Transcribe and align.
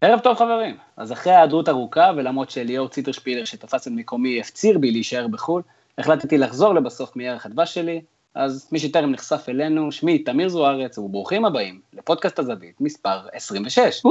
ערב 0.00 0.20
טוב 0.20 0.36
חברים, 0.36 0.76
אז 0.96 1.12
אחרי 1.12 1.32
ההיעדרות 1.32 1.68
ארוכה 1.68 2.10
ולמרות 2.16 2.50
שליאור 2.50 2.88
ציטרשפילר 2.88 3.44
שתפס 3.44 3.86
את 3.86 3.92
מקומי 3.92 4.40
הפציר 4.40 4.78
בי 4.78 4.90
להישאר 4.90 5.26
בחו"ל, 5.28 5.62
החלטתי 5.98 6.38
לחזור 6.38 6.74
לבסוף 6.74 7.16
מערך 7.16 7.46
הדבש 7.46 7.74
שלי, 7.74 8.00
אז 8.34 8.68
מי 8.72 8.78
שטרם 8.78 9.10
נחשף 9.10 9.44
אלינו, 9.48 9.92
שמי 9.92 10.18
תמיר 10.18 10.48
זוארץ 10.48 10.98
וברוכים 10.98 11.44
הבאים 11.44 11.80
לפודקאסט 11.92 12.38
הזווית 12.38 12.80
מספר 12.80 13.18
26. 13.32 14.02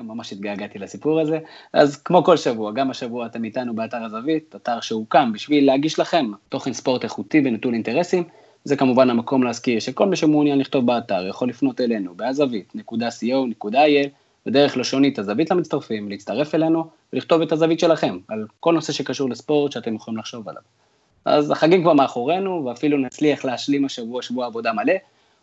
ממש 0.00 0.32
התגעגעתי 0.32 0.78
לסיפור 0.78 1.20
הזה. 1.20 1.38
אז 1.72 1.96
כמו 1.96 2.24
כל 2.24 2.36
שבוע, 2.36 2.72
גם 2.72 2.90
השבוע 2.90 3.26
אתם 3.26 3.44
איתנו 3.44 3.74
באתר 3.74 4.04
הזווית, 4.04 4.54
אתר 4.56 4.80
שהוקם 4.80 5.32
בשביל 5.32 5.66
להגיש 5.66 5.98
לכם 5.98 6.30
תוכן 6.48 6.72
ספורט 6.72 7.04
איכותי 7.04 7.42
ונטול 7.44 7.74
אינטרסים. 7.74 8.24
זה 8.64 8.76
כמובן 8.76 9.10
המקום 9.10 9.42
להזכיר 9.42 9.80
שכל 9.80 10.06
מי 10.06 10.16
שמעוניין 10.16 10.58
לכתוב 10.58 10.86
באתר 10.86 11.26
יכול 11.26 11.48
לפנות 11.48 11.80
אלינו 11.80 12.14
בהזווית.co.il 12.16 14.08
בדרך 14.46 14.76
לשונית 14.76 15.18
הזווית 15.18 15.50
למצטרפים, 15.50 16.08
להצטרף 16.08 16.54
אלינו 16.54 16.84
ולכתוב 17.12 17.42
את 17.42 17.52
הזווית 17.52 17.80
שלכם 17.80 18.18
על 18.28 18.46
כל 18.60 18.74
נושא 18.74 18.92
שקשור 18.92 19.30
לספורט 19.30 19.72
שאתם 19.72 19.94
יכולים 19.94 20.18
לחשוב 20.18 20.48
עליו. 20.48 20.62
אז 21.24 21.50
החגים 21.50 21.82
כבר 21.82 21.92
מאחורינו 21.92 22.64
ואפילו 22.64 22.98
נצליח 22.98 23.44
להשלים 23.44 23.84
השבוע 23.84 24.22
שבוע 24.22 24.46
עבודה 24.46 24.72
מלא, 24.72 24.94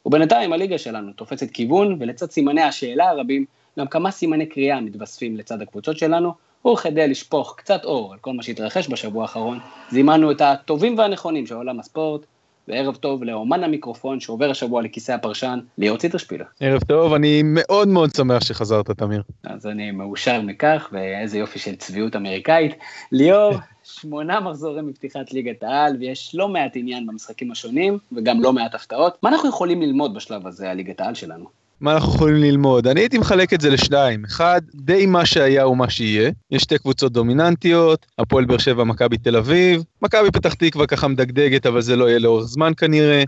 ובינתיים 0.06 0.54
הליגה 0.54 0.78
שלנו 0.78 1.14
תופסת 1.14 1.52
כיוון 1.52 1.98
ולצד 2.00 2.32
סימני 2.32 2.62
השאלה 2.62 3.10
הרבים 3.10 3.46
גם 3.80 3.88
כמה 3.88 4.12
סימני 4.12 4.46
קריאה 4.46 4.82
מתווספים 4.82 5.38
לצד 5.38 5.62
הקבוצות 5.62 5.98
שלנו, 5.98 6.34
וכדי 6.68 7.08
לשפוך 7.08 7.56
קצת 7.58 7.86
אור 7.86 8.14
על 8.14 8.20
כל 8.20 8.34
מה 8.34 8.44
שהתרחש 8.44 8.90
בשבוע 8.90 9.22
האחרון, 9.22 9.60
זימנו 9.92 10.32
את 10.32 10.42
הטובים 10.42 10.98
והנכונים 10.98 11.46
של 11.46 11.56
עולם 11.56 11.80
הספורט, 11.80 12.22
וערב 12.68 12.96
טוב 12.96 13.24
לאומן 13.24 13.64
המיקרופון 13.64 14.20
שעובר 14.20 14.52
השבוע 14.52 14.82
לכיסא 14.82 15.12
הפרשן, 15.12 15.60
ליאור 15.78 15.98
ציטרשפילר. 15.98 16.46
ערב 16.60 16.84
טוב, 16.84 17.14
אני 17.14 17.42
מאוד 17.46 17.88
מאוד 17.88 18.16
שמח 18.16 18.44
שחזרת, 18.44 18.92
תמיר. 18.92 19.22
אז 19.44 19.68
אני 19.68 19.92
מאושר 19.92 20.42
מכך, 20.42 20.90
ואיזה 20.92 21.38
יופי 21.38 21.60
של 21.60 21.76
צביעות 21.76 22.16
אמריקאית. 22.16 22.76
ליאור, 23.12 23.54
שמונה 24.00 24.40
מחזורים 24.40 24.88
מפתיחת 24.88 25.34
ליגת 25.34 25.64
העל, 25.64 25.96
ויש 26.00 26.36
לא 26.36 26.50
מעט 26.50 26.72
עניין 26.76 27.06
במשחקים 27.08 27.52
השונים, 27.52 27.98
וגם 28.12 28.42
לא 28.42 28.54
מעט 28.54 28.76
הפתעות. 28.76 29.18
מה 29.24 29.30
אנחנו 29.30 29.50
יכולים 29.50 29.82
ללמוד 29.82 30.14
בשלב 30.14 30.48
הזה 30.48 30.72
על 30.72 30.78
ליגת 30.78 31.02
העל 31.02 31.14
שלנו? 31.14 31.46
מה 31.82 31.94
אנחנו 31.94 32.14
יכולים 32.16 32.36
ללמוד? 32.36 32.88
אני 32.88 33.00
הייתי 33.00 33.18
מחלק 33.18 33.54
את 33.54 33.62
זה 33.62 33.70
לשניים. 33.70 34.26
אחד, 34.26 34.62
די 34.76 35.06
מה 35.06 35.26
שהיה 35.26 35.68
ומה 35.68 35.90
שיהיה. 35.90 36.32
יש 36.52 36.62
שתי 36.62 36.78
קבוצות 36.78 37.14
דומיננטיות, 37.14 38.06
הפועל 38.20 38.46
באר 38.46 38.58
שבע, 38.58 38.84
מכבי 38.84 39.18
תל 39.18 39.36
אביב. 39.36 39.84
מכבי 40.02 40.32
פתח 40.32 40.54
תקווה 40.54 40.88
ככה 40.88 41.08
מדגדגת, 41.08 41.66
אבל 41.66 41.82
זה 41.82 41.96
לא 41.96 42.10
יהיה 42.10 42.20
לאורך 42.20 42.46
זמן 42.46 42.72
כנראה. 42.78 43.24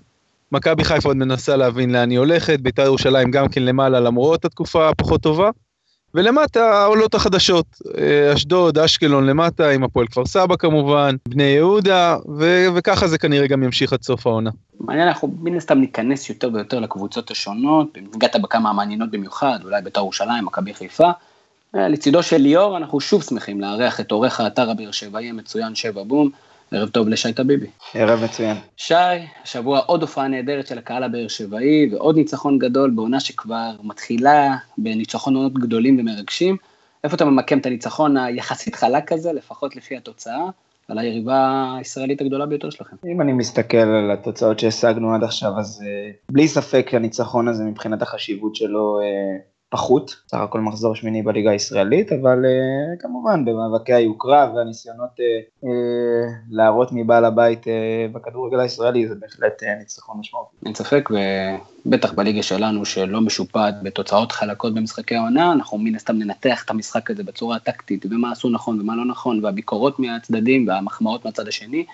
מכבי 0.52 0.83
חיפה 0.83 1.09
עוד 1.09 1.17
מנסה 1.17 1.55
להבין 1.55 1.92
לאן 1.92 2.09
היא 2.09 2.20
הולכת, 2.20 2.59
בית"ר 2.59 2.81
ירושלים 2.81 3.31
גם 3.31 3.47
כן 3.47 3.64
למעלה 3.64 4.00
למרות 4.00 4.45
התקופה 4.45 4.89
הפחות 4.89 5.22
טובה. 5.22 5.50
ולמטה 6.13 6.81
העולות 6.81 7.15
החדשות, 7.15 7.65
אה, 7.97 8.33
אשדוד, 8.33 8.77
אשקלון 8.77 9.25
למטה, 9.25 9.69
עם 9.69 9.83
הפועל 9.83 10.07
כפר 10.07 10.25
סבא 10.25 10.55
כמובן, 10.55 11.15
בני 11.27 11.43
יהודה, 11.43 12.17
ו- 12.38 12.67
וככה 12.75 13.07
זה 13.07 13.17
כנראה 13.17 13.47
גם 13.47 13.63
ימשיך 13.63 13.93
עד 13.93 14.02
סוף 14.02 14.27
העונה. 14.27 14.49
מעניין, 14.80 15.07
אנחנו 15.07 15.33
מן 15.41 15.57
הסתם 15.57 15.77
ניכנס 15.77 16.30
יותר 16.30 16.49
ויותר 16.53 16.80
לקבוצות 16.80 17.31
השונות, 17.31 17.97
הגעת 18.15 18.35
בכמה 18.41 18.69
המעניינות 18.69 19.11
במיוחד, 19.11 19.59
אולי 19.63 19.81
בית"ר 19.81 19.99
ירושלים, 19.99 20.45
מכבי 20.45 20.73
חיפה. 20.73 21.09
אה, 21.75 21.87
לצידו 21.87 22.23
של 22.23 22.37
ליאור, 22.37 22.77
אנחנו 22.77 22.99
שוב 22.99 23.23
שמחים 23.23 23.61
לארח 23.61 23.99
את 23.99 24.11
עורך 24.11 24.39
האתר 24.39 24.69
הבאר 24.69 24.91
שבעי 24.91 25.30
המצוין 25.30 25.75
שבע 25.75 26.03
בום. 26.03 26.30
ערב 26.72 26.89
טוב 26.89 27.09
לשי 27.09 27.34
טביבי. 27.34 27.67
ערב 27.94 28.23
מצוין. 28.23 28.58
שי, 28.78 28.94
השבוע 29.44 29.80
עוד 29.80 30.02
הופעה 30.02 30.28
נהדרת 30.28 30.67
של 30.67 30.78
הקהל 30.78 31.03
הבאר 31.03 31.28
שבעי, 31.28 31.89
ועוד 31.92 32.16
ניצחון 32.16 32.59
גדול 32.59 32.89
בעונה 32.89 33.20
שכבר 33.20 33.72
מתחילה 33.84 34.56
בניצחונות 34.78 35.53
גדולים 35.53 36.00
ומרגשים. 36.00 36.58
איפה 37.03 37.16
אתה 37.16 37.26
ממקם 37.26 37.58
את 37.58 37.66
הניצחון 37.66 38.17
היחסית 38.17 38.76
חלק 38.76 39.11
הזה, 39.11 39.34
לפחות 39.34 39.76
לפי 39.76 39.98
התוצאה, 39.98 40.45
על 40.88 41.00
היריבה 41.00 41.73
הישראלית 41.78 42.22
הגדולה 42.22 42.45
ביותר 42.45 42.70
שלכם? 42.70 42.95
אם 43.08 43.22
אני 43.22 43.33
מסתכל 43.33 43.77
על 43.77 44.11
התוצאות 44.11 44.60
שהשגנו 44.60 45.16
עד 45.16 45.23
עכשיו, 45.23 45.52
אז 45.60 45.82
uh, 45.82 46.32
בלי 46.32 46.48
ספק 46.48 46.89
הניצחון 46.93 47.48
הזה 47.48 47.64
מבחינת 47.64 48.02
החשיבות 48.02 48.55
שלו 48.55 48.99
uh, 48.99 49.42
פחות, 49.69 50.15
סך 50.27 50.37
הכל 50.37 50.59
מחזור 50.59 50.95
שמיני 50.95 51.21
בליגה 51.21 51.52
הישראלית, 51.52 52.11
אבל 52.11 52.45
uh, 52.45 53.02
כמובן 53.02 53.45
במאבקי 53.45 53.93
היוקרה 53.93 54.52
והניסיונות 54.55 55.09
uh, 55.09 55.63
uh, 55.63 55.67
להראות 56.52 56.89
מבעל 56.91 57.25
הבית 57.25 57.63
uh, 57.63 57.67
בכדורגל 58.11 58.59
הישראלי 58.59 59.07
זה 59.07 59.15
בהחלט 59.15 59.63
uh, 59.63 59.80
ניצחון 59.80 60.17
משמעותי. 60.19 60.55
אין 60.65 60.75
ספק, 60.75 61.09
ובטח 61.85 62.13
בליגה 62.13 62.43
שלנו 62.43 62.85
שלא 62.85 63.21
משופעת 63.21 63.83
בתוצאות 63.83 64.31
חלקות 64.31 64.73
במשחקי 64.73 65.15
העונה, 65.15 65.52
אנחנו 65.52 65.77
מן 65.77 65.95
הסתם 65.95 66.15
ננתח 66.15 66.63
את 66.65 66.69
המשחק 66.69 67.11
הזה 67.11 67.23
בצורה 67.23 67.59
טקטית, 67.59 68.05
ומה 68.09 68.31
עשו 68.31 68.49
נכון 68.49 68.81
ומה 68.81 68.95
לא 68.95 69.05
נכון, 69.05 69.45
והביקורות 69.45 69.99
מהצדדים 69.99 70.67
והמחמאות 70.67 71.25
מהצד 71.25 71.47
השני. 71.47 71.86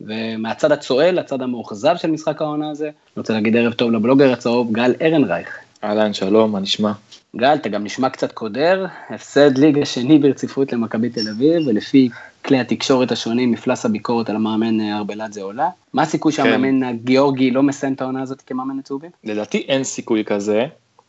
ומהצד 0.00 0.72
הצועל, 0.72 1.18
הצד 1.18 1.42
המאוכזב 1.42 1.96
של 1.96 2.10
משחק 2.10 2.42
העונה 2.42 2.70
הזה, 2.70 2.84
אני 2.84 2.92
רוצה 3.16 3.32
להגיד 3.32 3.56
ערב 3.56 3.72
טוב 3.72 3.90
לבלוגר 3.90 4.32
הצהוב 4.32 4.72
גל 4.72 4.94
ארנרייך. 5.02 5.67
אהלן, 5.84 6.12
שלום, 6.12 6.52
מה 6.52 6.60
נשמע? 6.60 6.92
גל, 7.36 7.54
אתה 7.54 7.68
גם 7.68 7.84
נשמע 7.84 8.10
קצת 8.10 8.32
קודר, 8.32 8.86
הפסד 9.10 9.58
ליגה 9.58 9.84
שני 9.84 10.18
ברציפות 10.18 10.72
למכבי 10.72 11.10
תל 11.10 11.28
אביב, 11.28 11.66
ולפי 11.66 12.08
כלי 12.44 12.58
התקשורת 12.58 13.12
השונים, 13.12 13.50
מפלס 13.50 13.84
הביקורת 13.84 14.30
על 14.30 14.36
המאמן 14.36 14.80
אה, 14.80 14.96
ארבלדזה 14.96 15.42
עולה. 15.42 15.68
מה 15.94 16.02
הסיכוי 16.02 16.32
כן. 16.32 16.36
שהמאמן 16.36 16.82
הגיאורגי 16.82 17.50
לא 17.50 17.62
מסיים 17.62 17.92
את 17.92 18.00
העונה 18.00 18.22
הזאת 18.22 18.42
כמאמן 18.46 18.78
הצהובים? 18.78 19.10
לדעתי 19.24 19.58
אין 19.68 19.84
סיכוי 19.84 20.24
כזה. 20.24 20.66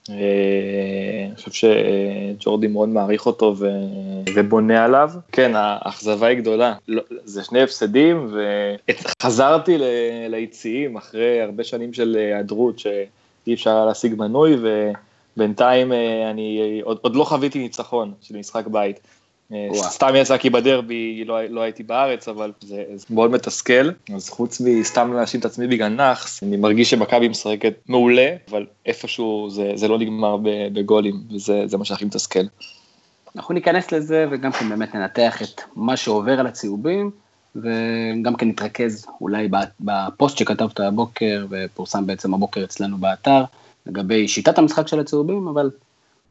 אה, 0.09 0.16
אני 1.28 1.36
חושב 1.36 1.51
שג'ורדי 1.51 2.68
מאוד 2.68 2.90
מעריך 2.90 3.25
אותו 3.25 3.56
ו... 3.57 3.69
ובונה 4.36 4.86
עליו. 4.86 5.12
כן, 5.31 5.51
האכזבה 5.56 6.28
היא 6.28 6.38
גדולה. 6.38 6.74
לא, 6.88 7.01
זה 7.24 7.44
שני 7.44 7.62
הפסדים, 7.62 8.34
וחזרתי 8.90 9.78
ל... 9.78 9.84
ליציעים 10.30 10.97
אחרי 10.97 11.41
הרבה 11.41 11.63
שנים 11.63 11.94
של 11.94 12.16
היעדרות, 12.19 12.80
שאי 13.46 13.54
אפשר 13.54 13.86
להשיג 13.86 14.16
מנוי, 14.18 14.58
ו... 14.62 14.92
בינתיים 15.40 15.94
אה, 15.94 16.30
אני 16.32 16.80
עוד, 16.84 16.98
עוד 17.02 17.16
לא 17.16 17.24
חוויתי 17.24 17.60
ניצחון 17.60 18.14
של 18.22 18.38
משחק 18.38 18.68
בית. 18.68 19.00
אה, 19.52 19.68
וואו. 19.72 19.84
סתם 19.84 20.14
יצא 20.16 20.38
כי 20.38 20.50
בדרבי 20.50 21.24
לא, 21.26 21.44
לא 21.46 21.62
הייתי 21.62 21.84
בארץ, 21.84 22.28
אבל 22.28 22.52
זה, 22.62 22.84
זה 22.96 23.06
מאוד 23.10 23.32
מתסכל. 23.32 23.90
אז 24.16 24.30
חוץ 24.30 24.62
מסתם 24.62 25.14
להאשים 25.14 25.40
את 25.40 25.46
עצמי 25.46 25.68
בגלל 25.68 25.88
נאחס, 25.88 26.44
אני 26.44 26.58
מרגיש 26.58 26.90
שמכבי 26.90 27.28
משחקת 27.28 27.74
מעולה, 27.88 28.36
אבל 28.50 28.66
איפשהו 28.86 29.48
זה, 29.50 29.72
זה 29.76 29.88
לא 29.88 30.00
נגמר 30.00 30.38
בגולים, 30.74 31.16
וזה 31.32 31.78
מה 31.78 31.86
שהכי 31.86 32.06
מתסכל. 32.06 32.44
אנחנו 33.36 33.54
ניכנס 33.54 33.92
לזה 33.92 34.26
וגם 34.32 34.52
כן 34.52 34.70
באמת 34.70 34.96
ננתח 34.96 35.42
את 35.42 35.62
מה 35.76 35.98
שעובר 35.98 36.40
על 36.40 36.48
הצהובים, 36.48 37.12
וגם 37.56 38.36
כן 38.38 38.48
נתרכז 38.48 39.06
אולי 39.22 39.50
בפוסט 39.80 40.38
שכתבת 40.38 40.80
הבוקר, 40.80 41.46
ופורסם 41.50 42.06
בעצם 42.06 42.34
הבוקר 42.34 42.64
אצלנו 42.64 42.98
באתר. 42.98 43.44
לגבי 43.88 44.28
שיטת 44.28 44.58
המשחק 44.58 44.88
של 44.88 45.00
הצהובים, 45.00 45.48
אבל 45.48 45.70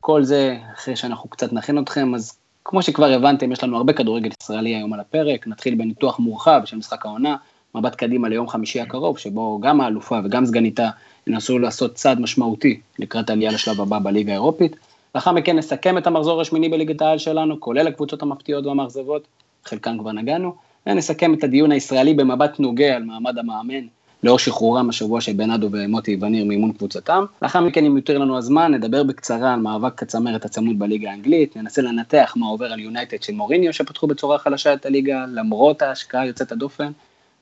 כל 0.00 0.24
זה 0.24 0.56
אחרי 0.74 0.96
שאנחנו 0.96 1.30
קצת 1.30 1.52
נכין 1.52 1.78
אתכם, 1.78 2.14
אז 2.14 2.32
כמו 2.64 2.82
שכבר 2.82 3.12
הבנתם, 3.12 3.52
יש 3.52 3.64
לנו 3.64 3.76
הרבה 3.76 3.92
כדורגל 3.92 4.30
ישראלי 4.42 4.74
היום 4.74 4.92
על 4.92 5.00
הפרק, 5.00 5.46
נתחיל 5.46 5.74
בניתוח 5.74 6.18
מורחב 6.18 6.60
של 6.64 6.76
משחק 6.76 7.06
העונה, 7.06 7.36
מבט 7.74 7.94
קדימה 7.94 8.28
ליום 8.28 8.48
חמישי 8.48 8.80
הקרוב, 8.80 9.18
שבו 9.18 9.60
גם 9.62 9.80
האלופה 9.80 10.20
וגם 10.24 10.46
סגניתה 10.46 10.90
ינסו 11.26 11.58
לעשות 11.58 11.94
צעד 11.94 12.20
משמעותי 12.20 12.80
לקראת 12.98 13.30
העלייה 13.30 13.52
לשלב 13.52 13.80
הבא 13.80 13.98
בליגה 13.98 14.32
האירופית. 14.32 14.76
לאחר 15.14 15.32
מכן 15.32 15.56
נסכם 15.56 15.98
את 15.98 16.06
המחזור 16.06 16.40
השמיני 16.40 16.68
בליגת 16.68 17.02
העל 17.02 17.18
שלנו, 17.18 17.60
כולל 17.60 17.86
הקבוצות 17.86 18.22
המפתיעות 18.22 18.66
והמאכזבות, 18.66 19.22
חלקן 19.64 19.98
כבר 19.98 20.12
נגענו, 20.12 20.54
ונסכם 20.88 21.34
את 21.34 21.44
הדיון 21.44 21.72
הישראלי 21.72 22.14
במבט 22.14 22.60
נוגע 22.60 22.96
על 22.96 23.02
מעמד 23.02 23.38
המאמן 23.38 23.86
לאור 24.22 24.38
שחרורם 24.38 24.88
השבוע 24.88 25.20
של 25.20 25.32
בנאדו 25.32 25.68
ומוטי 25.72 26.16
וניר 26.20 26.44
מאימון 26.44 26.72
קבוצתם. 26.72 27.24
לאחר 27.42 27.60
מכן, 27.60 27.84
אם 27.84 27.96
יותר 27.96 28.18
לנו 28.18 28.38
הזמן, 28.38 28.74
נדבר 28.74 29.02
בקצרה 29.02 29.54
על 29.54 29.60
מאבק 29.60 30.02
הצמרת 30.02 30.44
הצמוד 30.44 30.78
בליגה 30.78 31.10
האנגלית, 31.10 31.56
ננסה 31.56 31.82
לנתח 31.82 32.32
מה 32.36 32.46
עובר 32.46 32.72
על 32.72 32.80
יונייטד 32.80 33.22
של 33.22 33.32
מוריניו 33.32 33.72
שפתחו 33.72 34.06
בצורה 34.06 34.38
חלשה 34.38 34.74
את 34.74 34.86
הליגה, 34.86 35.24
למרות 35.28 35.82
ההשקעה 35.82 36.26
יוצאת 36.26 36.52
הדופן, 36.52 36.92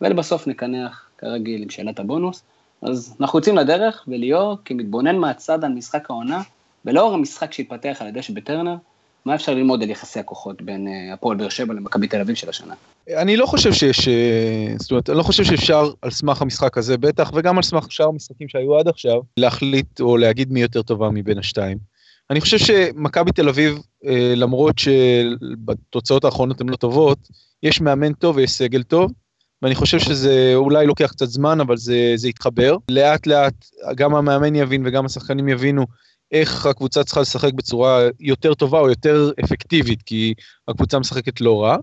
ולבסוף 0.00 0.46
נקנח, 0.46 1.08
כרגיל, 1.18 1.62
עם 1.62 1.70
שאלת 1.70 1.98
הבונוס. 1.98 2.42
אז 2.82 3.16
אנחנו 3.20 3.38
יוצאים 3.38 3.56
לדרך, 3.56 4.04
וליאור, 4.08 4.56
כמתבונן 4.64 5.16
מהצד 5.16 5.64
על 5.64 5.72
משחק 5.72 6.10
העונה, 6.10 6.42
ולאור 6.84 7.14
המשחק 7.14 7.52
שהתפתח 7.52 7.96
על 8.00 8.06
ידי 8.06 8.22
שבטרנר, 8.22 8.76
מה 9.26 9.34
אפשר 9.34 9.54
ללמוד 9.54 9.82
על 9.82 9.90
יחסי 9.90 10.20
הכוחות 10.20 10.62
בין 10.62 10.88
אה, 10.88 11.12
הפועל 11.12 11.36
באר 11.36 11.48
שבע 11.48 11.74
למכבי 11.74 12.08
תל 12.08 12.20
אביב 12.20 12.36
של 12.36 12.48
השנה? 12.48 12.74
אני 13.16 13.36
לא 13.36 13.46
חושב 13.46 13.72
שיש, 13.72 14.08
אה, 14.08 14.74
זאת 14.78 14.90
אומרת, 14.90 15.10
אני 15.10 15.18
לא 15.18 15.22
חושב 15.22 15.44
שאפשר 15.44 15.90
על 16.02 16.10
סמך 16.10 16.42
המשחק 16.42 16.78
הזה 16.78 16.96
בטח, 16.96 17.30
וגם 17.34 17.56
על 17.56 17.62
סמך 17.62 17.92
שאר 17.92 18.06
המשחקים 18.06 18.48
שהיו 18.48 18.78
עד 18.78 18.88
עכשיו, 18.88 19.20
להחליט 19.36 20.00
או 20.00 20.16
להגיד 20.16 20.52
מי 20.52 20.60
יותר 20.60 20.82
טובה 20.82 21.10
מבין 21.10 21.38
השתיים. 21.38 21.78
אני 22.30 22.40
חושב 22.40 22.58
שמכבי 22.58 23.32
תל 23.32 23.48
אביב, 23.48 23.78
אה, 24.06 24.32
למרות 24.36 24.74
שבתוצאות 24.78 26.24
האחרונות 26.24 26.60
הן 26.60 26.68
לא 26.68 26.76
טובות, 26.76 27.18
יש 27.62 27.80
מאמן 27.80 28.12
טוב 28.12 28.36
ויש 28.36 28.50
סגל 28.50 28.82
טוב, 28.82 29.12
ואני 29.62 29.74
חושב 29.74 29.98
שזה 29.98 30.52
אולי 30.54 30.86
לוקח 30.86 31.10
קצת 31.10 31.26
זמן, 31.28 31.60
אבל 31.60 31.76
זה, 31.76 32.12
זה 32.14 32.28
יתחבר. 32.28 32.76
לאט 32.90 33.26
לאט 33.26 33.54
גם 33.94 34.14
המאמן 34.14 34.54
יבין 34.54 34.82
וגם 34.86 35.06
השחקנים 35.06 35.48
יבינו 35.48 35.86
איך 36.32 36.66
הקבוצה 36.66 37.04
צריכה 37.04 37.20
לשחק 37.20 37.52
בצורה 37.52 38.08
יותר 38.20 38.54
טובה 38.54 38.80
או 38.80 38.88
יותר 38.88 39.30
אפקטיבית, 39.44 40.02
כי 40.02 40.34
הקבוצה 40.68 40.98
משחקת 40.98 41.40
לא 41.40 41.62
רע. 41.62 41.76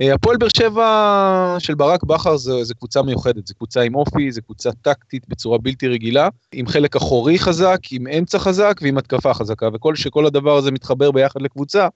אה, 0.00 0.14
הפועל 0.14 0.36
באר 0.36 0.48
שבע 0.56 1.56
של 1.58 1.74
ברק 1.74 2.04
בכר 2.04 2.36
זה, 2.36 2.64
זה 2.64 2.74
קבוצה 2.74 3.02
מיוחדת, 3.02 3.46
זה 3.46 3.54
קבוצה 3.54 3.80
עם 3.80 3.94
אופי, 3.94 4.32
זה 4.32 4.40
קבוצה 4.40 4.70
טקטית 4.72 5.28
בצורה 5.28 5.58
בלתי 5.58 5.88
רגילה, 5.88 6.28
עם 6.52 6.66
חלק 6.66 6.96
אחורי 6.96 7.38
חזק, 7.38 7.78
עם 7.90 8.06
אמצע 8.06 8.38
חזק 8.38 8.80
ועם 8.82 8.98
התקפה 8.98 9.34
חזקה, 9.34 9.68
וכל 9.74 9.96
שכל 9.96 10.26
הדבר 10.26 10.56
הזה 10.56 10.70
מתחבר 10.70 11.10
ביחד 11.10 11.42
לקבוצה, 11.42 11.88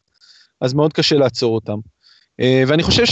אז 0.60 0.74
מאוד 0.74 0.92
קשה 0.92 1.16
לעצור 1.16 1.54
אותם. 1.54 1.78
אה, 2.40 2.62
ואני 2.66 2.82
חושב 2.82 3.04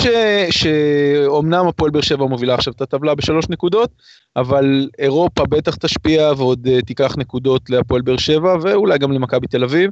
שאומנם 0.51 1.67
הפועל 1.69 1.91
באר 1.91 2.03
שבע 2.03 2.27
מובילה 2.27 2.55
עכשיו 2.55 2.73
את 2.73 2.81
הטבלה 2.81 3.15
בשלוש 3.15 3.49
נקודות, 3.49 3.91
אבל 4.37 4.89
אירופה 4.99 5.45
בטח 5.45 5.75
תשפיע 5.75 6.33
ועוד 6.37 6.67
אה, 6.67 6.83
תיקח 6.83 7.17
נקודות 7.17 7.71
להפועל 7.71 8.03
באר 8.03 8.17
שבע 8.17 8.57
ואולי 8.63 8.99
גם 8.99 9.13
למכבי 9.13 9.47
תל 9.47 9.65
אביב, 9.65 9.91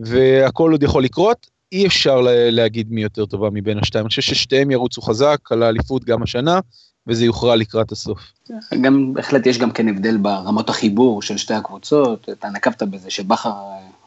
והכל 0.00 0.72
עוד 0.72 0.82
יכול 0.82 1.04
לקרות. 1.04 1.56
אי 1.72 1.86
אפשר 1.86 2.20
להגיד 2.50 2.86
מי 2.90 3.02
יותר 3.02 3.26
טובה 3.26 3.50
מבין 3.52 3.78
השתיים, 3.78 4.04
אני 4.04 4.08
חושב 4.08 4.22
ששתיהם 4.22 4.70
ירוצו 4.70 5.02
חזק 5.02 5.38
על 5.50 5.62
האליפות 5.62 6.04
גם 6.04 6.22
השנה, 6.22 6.60
וזה 7.06 7.24
יוכרע 7.24 7.56
לקראת 7.56 7.92
הסוף. 7.92 8.18
גם, 8.80 9.14
בהחלט 9.14 9.46
יש 9.46 9.58
גם 9.58 9.70
כן 9.70 9.88
הבדל 9.88 10.16
ברמות 10.16 10.68
החיבור 10.68 11.22
של 11.22 11.36
שתי 11.36 11.54
הקבוצות, 11.54 12.28
אתה 12.28 12.48
נקבת 12.48 12.82
בזה 12.82 13.10
שבכר 13.10 13.54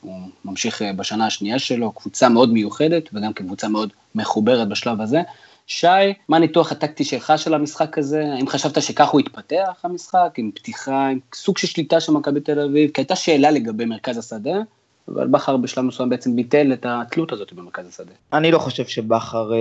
הוא 0.02 0.20
ממשיך 0.46 0.82
אה, 0.82 0.94
בשנה 0.94 1.26
השנייה 1.26 1.60
שלו, 1.60 1.92
קבוצה 1.92 2.30
מאוד 2.30 2.54
מיוחדת 2.54 3.10
וגם 3.14 3.34
קבוצה 3.34 3.68
מאוד 3.68 3.94
מחוברת 4.16 4.68
בשלב 4.70 5.02
הזה. 5.02 5.22
שי, 5.68 5.88
מה 6.30 6.38
הניתוח 6.38 6.72
הטקטי 6.72 7.04
שלך 7.04 7.34
של 7.38 7.54
המשחק 7.54 7.98
הזה? 7.98 8.34
האם 8.34 8.48
חשבת 8.48 8.82
שכך 8.82 9.10
הוא 9.10 9.20
התפתח 9.20 9.80
המשחק, 9.84 10.34
עם 10.38 10.52
פתיחה, 10.56 11.08
עם 11.08 11.20
סוג 11.34 11.58
של 11.58 11.68
שליטה 11.68 12.00
של 12.00 12.12
מכבי 12.12 12.40
תל 12.40 12.60
אביב? 12.60 12.92
כי 12.92 13.02
הייתה 13.02 13.16
שאלה 13.16 13.52
לגבי 13.52 13.86
מרכז 13.86 14.18
השדה, 14.18 14.60
אבל 15.08 15.28
בכר 15.28 15.58
בשלב 15.58 15.86
מסוים 15.86 16.10
בעצם 16.10 16.36
ביטל 16.36 16.74
את 16.74 16.86
התלות 16.90 17.32
הזאת 17.32 17.54
במרכז 17.54 17.88
השדה. 17.88 18.12
אני 18.34 18.52
לא 18.52 18.60
חושב 18.60 18.86
שבכר, 18.86 19.54
אה, 19.54 19.58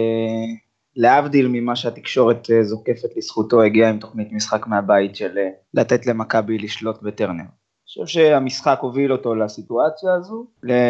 להבדיל 0.97 1.49
ממה 1.49 1.77
שהתקשורת 1.77 2.51
אה, 2.51 2.65
זוקפת 2.65 3.17
לזכותו, 3.17 3.63
הגיע 3.63 3.89
עם 3.89 3.99
תוכנית 3.99 4.33
משחק 4.33 4.67
מהבית 4.67 5.17
של 5.17 5.39
לתת 5.75 6.07
למכבי 6.07 6.59
לשלוט 6.59 7.03
בטרנר. 7.03 7.45
חושב 7.89 8.07
שהמשחק 8.07 8.79
הוביל 8.81 9.13
אותו 9.13 9.35
לסיטואציה 9.35 10.15
הזו. 10.15 10.47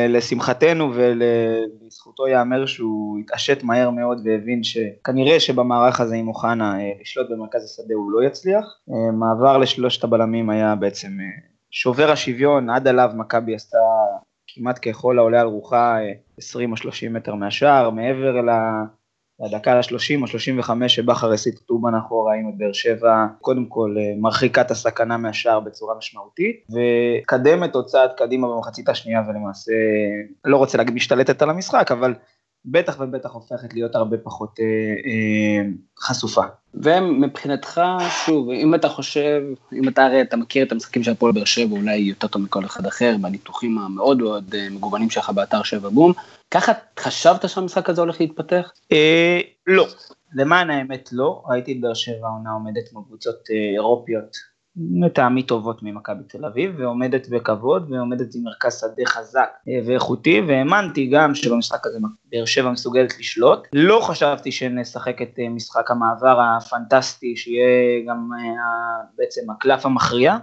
לשמחתנו 0.08 0.90
ולזכותו 0.94 2.26
ייאמר 2.26 2.66
שהוא 2.66 3.18
התעשת 3.18 3.62
מהר 3.62 3.90
מאוד 3.90 4.20
והבין 4.24 4.62
שכנראה 4.62 5.40
שבמערך 5.40 6.00
הזה 6.00 6.14
עם 6.14 6.28
אוחנה 6.28 6.74
לשלוט 7.00 7.30
במרכז 7.30 7.64
השדה 7.64 7.94
הוא 7.94 8.12
לא 8.12 8.26
יצליח. 8.26 8.64
מעבר 9.12 9.58
לשלושת 9.58 10.04
הבלמים 10.04 10.50
היה 10.50 10.74
בעצם 10.74 11.08
שובר 11.70 12.10
השוויון, 12.10 12.70
עד 12.70 12.88
עליו 12.88 13.10
מכבי 13.14 13.54
עשתה 13.54 13.78
כמעט 14.48 14.88
ככל 14.88 15.18
העולה 15.18 15.40
על 15.40 15.46
רוחה 15.46 15.98
20 16.38 16.72
או 16.72 16.76
30 16.76 17.12
מטר 17.12 17.34
מהשער, 17.34 17.90
מעבר 17.90 18.38
לדקה 19.40 19.72
ה-30 19.72 20.22
או 20.22 20.26
35 20.26 20.94
שבכר 20.94 21.32
הסיט 21.32 21.58
את 21.64 21.70
אובן 21.70 21.94
אחורה, 21.94 22.32
ראינו 22.32 22.48
את 22.48 22.54
באר 22.58 22.72
שבע, 22.72 23.26
קודם 23.40 23.66
כל 23.66 23.94
אה, 23.98 24.14
מרחיקה 24.20 24.60
את 24.60 24.70
הסכנה 24.70 25.16
מהשער 25.16 25.60
בצורה 25.60 25.94
משמעותית, 25.98 26.66
וקדמת 26.70 27.74
עוד 27.74 27.86
צעד 27.86 28.10
קדימה 28.16 28.48
במחצית 28.48 28.88
השנייה 28.88 29.22
ולמעשה, 29.28 29.72
לא 30.44 30.56
רוצה 30.56 30.78
להגיד 30.78 30.94
משתלטת 30.94 31.42
על 31.42 31.50
המשחק, 31.50 31.92
אבל 31.92 32.14
בטח 32.70 32.96
ובטח 33.00 33.30
הופכת 33.30 33.74
להיות 33.74 33.94
הרבה 33.94 34.16
פחות 34.16 34.60
אה, 34.60 34.64
אה, 34.64 35.70
חשופה. 36.00 36.42
ומבחינתך, 36.74 37.80
שוב, 38.26 38.50
אם 38.50 38.74
אתה 38.74 38.88
חושב, 38.88 39.42
אם 39.72 39.88
אתה 39.88 40.06
הרי 40.06 40.22
אתה 40.22 40.36
מכיר 40.36 40.66
את 40.66 40.72
המשחקים 40.72 41.02
של 41.02 41.10
הפועל 41.10 41.32
באר 41.32 41.44
שבע, 41.44 41.76
אולי 41.76 41.96
יותר 41.96 42.26
טוב 42.26 42.42
מכל 42.42 42.64
אחד 42.64 42.86
אחר, 42.86 43.16
בניתוחים 43.20 43.78
המאוד 43.78 44.18
מאוד 44.18 44.54
אה, 44.54 44.68
מגוונים 44.70 45.10
שלך 45.10 45.30
באתר 45.30 45.62
שבע 45.62 45.88
בום, 45.88 46.12
ככה 46.50 46.72
חשבת 46.98 47.48
שהמשחק 47.48 47.90
הזה 47.90 48.00
הולך 48.00 48.20
להתפתח? 48.20 48.72
אה, 48.92 49.40
לא, 49.66 49.86
למען 50.34 50.70
האמת 50.70 51.08
לא, 51.12 51.42
ראיתי 51.48 51.72
את 51.72 51.80
באר 51.80 51.94
שבע 51.94 52.28
עונה 52.28 52.50
עומדת 52.50 52.92
מול 52.92 53.04
קבוצות 53.06 53.36
אה, 53.50 53.74
אירופיות 53.74 54.36
לטעמי 55.00 55.42
טובות 55.42 55.82
ממכבי 55.82 56.22
תל 56.28 56.44
אביב, 56.44 56.74
ועומדת 56.78 57.28
בכבוד, 57.28 57.90
ועומדת 57.90 58.34
עם 58.34 58.42
מרכז 58.42 58.80
שדה 58.80 59.06
חזק 59.06 59.48
אה, 59.68 59.80
ואיכותי, 59.86 60.40
והאמנתי 60.48 61.06
גם 61.06 61.34
שבמשחק 61.34 61.86
הזה 61.86 61.98
באר 62.24 62.44
שבע 62.44 62.70
מסוגלת 62.70 63.18
לשלוט. 63.18 63.68
לא 63.72 64.00
חשבתי 64.02 64.52
שנשחק 64.52 65.22
את 65.22 65.38
אה, 65.38 65.48
משחק 65.48 65.90
המעבר 65.90 66.40
הפנטסטי, 66.40 67.36
שיהיה 67.36 68.04
גם 68.06 68.30
אה, 68.32 69.04
בעצם 69.18 69.50
הקלף 69.50 69.86
המכריע, 69.86 70.36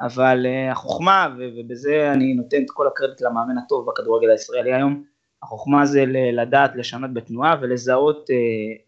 אבל 0.00 0.46
החוכמה, 0.70 1.28
ובזה 1.38 2.12
אני 2.12 2.34
נותן 2.34 2.62
את 2.62 2.70
כל 2.70 2.86
הקרדיט 2.86 3.20
למאמן 3.20 3.58
הטוב 3.58 3.86
בכדורגל 3.90 4.30
הישראלי 4.30 4.74
היום, 4.74 5.11
החוכמה 5.42 5.86
זה 5.86 6.04
לדעת 6.32 6.76
לשנות 6.76 7.14
בתנועה 7.14 7.56
ולזהות 7.60 8.30
אה, 8.30 8.36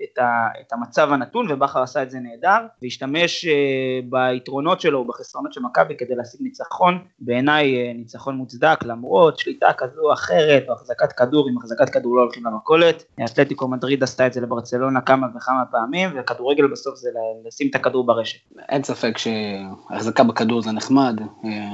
את, 0.05 0.19
ה, 0.19 0.49
את 0.61 0.73
המצב 0.73 1.13
הנתון 1.13 1.53
ובכר 1.53 1.83
עשה 1.83 2.03
את 2.03 2.11
זה 2.11 2.19
נהדר 2.19 2.67
והשתמש 2.83 3.47
אה, 3.47 4.01
ביתרונות 4.09 4.81
שלו 4.81 4.99
ובחסרונות 4.99 5.53
של 5.53 5.61
מכבי 5.61 5.97
כדי 5.97 6.15
להשיג 6.15 6.43
ניצחון. 6.43 6.99
בעיניי 7.19 7.77
אה, 7.77 7.93
ניצחון 7.95 8.37
מוצדק 8.37 8.79
למרות 8.85 9.39
שליטה 9.39 9.73
כזו 9.73 10.01
או 10.03 10.13
אחרת 10.13 10.65
או 10.69 10.73
החזקת 10.73 11.13
כדור 11.13 11.49
עם 11.49 11.59
החזקת 11.59 11.89
כדור 11.89 12.17
לא 12.17 12.23
הולכים 12.23 12.47
למכולת. 12.47 13.05
אתלטיקו 13.25 13.69
מדריד 13.69 14.03
עשתה 14.03 14.27
את 14.27 14.33
זה 14.33 14.41
לברצלונה 14.41 15.01
כמה 15.01 15.27
וכמה 15.37 15.65
פעמים 15.71 16.11
וכדורגל 16.17 16.67
בסוף 16.67 16.97
זה 16.97 17.11
לשים 17.47 17.69
את 17.71 17.75
הכדור 17.75 18.07
ברשת. 18.07 18.39
אין 18.69 18.83
ספק 18.83 19.19
שהחזקה 19.19 20.25
בכדור 20.25 20.63
זה 20.63 20.73
נחמד 20.73 21.21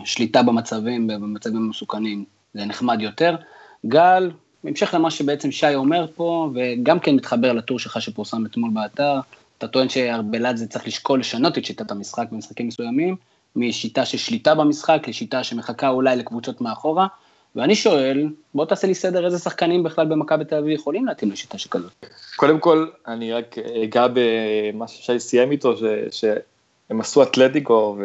שליטה 0.05 0.43
במצבים 0.43 1.07
במצבים 1.07 1.69
מסוכנים 1.69 2.25
זה 2.55 2.65
נחמד 2.65 3.01
יותר. 3.01 3.37
גל 3.87 4.31
בהמשך 4.65 4.95
למה 4.95 5.11
שבעצם 5.11 5.51
שי 5.51 5.75
אומר 5.75 6.07
פה, 6.15 6.51
וגם 6.55 6.99
כן 6.99 7.15
מתחבר 7.15 7.53
לטור 7.53 7.79
שלך 7.79 8.03
שפורסם 8.03 8.47
אתמול 8.47 8.71
באתר, 8.75 9.21
אתה 9.59 9.69
טוען 9.69 9.89
שארבלת 9.89 10.57
זה 10.57 10.67
צריך 10.67 10.87
לשקול 10.87 11.21
לשנות 11.21 11.59
את 11.59 11.65
שיטת 11.65 11.91
המשחק 11.91 12.27
במשחקים 12.33 12.69
מסוימים, 12.69 13.17
משיטה 13.57 14.05
של 14.05 14.19
שליטה 14.19 14.55
במשחק 14.55 15.09
לשיטה 15.09 15.45
שמחכה 15.45 15.89
אולי 15.89 16.17
לקבוצות 16.17 16.61
מאחורה, 16.61 17.07
ואני 17.57 17.75
שואל, 17.75 18.29
בוא 18.55 18.65
תעשה 18.65 18.87
לי 18.87 18.95
סדר 18.95 19.27
איזה 19.27 19.39
שחקנים 19.39 19.83
בכלל 19.83 20.07
במכבי 20.07 20.45
תל 20.45 20.55
אביב 20.55 20.75
יכולים 20.75 21.07
להתאים 21.07 21.31
לשיטה 21.31 21.59
שכזאת. 21.59 22.07
קודם 22.37 22.59
כל, 22.59 22.87
אני 23.07 23.33
רק 23.33 23.57
אגע 23.59 24.07
במה 24.13 24.89
ששי 24.89 25.21
סיים 25.21 25.51
איתו, 25.51 25.75
ש, 26.11 26.25
שהם 26.91 27.01
עשו 27.01 27.23
אתלטיקו, 27.23 27.99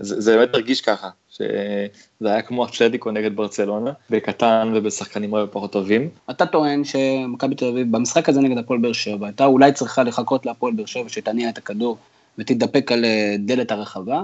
וזה 0.00 0.36
באמת 0.36 0.54
הרגיש 0.54 0.80
ככה. 0.80 1.08
שזה 1.30 1.88
היה 2.20 2.42
כמו 2.42 2.66
אתלטיקו 2.66 3.10
נגד 3.10 3.36
ברצלונה, 3.36 3.92
בקטן 4.10 4.72
ובשחקנים 4.74 5.34
הרבה 5.34 5.52
פחות 5.52 5.72
טובים. 5.72 6.08
אתה 6.30 6.46
טוען 6.46 6.84
שמכבי 6.84 7.54
תל 7.54 7.64
אביב 7.64 7.96
במשחק 7.96 8.28
הזה 8.28 8.40
נגד 8.40 8.58
הפועל 8.58 8.80
באר 8.80 8.92
שבע, 8.92 9.26
הייתה 9.26 9.44
אולי 9.44 9.72
צריכה 9.72 10.02
לחכות 10.02 10.46
להפועל 10.46 10.72
באר 10.74 10.86
שבע 10.86 11.08
שתניע 11.08 11.48
את 11.48 11.58
הכדור 11.58 11.96
ותתדפק 12.38 12.92
על 12.92 13.04
אה, 13.04 13.36
דלת 13.38 13.70
הרחבה, 13.70 14.22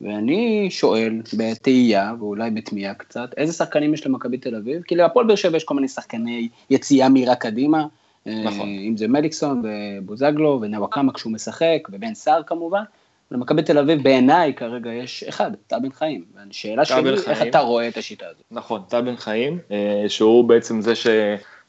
ואני 0.00 0.66
שואל 0.70 1.20
בתהייה 1.36 2.12
ואולי 2.18 2.50
בתמיהה 2.50 2.94
קצת, 2.94 3.30
איזה 3.36 3.52
שחקנים 3.52 3.94
יש 3.94 4.06
למכבי 4.06 4.38
תל 4.38 4.54
אביב? 4.54 4.82
כי 4.82 4.94
להפועל 4.94 5.26
באר 5.26 5.36
שבע 5.36 5.56
יש 5.56 5.64
כל 5.64 5.74
מיני 5.74 5.88
שחקני 5.88 6.48
יציאה 6.70 7.08
מהירה 7.08 7.34
קדימה. 7.34 7.86
אה, 8.26 8.42
נכון. 8.44 8.68
אם 8.68 8.96
זה 8.96 9.08
מליקסון 9.08 9.62
ובוזגלו 9.64 10.58
ונאוואקמה 10.62 11.12
כשהוא 11.12 11.32
משחק, 11.32 11.88
ובן 11.92 12.14
סער 12.14 12.42
כמובן. 12.42 12.82
למכבי 13.30 13.62
תל 13.62 13.78
אביב 13.78 14.02
בעיניי 14.02 14.54
כרגע 14.54 14.92
יש 14.92 15.24
אחד, 15.24 15.50
טל 15.66 15.76
בן 15.82 15.92
חיים. 15.92 16.24
והשאלה 16.34 16.84
שלי, 16.84 17.10
איך 17.26 17.42
אתה 17.42 17.60
רואה 17.60 17.88
את 17.88 17.96
השיטה 17.96 18.26
הזאת? 18.26 18.42
נכון, 18.50 18.82
טל 18.88 19.00
בן 19.00 19.16
חיים, 19.16 19.58
אה, 19.70 20.04
שהוא 20.08 20.44
בעצם 20.44 20.80
זה 20.80 20.92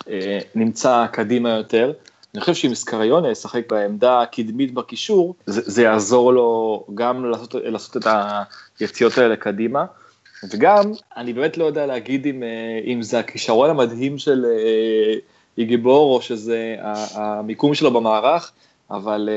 שנמצא 0.06 1.06
קדימה 1.12 1.50
יותר. 1.50 1.94
אני 2.34 2.42
חושב 2.42 2.54
שאם 2.54 2.76
סקריונה 2.76 3.32
ישחק 3.32 3.72
בעמדה 3.72 4.22
הקדמית 4.22 4.74
בקישור, 4.74 5.36
זה, 5.46 5.62
זה 5.66 5.84
יעזור 5.84 6.34
לו 6.34 6.84
גם 6.96 7.26
לעשות, 7.26 7.56
לעשות 7.56 7.98
את 7.98 8.08
היציאות 8.80 9.18
האלה 9.18 9.36
קדימה. 9.36 9.86
וגם, 10.52 10.92
אני 11.18 11.34
באמת 11.34 11.58
לא 11.58 11.66
יודע 11.66 11.86
להגיד 11.86 12.26
אם, 12.26 12.44
אה, 12.44 12.80
אם 12.86 13.02
זה 13.02 13.20
הכישרון 13.20 13.70
המדהים 13.70 14.18
של 14.18 14.46
אה, 14.46 15.14
איגיבור, 15.58 16.16
או 16.16 16.22
שזה 16.22 16.76
המיקום 17.14 17.74
שלו 17.74 17.92
במערך, 17.94 18.52
אבל 18.92 19.30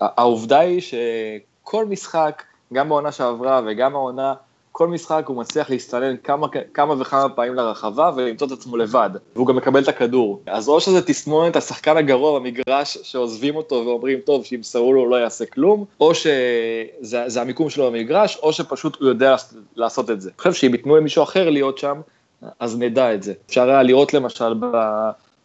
uh, 0.00 0.04
העובדה 0.16 0.58
היא 0.58 0.80
שכל 0.80 1.84
משחק, 1.84 2.42
גם 2.72 2.88
בעונה 2.88 3.12
שעברה 3.12 3.60
וגם 3.66 3.94
העונה, 3.94 4.34
כל 4.76 4.88
משחק 4.88 5.24
הוא 5.26 5.36
מצליח 5.36 5.70
להסתנן 5.70 6.16
כמה, 6.24 6.46
כמה 6.74 6.94
וכמה 6.98 7.28
פעמים 7.28 7.54
לרחבה 7.54 8.10
ולמצוא 8.16 8.46
את 8.46 8.52
עצמו 8.52 8.76
לבד, 8.76 9.10
והוא 9.34 9.46
גם 9.46 9.56
מקבל 9.56 9.82
את 9.82 9.88
הכדור. 9.88 10.40
אז 10.46 10.68
או 10.68 10.80
שזה 10.80 11.02
תסמונת 11.06 11.56
השחקן 11.56 11.96
הגרוע 11.96 12.38
במגרש 12.38 12.98
שעוזבים 13.02 13.56
אותו 13.56 13.74
ואומרים, 13.86 14.18
טוב, 14.18 14.44
שימסרו 14.44 14.92
לו 14.92 15.10
לא 15.10 15.16
יעשה 15.16 15.46
כלום, 15.46 15.84
או 16.00 16.14
שזה 16.14 17.40
המיקום 17.40 17.70
שלו 17.70 17.86
במגרש, 17.90 18.38
או 18.42 18.52
שפשוט 18.52 18.96
הוא 19.00 19.08
יודע 19.08 19.36
לעשות 19.76 20.10
את 20.10 20.20
זה. 20.20 20.30
אני 20.30 20.38
חושב 20.38 20.52
שאם 20.52 20.74
ייתנו 20.74 20.96
למישהו 20.96 21.22
אחר 21.22 21.50
להיות 21.50 21.78
שם, 21.78 22.00
אז 22.60 22.78
נדע 22.78 23.14
את 23.14 23.22
זה. 23.22 23.32
אפשר 23.46 23.70
היה 23.70 23.82
לראות 23.82 24.14
למשל 24.14 24.54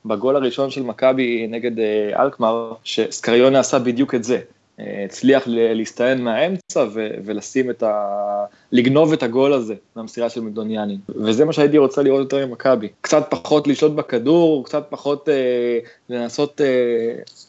בגול 0.06 0.36
הראשון 0.36 0.70
של 0.70 0.84
מכבי 0.84 1.48
נגד 1.48 1.80
אה, 1.80 2.24
אלקמר, 2.24 2.74
שסקריונה 2.84 3.60
עשה 3.60 3.80
בדיוק 3.80 4.16
את 4.16 4.24
זה. 4.24 4.40
הצליח 4.80 5.44
להסתען 5.48 6.22
מהאמצע 6.22 6.86
ולשים 7.26 7.70
את 7.70 7.84
ה... 7.84 8.46
לגנוב 8.72 9.14
את 9.14 9.24
הגול 9.24 9.54
הזה 9.54 9.76
מהמסירה 9.96 10.30
של 10.30 10.42
מדוניאני. 10.42 10.98
וזה 11.10 11.46
מה 11.46 11.54
שהייתי 11.54 11.78
רוצה 11.78 12.02
לראות 12.02 12.20
יותר 12.20 12.48
ממכבי. 12.48 12.88
קצת 13.02 13.28
פחות 13.30 13.68
לשלוט 13.68 13.92
בכדור, 13.92 14.66
קצת 14.66 14.88
פחות 14.90 15.30
אה, 15.30 15.80
לנסות 16.10 16.62
אה, 16.62 16.66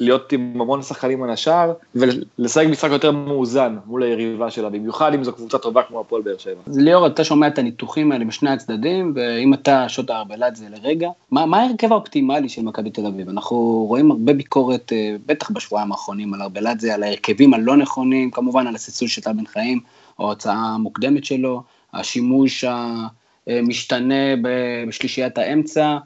להיות 0.01 0.33
עם 0.33 0.61
המון 0.61 0.83
שחקנים 0.83 1.23
על 1.23 1.31
השער, 1.31 1.73
ולשחק 1.95 2.67
משחק 2.67 2.91
יותר 2.91 3.11
מאוזן 3.11 3.77
מול 3.87 4.03
היריבה 4.03 4.51
שלה, 4.51 4.71
במיוחד 4.71 5.15
אם 5.15 5.25
זו 5.25 5.33
קבוצה 5.33 5.59
טובה 5.59 5.83
כמו 5.83 6.01
הפועל 6.01 6.23
באר 6.23 6.39
שבע. 6.39 6.61
ליאור, 6.67 7.07
אתה 7.07 7.25
שומע 7.25 7.47
את 7.47 7.59
הניתוחים 7.59 8.13
האלה 8.13 8.25
משני 8.25 8.51
הצדדים, 8.51 9.13
ואם 9.17 9.55
אתה 9.55 9.89
שוטה 9.89 10.17
ארבלת 10.17 10.59
לרגע, 10.71 11.09
מה, 11.31 11.47
מה 11.47 11.63
ההרכב 11.63 11.93
האופטימלי 11.93 12.49
של 12.49 12.63
מכבי 12.63 12.91
תל 12.91 13.07
אביב? 13.07 13.29
אנחנו 13.29 13.57
רואים 13.89 14.11
הרבה 14.11 14.33
ביקורת, 14.33 14.93
אה, 14.93 15.17
בטח 15.27 15.51
בשבועיים 15.51 15.93
האחרונים, 15.93 16.35
על 16.35 16.43
ארבלדזה, 16.43 16.95
על 16.95 17.03
ההרכבים 17.03 17.55
הלא 17.55 17.77
נכונים, 17.77 18.31
כמובן 18.31 18.67
על 18.67 18.75
הסלסול 18.75 19.09
של 19.09 19.23
טל 19.23 19.33
בן 19.33 19.47
חיים, 19.47 19.81
או 20.19 20.25
ההוצאה 20.25 20.55
המוקדמת 20.55 21.25
שלו, 21.25 21.63
השימוש 21.95 22.65
המשתנה 23.47 24.35
בשלישיית 24.43 25.39
האמצע. 25.39 25.99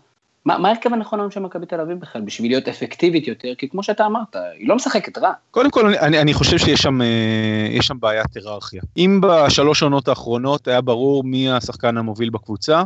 מה 0.46 0.68
ההרכב 0.68 0.92
הנכון 0.92 1.20
היום 1.20 1.30
של 1.30 1.40
מכבי 1.40 1.66
תל 1.66 1.80
אביב 1.80 2.00
בכלל, 2.00 2.22
בשביל 2.22 2.50
להיות 2.50 2.68
אפקטיבית 2.68 3.28
יותר? 3.28 3.54
כי 3.58 3.68
כמו 3.68 3.82
שאתה 3.82 4.06
אמרת, 4.06 4.36
היא 4.58 4.68
לא 4.68 4.76
משחקת 4.76 5.18
רע. 5.18 5.32
קודם 5.50 5.70
כל, 5.70 5.94
אני, 5.94 6.20
אני 6.20 6.34
חושב 6.34 6.58
שיש 6.58 6.80
שם, 6.80 7.02
אה, 7.02 7.82
שם 7.82 8.00
בעיית 8.00 8.36
היררכיה. 8.36 8.82
אם 8.96 9.20
בשלוש 9.22 9.82
עונות 9.82 10.08
האחרונות 10.08 10.68
היה 10.68 10.80
ברור 10.80 11.24
מי 11.24 11.50
השחקן 11.52 11.96
המוביל 11.96 12.30
בקבוצה, 12.30 12.82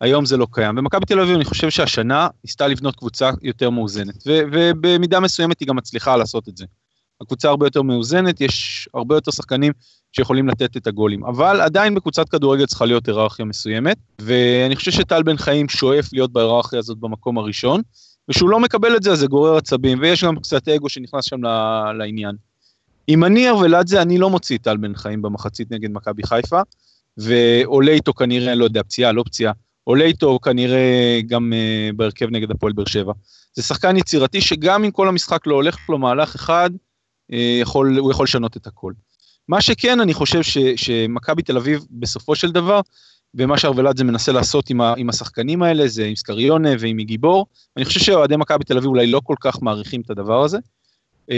היום 0.00 0.24
זה 0.24 0.36
לא 0.36 0.46
קיים. 0.50 0.74
במכבי 0.74 1.04
תל 1.04 1.20
אביב 1.20 1.34
אני 1.34 1.44
חושב 1.44 1.70
שהשנה 1.70 2.28
ניסתה 2.44 2.66
לבנות 2.66 2.96
קבוצה 2.96 3.30
יותר 3.42 3.70
מאוזנת, 3.70 4.22
ובמידה 4.26 5.20
מסוימת 5.20 5.60
היא 5.60 5.68
גם 5.68 5.76
מצליחה 5.76 6.16
לעשות 6.16 6.48
את 6.48 6.56
זה. 6.56 6.64
הקבוצה 7.20 7.48
הרבה 7.48 7.66
יותר 7.66 7.82
מאוזנת, 7.82 8.40
יש 8.40 8.88
הרבה 8.94 9.14
יותר 9.14 9.30
שחקנים 9.30 9.72
שיכולים 10.12 10.48
לתת 10.48 10.76
את 10.76 10.86
הגולים, 10.86 11.24
אבל 11.24 11.60
עדיין 11.60 11.94
בקבוצת 11.94 12.28
כדורגל 12.28 12.66
צריכה 12.66 12.86
להיות 12.86 13.08
היררכיה 13.08 13.44
מסוימת, 13.44 13.96
ואני 14.18 14.76
חושב 14.76 14.90
שטל 14.90 15.22
בן 15.22 15.36
חיים 15.36 15.68
שואף 15.68 16.12
להיות 16.12 16.32
בהיררכיה 16.32 16.78
הזאת 16.78 16.98
במקום 16.98 17.38
הראשון, 17.38 17.80
וכשהוא 18.28 18.50
לא 18.50 18.60
מקבל 18.60 18.96
את 18.96 19.02
זה 19.02 19.12
אז 19.12 19.18
זה 19.18 19.26
גורר 19.26 19.56
עצבים, 19.56 19.98
ויש 20.00 20.24
גם 20.24 20.36
קצת 20.36 20.68
אגו 20.68 20.88
שנכנס 20.88 21.24
שם 21.24 21.40
לעניין. 21.98 22.36
עם 23.06 23.20
מניאר 23.20 23.56
ולאדזה 23.56 24.02
אני 24.02 24.18
לא 24.18 24.30
מוציא 24.30 24.58
טל 24.62 24.76
בן 24.76 24.94
חיים 24.94 25.22
במחצית 25.22 25.70
נגד 25.70 25.90
מכבי 25.90 26.22
חיפה, 26.22 26.60
ועולה 27.16 27.92
איתו 27.92 28.12
כנראה, 28.12 28.54
לא 28.54 28.64
יודע, 28.64 28.82
פציעה, 28.82 29.12
לא 29.12 29.22
פציעה, 29.26 29.52
עולה 29.84 30.04
איתו 30.04 30.38
כנראה 30.38 31.20
גם 31.26 31.52
uh, 31.52 31.96
בהרכב 31.96 32.26
נגד 32.30 32.50
הפועל 32.50 32.72
באר 32.72 32.84
שבע. 32.84 33.12
זה 33.54 33.62
שחקן 33.62 33.96
יצירתי 33.96 34.40
שגם 34.40 34.84
אם 34.84 34.90
כל 34.90 35.08
המשחק 35.08 35.46
לא 35.46 35.54
הולך 35.54 35.88
לו 35.88 35.98
מהלך 35.98 36.34
אחד, 36.34 36.70
uh, 36.72 37.34
יכול, 37.60 37.98
הוא 37.98 38.10
יכול 38.10 38.24
לשנות 38.24 38.56
את 38.56 38.66
הכל. 38.66 38.92
מה 39.50 39.60
שכן, 39.60 40.00
אני 40.00 40.14
חושב 40.14 40.40
שמכבי 40.76 41.42
תל 41.42 41.56
אביב 41.56 41.84
בסופו 41.90 42.34
של 42.34 42.52
דבר, 42.52 42.80
ומה 43.34 43.58
שארוולדזה 43.58 44.04
מנסה 44.04 44.32
לעשות 44.32 44.70
עם, 44.70 44.80
ה, 44.80 44.94
עם 44.96 45.08
השחקנים 45.08 45.62
האלה, 45.62 45.88
זה 45.88 46.04
עם 46.04 46.16
סקריונה 46.16 46.70
ועם 46.78 46.96
גיבור, 47.00 47.46
אני 47.76 47.84
חושב 47.84 48.00
שאוהדי 48.00 48.36
מכבי 48.36 48.64
תל 48.64 48.76
אביב 48.76 48.88
אולי 48.88 49.06
לא 49.06 49.20
כל 49.24 49.34
כך 49.40 49.62
מעריכים 49.62 50.00
את 50.00 50.10
הדבר 50.10 50.42
הזה. 50.42 50.58
Uh, 51.30 51.32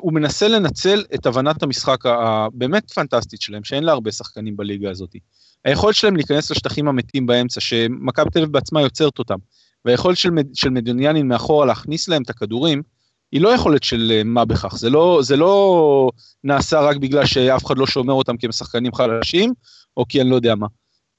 הוא 0.00 0.12
מנסה 0.12 0.48
לנצל 0.48 1.04
את 1.14 1.26
הבנת 1.26 1.62
המשחק 1.62 2.06
הבאמת 2.06 2.90
פנטסטית 2.90 3.40
שלהם, 3.40 3.64
שאין 3.64 3.84
לה 3.84 3.92
הרבה 3.92 4.12
שחקנים 4.12 4.56
בליגה 4.56 4.90
הזאת. 4.90 5.16
היכולת 5.64 5.94
שלהם 5.94 6.16
להיכנס 6.16 6.50
לשטחים 6.50 6.88
המתים 6.88 7.26
באמצע, 7.26 7.60
שמכבי 7.60 8.30
תל 8.30 8.38
אביב 8.38 8.52
בעצמה 8.52 8.82
יוצרת 8.82 9.18
אותם, 9.18 9.38
והיכולת 9.84 10.16
של, 10.16 10.30
של 10.54 10.70
מדוניאנין 10.70 11.28
מאחורה 11.28 11.66
להכניס 11.66 12.08
להם 12.08 12.22
את 12.22 12.30
הכדורים, 12.30 12.82
היא 13.32 13.40
לא 13.40 13.48
יכולת 13.48 13.82
של 13.82 14.12
אה, 14.14 14.24
מה 14.24 14.44
בכך, 14.44 14.74
זה 14.76 14.90
לא, 14.90 15.20
זה 15.22 15.36
לא 15.36 16.10
נעשה 16.44 16.80
רק 16.80 16.96
בגלל 16.96 17.26
שאף 17.26 17.66
אחד 17.66 17.78
לא 17.78 17.86
שומר 17.86 18.14
אותם 18.14 18.36
כי 18.36 18.46
הם 18.46 18.52
שחקנים 18.52 18.94
חלשים, 18.94 19.52
או 19.96 20.04
כי 20.08 20.20
אני 20.20 20.30
לא 20.30 20.34
יודע 20.34 20.54
מה. 20.54 20.66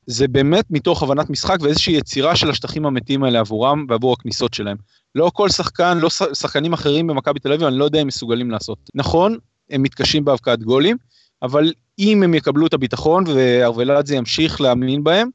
זה 0.05 0.27
באמת 0.27 0.65
מתוך 0.69 1.03
הבנת 1.03 1.29
משחק 1.29 1.57
ואיזושהי 1.61 1.93
יצירה 1.93 2.35
של 2.35 2.49
השטחים 2.49 2.85
המתים 2.85 3.23
האלה 3.23 3.39
עבורם 3.39 3.85
ועבור 3.89 4.13
הכניסות 4.13 4.53
שלהם. 4.53 4.77
לא 5.15 5.31
כל 5.33 5.49
שחקן, 5.49 5.97
לא 5.97 6.09
שחקנים 6.09 6.73
אחרים 6.73 7.07
במכבי 7.07 7.39
תל 7.39 7.53
אביב, 7.53 7.67
אני 7.67 7.77
לא 7.77 7.85
יודע 7.85 8.01
אם 8.01 8.07
מסוגלים 8.07 8.51
לעשות. 8.51 8.77
נכון, 8.95 9.37
הם 9.69 9.81
מתקשים 9.81 10.25
בהבקעת 10.25 10.63
גולים, 10.63 10.97
אבל 11.41 11.73
אם 11.99 12.23
הם 12.23 12.33
יקבלו 12.33 12.67
את 12.67 12.73
הביטחון 12.73 13.23
וארוולדזה 13.27 14.15
ימשיך 14.15 14.61
להאמין 14.61 15.03
בהם, 15.03 15.29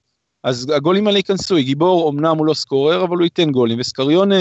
אז 0.44 0.70
הגולים 0.76 1.06
האלה 1.06 1.18
ייכנסו, 1.18 1.56
גיבור 1.56 2.10
אמנם 2.10 2.38
הוא 2.38 2.46
לא 2.46 2.54
סקורר, 2.54 3.04
אבל 3.04 3.16
הוא 3.16 3.24
ייתן 3.24 3.50
גולים, 3.50 3.80
וסקריונה 3.80 4.36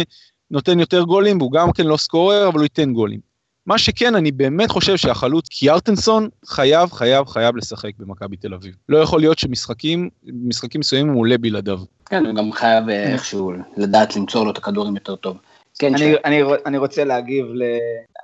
נותן 0.51 0.79
יותר 0.79 1.03
גולים, 1.03 1.37
והוא 1.37 1.51
גם 1.51 1.71
כן 1.71 1.85
לא 1.85 1.97
סקורר, 1.97 2.47
אבל 2.47 2.57
הוא 2.57 2.63
ייתן 2.63 2.93
גולים. 2.93 3.19
מה 3.65 3.77
שכן, 3.77 4.15
אני 4.15 4.31
באמת 4.31 4.71
חושב 4.71 4.97
שהחלוץ 4.97 5.47
קיארטנסון 5.47 6.29
חייב, 6.45 6.91
חייב, 6.91 7.27
חייב 7.27 7.55
לשחק 7.55 7.91
במכבי 7.99 8.37
תל 8.37 8.53
אביב. 8.53 8.75
לא 8.89 8.97
יכול 8.97 9.19
להיות 9.19 9.39
שמשחקים, 9.39 10.09
משחקים 10.23 10.79
מסוימים 10.79 11.13
הוא 11.13 11.21
עולה 11.21 11.37
בלעדיו. 11.37 11.79
כן, 12.05 12.25
הוא 12.25 12.35
גם 12.35 12.51
חייב 12.51 12.89
איכשהו 12.89 13.51
לדעת 13.77 14.15
למצוא 14.15 14.45
לו 14.45 14.51
את 14.51 14.57
הכדורים 14.57 14.95
יותר 14.95 15.15
טוב. 15.15 15.37
כן, 15.79 15.95
אני, 15.95 16.13
אני, 16.25 16.41
אני 16.65 16.77
רוצה 16.77 17.03
להגיב 17.03 17.45
ל... 17.45 17.63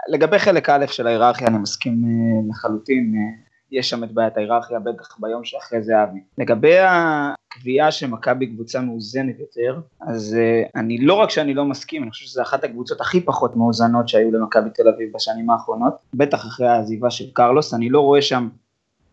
לגבי 0.09 0.39
חלק 0.39 0.69
א' 0.69 0.85
של 0.87 1.07
ההיררכיה, 1.07 1.47
אני 1.47 1.57
מסכים 1.57 2.03
אה, 2.05 2.49
לחלוטין. 2.49 3.13
יש 3.71 3.89
שם 3.89 4.03
את 4.03 4.11
בעיית 4.11 4.37
ההיררכיה, 4.37 4.79
בטח 4.79 5.17
ביום 5.19 5.43
שאחרי 5.43 5.81
זה 5.81 6.03
אבי. 6.03 6.19
לגבי 6.37 6.75
הקביעה 6.79 7.91
שמכבי 7.91 8.47
קבוצה 8.47 8.81
מאוזנת 8.81 9.39
יותר, 9.39 9.79
אז 10.01 10.37
uh, 10.37 10.69
אני 10.75 10.97
לא 10.97 11.13
רק 11.13 11.29
שאני 11.29 11.53
לא 11.53 11.65
מסכים, 11.65 12.03
אני 12.03 12.11
חושב 12.11 12.25
שזו 12.25 12.41
אחת 12.41 12.63
הקבוצות 12.63 13.01
הכי 13.01 13.21
פחות 13.21 13.55
מאוזנות 13.55 14.07
שהיו 14.07 14.31
למכבי 14.31 14.69
תל 14.69 14.87
אביב 14.87 15.09
בשנים 15.13 15.49
האחרונות, 15.49 15.93
בטח 16.13 16.45
אחרי 16.45 16.67
העזיבה 16.67 17.09
של 17.09 17.31
קרלוס, 17.33 17.73
אני 17.73 17.89
לא 17.89 18.01
רואה 18.01 18.21
שם 18.21 18.49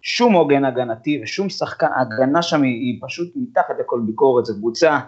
שום 0.02 0.32
עוגן 0.32 0.64
הגנתי 0.64 1.20
ושום 1.22 1.48
שחקן, 1.48 1.86
ההגנה 1.94 2.42
שם 2.42 2.62
היא, 2.62 2.72
היא 2.72 3.00
פשוט 3.02 3.32
מתחת 3.36 3.74
לכל 3.80 4.00
ביקורת, 4.06 4.44
זו 4.44 4.54
קבוצה 4.54 4.98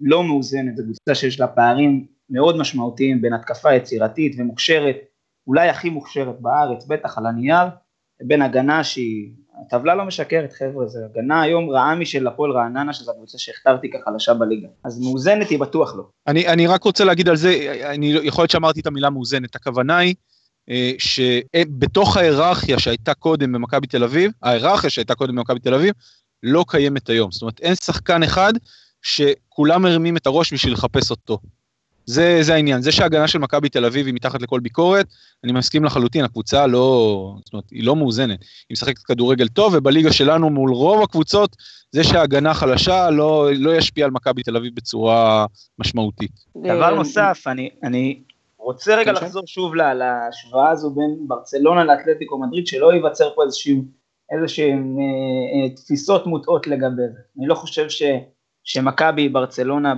לא 0.00 0.24
מאוזנת, 0.24 0.76
זו 0.76 0.82
קבוצה 0.82 1.14
שיש 1.14 1.40
לה 1.40 1.46
פערים 1.46 2.06
מאוד 2.30 2.56
משמעותיים 2.56 3.22
בין 3.22 3.32
התקפה 3.32 3.74
יצירתית 3.74 4.34
ומוכשרת, 4.38 4.96
אולי 5.46 5.68
הכי 5.68 5.90
מוכשרת 5.90 6.40
בארץ, 6.40 6.86
בטח 6.86 7.18
על 7.18 7.26
הנייר, 7.26 7.66
בין 8.22 8.42
הגנה 8.42 8.84
שהיא, 8.84 9.30
הטבלה 9.66 9.94
לא 9.94 10.04
משקרת 10.04 10.52
חבר'ה, 10.52 10.86
זה 10.86 10.98
הגנה 11.04 11.42
היום 11.42 11.70
רעה 11.70 11.94
משל 11.94 12.26
הפועל 12.26 12.50
רעננה, 12.52 12.92
שזו 12.92 13.10
הקבוצה 13.12 13.38
שהכתרתי 13.38 13.90
כחלשה 13.90 14.34
בליגה. 14.34 14.68
אז 14.84 15.00
מאוזנת 15.00 15.48
היא 15.48 15.58
בטוח 15.58 15.94
לא. 15.96 16.02
אני, 16.26 16.48
אני 16.48 16.66
רק 16.66 16.84
רוצה 16.84 17.04
להגיד 17.04 17.28
על 17.28 17.36
זה, 17.36 17.82
אני, 17.94 18.06
יכול 18.22 18.42
להיות 18.42 18.50
שאמרתי 18.50 18.80
את 18.80 18.86
המילה 18.86 19.10
מאוזנת, 19.10 19.56
הכוונה 19.56 19.98
היא 19.98 20.14
אה, 20.70 20.92
שבתוך 20.98 22.16
ההיררכיה 22.16 22.78
שהייתה 22.78 23.14
קודם 23.14 23.52
במכבי 23.52 23.86
תל 23.86 24.04
אביב, 24.04 24.32
ההיררכיה 24.42 24.90
שהייתה 24.90 25.14
קודם 25.14 25.36
במכבי 25.36 25.60
תל 25.60 25.74
אביב, 25.74 25.94
לא 26.42 26.64
קיימת 26.68 27.08
היום. 27.08 27.32
זאת 27.32 27.42
אומרת, 27.42 27.60
אין 27.60 27.74
שחקן 27.74 28.22
אחד 28.22 28.52
שכולם 29.02 29.82
מרימים 29.82 30.16
את 30.16 30.26
הראש 30.26 30.52
בשביל 30.52 30.72
לחפש 30.72 31.10
אותו. 31.10 31.38
זה, 32.08 32.38
זה 32.40 32.54
העניין, 32.54 32.82
זה 32.82 32.92
שההגנה 32.92 33.28
של 33.28 33.38
מכבי 33.38 33.68
תל 33.68 33.84
אביב 33.84 34.06
היא 34.06 34.14
מתחת 34.14 34.42
לכל 34.42 34.60
ביקורת, 34.60 35.06
אני 35.44 35.52
מסכים 35.52 35.84
לחלוטין, 35.84 36.24
הקבוצה 36.24 36.66
לא, 36.66 37.34
זאת 37.44 37.52
אומרת, 37.52 37.70
היא 37.70 37.84
לא 37.84 37.96
מאוזנת, 37.96 38.40
היא 38.40 38.72
משחקת 38.72 38.98
כדורגל 38.98 39.48
טוב, 39.48 39.74
ובליגה 39.76 40.12
שלנו 40.12 40.50
מול 40.50 40.70
רוב 40.70 41.02
הקבוצות, 41.02 41.56
זה 41.92 42.04
שההגנה 42.04 42.54
חלשה 42.54 43.10
לא, 43.10 43.48
לא 43.54 43.76
ישפיע 43.76 44.04
על 44.04 44.10
מכבי 44.10 44.42
תל 44.42 44.56
אביב 44.56 44.74
בצורה 44.74 45.46
משמעותית. 45.78 46.30
דבר 46.56 46.94
נוסף, 46.94 47.42
אני, 47.46 47.70
אני 47.82 48.22
רוצה 48.58 48.96
רגע 48.96 49.14
כן, 49.14 49.24
לחזור 49.24 49.42
שוב 49.46 49.74
להשוואה 49.74 50.70
הזו 50.70 50.90
בין 50.90 51.16
ברצלונה 51.20 51.84
לאתלטיקו 51.84 52.38
מדריד, 52.38 52.66
שלא 52.66 52.92
ייווצר 52.92 53.30
פה 53.34 53.42
איזשהם, 53.44 53.82
איזשהם 54.32 54.96
אה, 54.98 55.68
אה, 55.68 55.74
תפיסות 55.76 56.26
מוטעות 56.26 56.66
לגבי 56.66 57.02
זה. 57.12 57.20
אני 57.38 57.46
לא 57.46 57.54
חושב 57.54 57.88
ש... 57.88 58.02
שמכבי 58.68 59.28
ברצלונה 59.28 59.94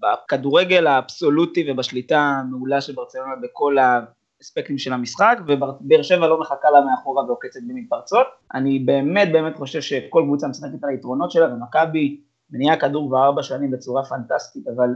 בכדורגל 0.00 0.86
האבסולוטי 0.86 1.70
ובשליטה 1.70 2.18
המעולה 2.18 2.80
של 2.80 2.92
ברצלונה 2.92 3.32
בכל 3.42 3.76
האספקטים 3.78 4.78
של 4.78 4.92
המשחק, 4.92 5.38
ובאר 5.46 6.02
שבע 6.02 6.26
לא 6.26 6.40
מחכה 6.40 6.70
לה 6.70 6.80
מאחורה 6.80 7.24
ועוקצת 7.24 7.60
במתפרצות. 7.68 8.26
אני 8.54 8.78
באמת 8.78 9.32
באמת 9.32 9.56
חושב 9.56 9.80
שכל 9.80 10.22
קבוצה 10.26 10.48
משחקת 10.48 10.84
על 10.84 10.90
היתרונות 10.90 11.30
שלה, 11.30 11.54
ומכבי 11.54 12.20
מניעה 12.50 12.76
כדור 12.76 13.08
כבר 13.08 13.24
ארבע 13.24 13.42
שנים 13.42 13.70
בצורה 13.70 14.04
פנטסטית, 14.04 14.68
אבל 14.76 14.88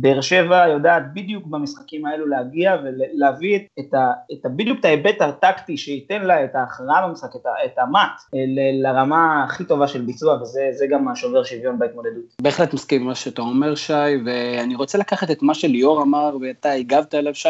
באר 0.00 0.20
שבע 0.20 0.68
יודעת 0.68 1.02
בדיוק 1.14 1.46
במשחקים 1.46 2.06
האלו 2.06 2.26
להגיע 2.26 2.76
ולהביא 2.84 3.58
את, 3.80 3.94
ה, 3.94 4.10
את 4.32 4.46
ה, 4.46 4.48
בדיוק 4.48 4.80
את 4.80 4.84
ההיבט 4.84 5.20
הטקטי 5.20 5.76
שייתן 5.76 6.22
לה 6.22 6.44
את 6.44 6.54
ההכרעה 6.54 7.08
במשחק, 7.08 7.36
את, 7.36 7.46
ה, 7.46 7.50
את 7.64 7.78
המט, 7.78 8.20
ל, 8.32 8.86
לרמה 8.86 9.44
הכי 9.44 9.64
טובה 9.64 9.88
של 9.88 10.00
ביצוע, 10.00 10.38
וזה 10.42 10.86
גם 10.90 11.08
השובר 11.08 11.44
שוויון 11.44 11.78
בהתמודדות. 11.78 12.24
בהחלט 12.42 12.74
מסכים 12.74 13.00
עם 13.00 13.06
מה 13.06 13.14
שאתה 13.14 13.42
אומר, 13.42 13.74
שי, 13.74 13.92
ואני 14.26 14.74
רוצה 14.74 14.98
לקחת 14.98 15.30
את 15.30 15.42
מה 15.42 15.54
שליאור 15.54 16.02
אמר, 16.02 16.36
ואתה 16.40 16.70
הגבת 16.70 17.14
אליו, 17.14 17.34
שי, 17.34 17.48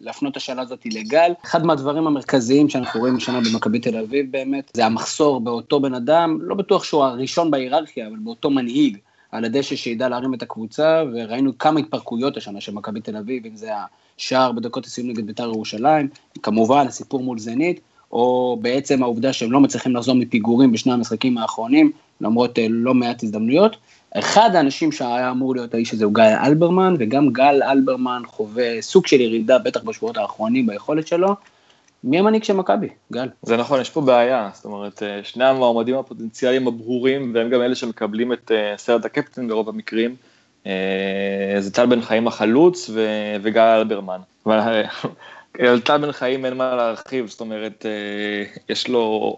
ולהפנות 0.00 0.32
את 0.32 0.36
השאלה 0.36 0.62
הזאת 0.62 0.86
לגל. 0.86 1.32
אחד 1.44 1.66
מהדברים 1.66 2.06
המרכזיים 2.06 2.68
שאנחנו 2.68 3.00
רואים 3.00 3.16
השנה 3.16 3.38
במכבי 3.40 3.78
תל 3.78 3.96
אביב 3.96 4.26
באמת, 4.30 4.70
זה 4.74 4.86
המחסור 4.86 5.40
באותו 5.40 5.80
בן 5.80 5.94
אדם, 5.94 6.38
לא 6.40 6.54
בטוח 6.54 6.84
שהוא 6.84 7.04
הראשון 7.04 7.50
בהיררכיה, 7.50 8.06
אבל 8.06 8.16
באותו 8.16 8.50
מנהיג. 8.50 8.98
על 9.32 9.44
הדשא 9.44 9.76
שידע 9.76 10.08
להרים 10.08 10.34
את 10.34 10.42
הקבוצה, 10.42 11.02
וראינו 11.12 11.58
כמה 11.58 11.80
התפרקויות 11.80 12.36
השנה 12.36 12.60
של 12.60 12.72
מכבי 12.72 13.00
תל 13.00 13.16
אביב, 13.16 13.46
אם 13.46 13.56
זה 13.56 13.70
השער 14.18 14.52
בדקות 14.52 14.86
הסיום 14.86 15.08
נגד 15.08 15.26
בית"ר 15.26 15.44
ירושלים, 15.44 16.08
כמובן 16.42 16.86
הסיפור 16.86 17.22
מול 17.22 17.38
זנית, 17.38 17.80
או 18.12 18.58
בעצם 18.62 19.02
העובדה 19.02 19.32
שהם 19.32 19.52
לא 19.52 19.60
מצליחים 19.60 19.96
לחזור 19.96 20.14
מפיגורים 20.14 20.72
בשני 20.72 20.92
המשחקים 20.92 21.38
האחרונים, 21.38 21.92
למרות 22.20 22.58
אה, 22.58 22.66
לא 22.70 22.94
מעט 22.94 23.22
הזדמנויות. 23.22 23.76
אחד 24.14 24.50
האנשים 24.54 24.92
שהיה 24.92 25.30
אמור 25.30 25.54
להיות 25.54 25.74
האיש 25.74 25.94
הזה 25.94 26.04
הוא 26.04 26.14
גל 26.14 26.34
אלברמן, 26.44 26.94
וגם 26.98 27.32
גל 27.32 27.62
אלברמן 27.62 28.22
חווה 28.26 28.82
סוג 28.82 29.06
של 29.06 29.20
ירידה, 29.20 29.58
בטח 29.58 29.82
בשבועות 29.82 30.16
האחרונים 30.16 30.66
ביכולת 30.66 31.06
שלו. 31.06 31.34
מי 32.04 32.18
המנהיג 32.18 32.44
של 32.44 32.52
מכבי, 32.52 32.88
גל? 33.12 33.28
זה 33.42 33.56
נכון, 33.56 33.80
יש 33.80 33.90
פה 33.90 34.00
בעיה, 34.00 34.50
זאת 34.54 34.64
אומרת, 34.64 35.02
אה, 35.02 35.20
שני 35.24 35.44
המועמדים 35.44 35.98
הפוטנציאליים 35.98 36.68
הברורים, 36.68 37.32
והם 37.34 37.50
גם 37.50 37.62
אלה 37.62 37.74
שמקבלים 37.74 38.32
את 38.32 38.52
אה, 38.52 38.74
סרט 38.76 39.04
הקפטן 39.04 39.48
ברוב 39.48 39.68
המקרים, 39.68 40.16
זה 41.58 41.72
טל 41.72 41.86
בן 41.86 42.00
חיים 42.00 42.26
החלוץ 42.26 42.90
וגל 43.42 43.60
אלברמן. 43.60 44.20
על 45.58 45.80
טל 45.84 45.98
בן 45.98 46.12
חיים 46.12 46.44
אין 46.44 46.54
מה 46.54 46.76
להרחיב, 46.76 47.28
זאת 47.28 47.40
אומרת, 47.40 47.86
יש 48.68 48.88
לו 48.88 49.36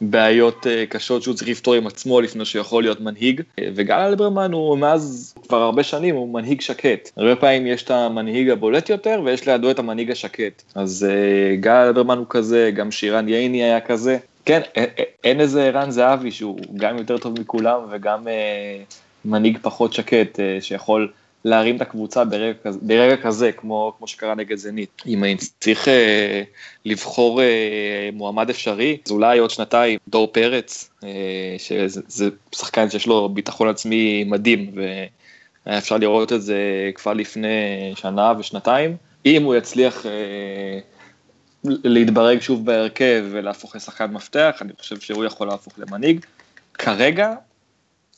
בעיות 0.00 0.66
אה, 0.66 0.84
קשות 0.88 1.22
שהוא 1.22 1.34
צריך 1.34 1.50
לפתור 1.50 1.74
עם 1.74 1.86
עצמו 1.86 2.20
לפני 2.20 2.44
שהוא 2.44 2.60
יכול 2.60 2.82
להיות 2.82 3.00
מנהיג. 3.00 3.42
וגל 3.74 3.94
אלברמן 3.94 4.52
הוא 4.52 4.78
מאז 4.78 5.34
כבר 5.48 5.62
הרבה 5.62 5.82
שנים 5.82 6.14
הוא 6.14 6.28
מנהיג 6.28 6.60
שקט. 6.60 7.10
הרבה 7.16 7.36
פעמים 7.36 7.66
יש 7.66 7.82
את 7.82 7.90
המנהיג 7.90 8.50
הבולט 8.50 8.88
יותר 8.88 9.20
ויש 9.24 9.48
לידו 9.48 9.70
את 9.70 9.78
המנהיג 9.78 10.10
השקט. 10.10 10.62
אז 10.74 11.06
אה, 11.10 11.56
גל 11.56 11.70
אלברמן 11.70 12.18
הוא 12.18 12.26
כזה, 12.28 12.70
גם 12.74 12.90
שירן 12.90 13.28
ייני 13.28 13.62
היה 13.62 13.80
כזה. 13.80 14.18
כן, 14.44 14.60
אין 15.24 15.40
איזה 15.40 15.64
ערן 15.64 15.90
זהבי 15.90 16.30
שהוא 16.30 16.58
גם 16.76 16.98
יותר 16.98 17.18
טוב 17.18 17.40
מכולם 17.40 17.80
וגם 17.90 18.28
אה, 18.28 18.82
מנהיג 19.24 19.58
פחות 19.62 19.92
שקט 19.92 20.40
שיכול 20.60 21.08
להרים 21.48 21.76
את 21.76 21.82
הקבוצה 21.82 22.24
ברגע 22.24 22.52
ברגע 22.82 23.16
כזה 23.16 23.52
כמו, 23.52 23.94
כמו 23.98 24.06
שקרה 24.06 24.34
נגד 24.34 24.56
זנית. 24.56 25.02
אם 25.06 25.24
אני 25.24 25.36
צריך 25.60 25.88
אה, 25.88 26.42
לבחור 26.84 27.42
אה, 27.42 28.10
מועמד 28.12 28.50
אפשרי, 28.50 28.98
אז 29.06 29.12
אולי 29.12 29.38
עוד 29.38 29.50
שנתיים 29.50 29.98
דור 30.08 30.26
פרץ, 30.32 30.90
אה, 31.04 31.08
שזה 31.58 32.28
שחקן 32.54 32.90
שיש 32.90 33.06
לו 33.06 33.28
ביטחון 33.28 33.68
עצמי 33.68 34.24
מדהים, 34.24 34.70
והיה 34.74 35.78
אפשר 35.78 35.96
לראות 35.96 36.32
את 36.32 36.42
זה 36.42 36.90
כבר 36.94 37.12
לפני 37.12 37.92
שנה 37.94 38.32
ושנתיים. 38.38 38.96
אם 39.26 39.42
הוא 39.42 39.54
יצליח 39.54 40.06
אה, 40.06 40.78
להתברג 41.64 42.40
שוב 42.40 42.66
בהרכב 42.66 43.24
ולהפוך 43.30 43.76
לשחקן 43.76 44.10
מפתח, 44.10 44.58
אני 44.60 44.72
חושב 44.78 45.00
שהוא 45.00 45.24
יכול 45.24 45.48
להפוך 45.48 45.72
למנהיג. 45.78 46.24
כרגע 46.74 47.34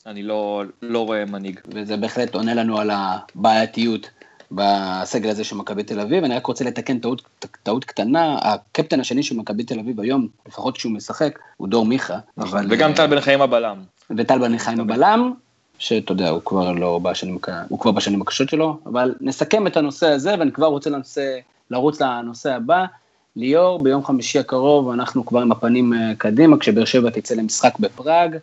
אני 0.05 0.23
לא, 0.23 0.63
לא 0.81 1.05
רואה 1.05 1.25
מנהיג. 1.25 1.59
וזה 1.67 1.97
בהחלט 1.97 2.35
עונה 2.35 2.53
לנו 2.53 2.77
על 2.77 2.91
הבעייתיות 2.93 4.09
בסגל 4.51 5.29
הזה 5.29 5.43
של 5.43 5.55
מכבי 5.55 5.83
תל 5.83 5.99
אביב. 5.99 6.23
אני 6.23 6.35
רק 6.35 6.45
רוצה 6.45 6.63
לתקן 6.63 6.99
טעות, 6.99 7.21
טעות 7.63 7.85
קטנה, 7.85 8.37
הקפטן 8.41 8.99
השני 8.99 9.23
של 9.23 9.35
מכבי 9.37 9.63
תל 9.63 9.79
אביב 9.79 9.99
היום, 9.99 10.27
לפחות 10.47 10.77
כשהוא 10.77 10.91
משחק, 10.91 11.39
הוא 11.57 11.67
דור 11.67 11.85
מיכה. 11.85 12.17
אבל... 12.37 12.67
וגם 12.69 12.93
טל 12.93 13.07
בן 13.07 13.19
חיים 13.19 13.41
הבלם. 13.41 13.77
וטל 14.17 14.39
בן 14.39 14.57
חיים 14.57 14.79
הבלם, 14.79 15.33
שאתה 15.77 16.11
יודע, 16.11 16.29
הוא 16.29 16.41
כבר 16.45 16.71
לא 16.71 16.99
בשנים, 16.99 17.37
הוא 17.69 17.79
כבר 17.79 17.91
בשנים 17.91 18.21
הקשות 18.21 18.49
שלו, 18.49 18.77
אבל 18.85 19.15
נסכם 19.21 19.67
את 19.67 19.77
הנושא 19.77 20.07
הזה, 20.07 20.35
ואני 20.39 20.51
כבר 20.51 20.67
רוצה 20.67 20.89
לנושא, 20.89 21.37
לרוץ 21.71 22.01
לנושא 22.01 22.53
הבא. 22.53 22.85
ליאור, 23.35 23.79
ביום 23.83 24.05
חמישי 24.05 24.39
הקרוב 24.39 24.89
אנחנו 24.89 25.25
כבר 25.25 25.41
עם 25.41 25.51
הפנים 25.51 25.93
אה, 25.93 26.11
קדימה, 26.17 26.57
כשבאר 26.57 26.85
שבע 26.85 27.09
תצא 27.09 27.35
למשחק 27.35 27.79
בפראג. 27.79 28.37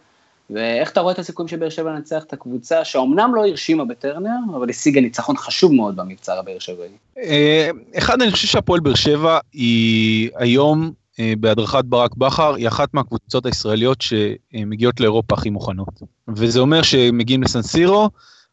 ואיך 0.50 0.90
אתה 0.90 1.00
רואה 1.00 1.14
את 1.14 1.18
הסיכויים 1.18 1.48
של 1.48 1.56
באר 1.56 1.68
שבע 1.68 1.90
לנצח 1.90 2.24
את 2.24 2.32
הקבוצה, 2.32 2.84
שאומנם 2.84 3.34
לא 3.34 3.46
הרשימה 3.46 3.84
בטרנר, 3.84 4.36
אבל 4.56 4.70
השיגה 4.70 5.00
ניצחון 5.00 5.36
חשוב 5.36 5.72
מאוד 5.72 5.96
במבצר 5.96 6.38
הבאר 6.38 6.58
שבעי? 6.58 6.88
אה, 7.18 7.70
אחד, 7.98 8.22
אני 8.22 8.30
חושב 8.30 8.46
שהפועל 8.46 8.80
באר 8.80 8.94
שבע 8.94 9.38
היא 9.52 10.30
היום 10.36 10.92
אה, 11.20 11.32
בהדרכת 11.40 11.84
ברק 11.84 12.14
בכר, 12.14 12.54
היא 12.54 12.68
אחת 12.68 12.94
מהקבוצות 12.94 13.46
הישראליות 13.46 13.98
שמגיעות 14.00 15.00
לאירופה 15.00 15.34
הכי 15.34 15.50
מוכנות. 15.50 16.02
וזה 16.28 16.60
אומר 16.60 16.82
שמגיעים 16.82 17.42
לסנסירו, 17.42 18.10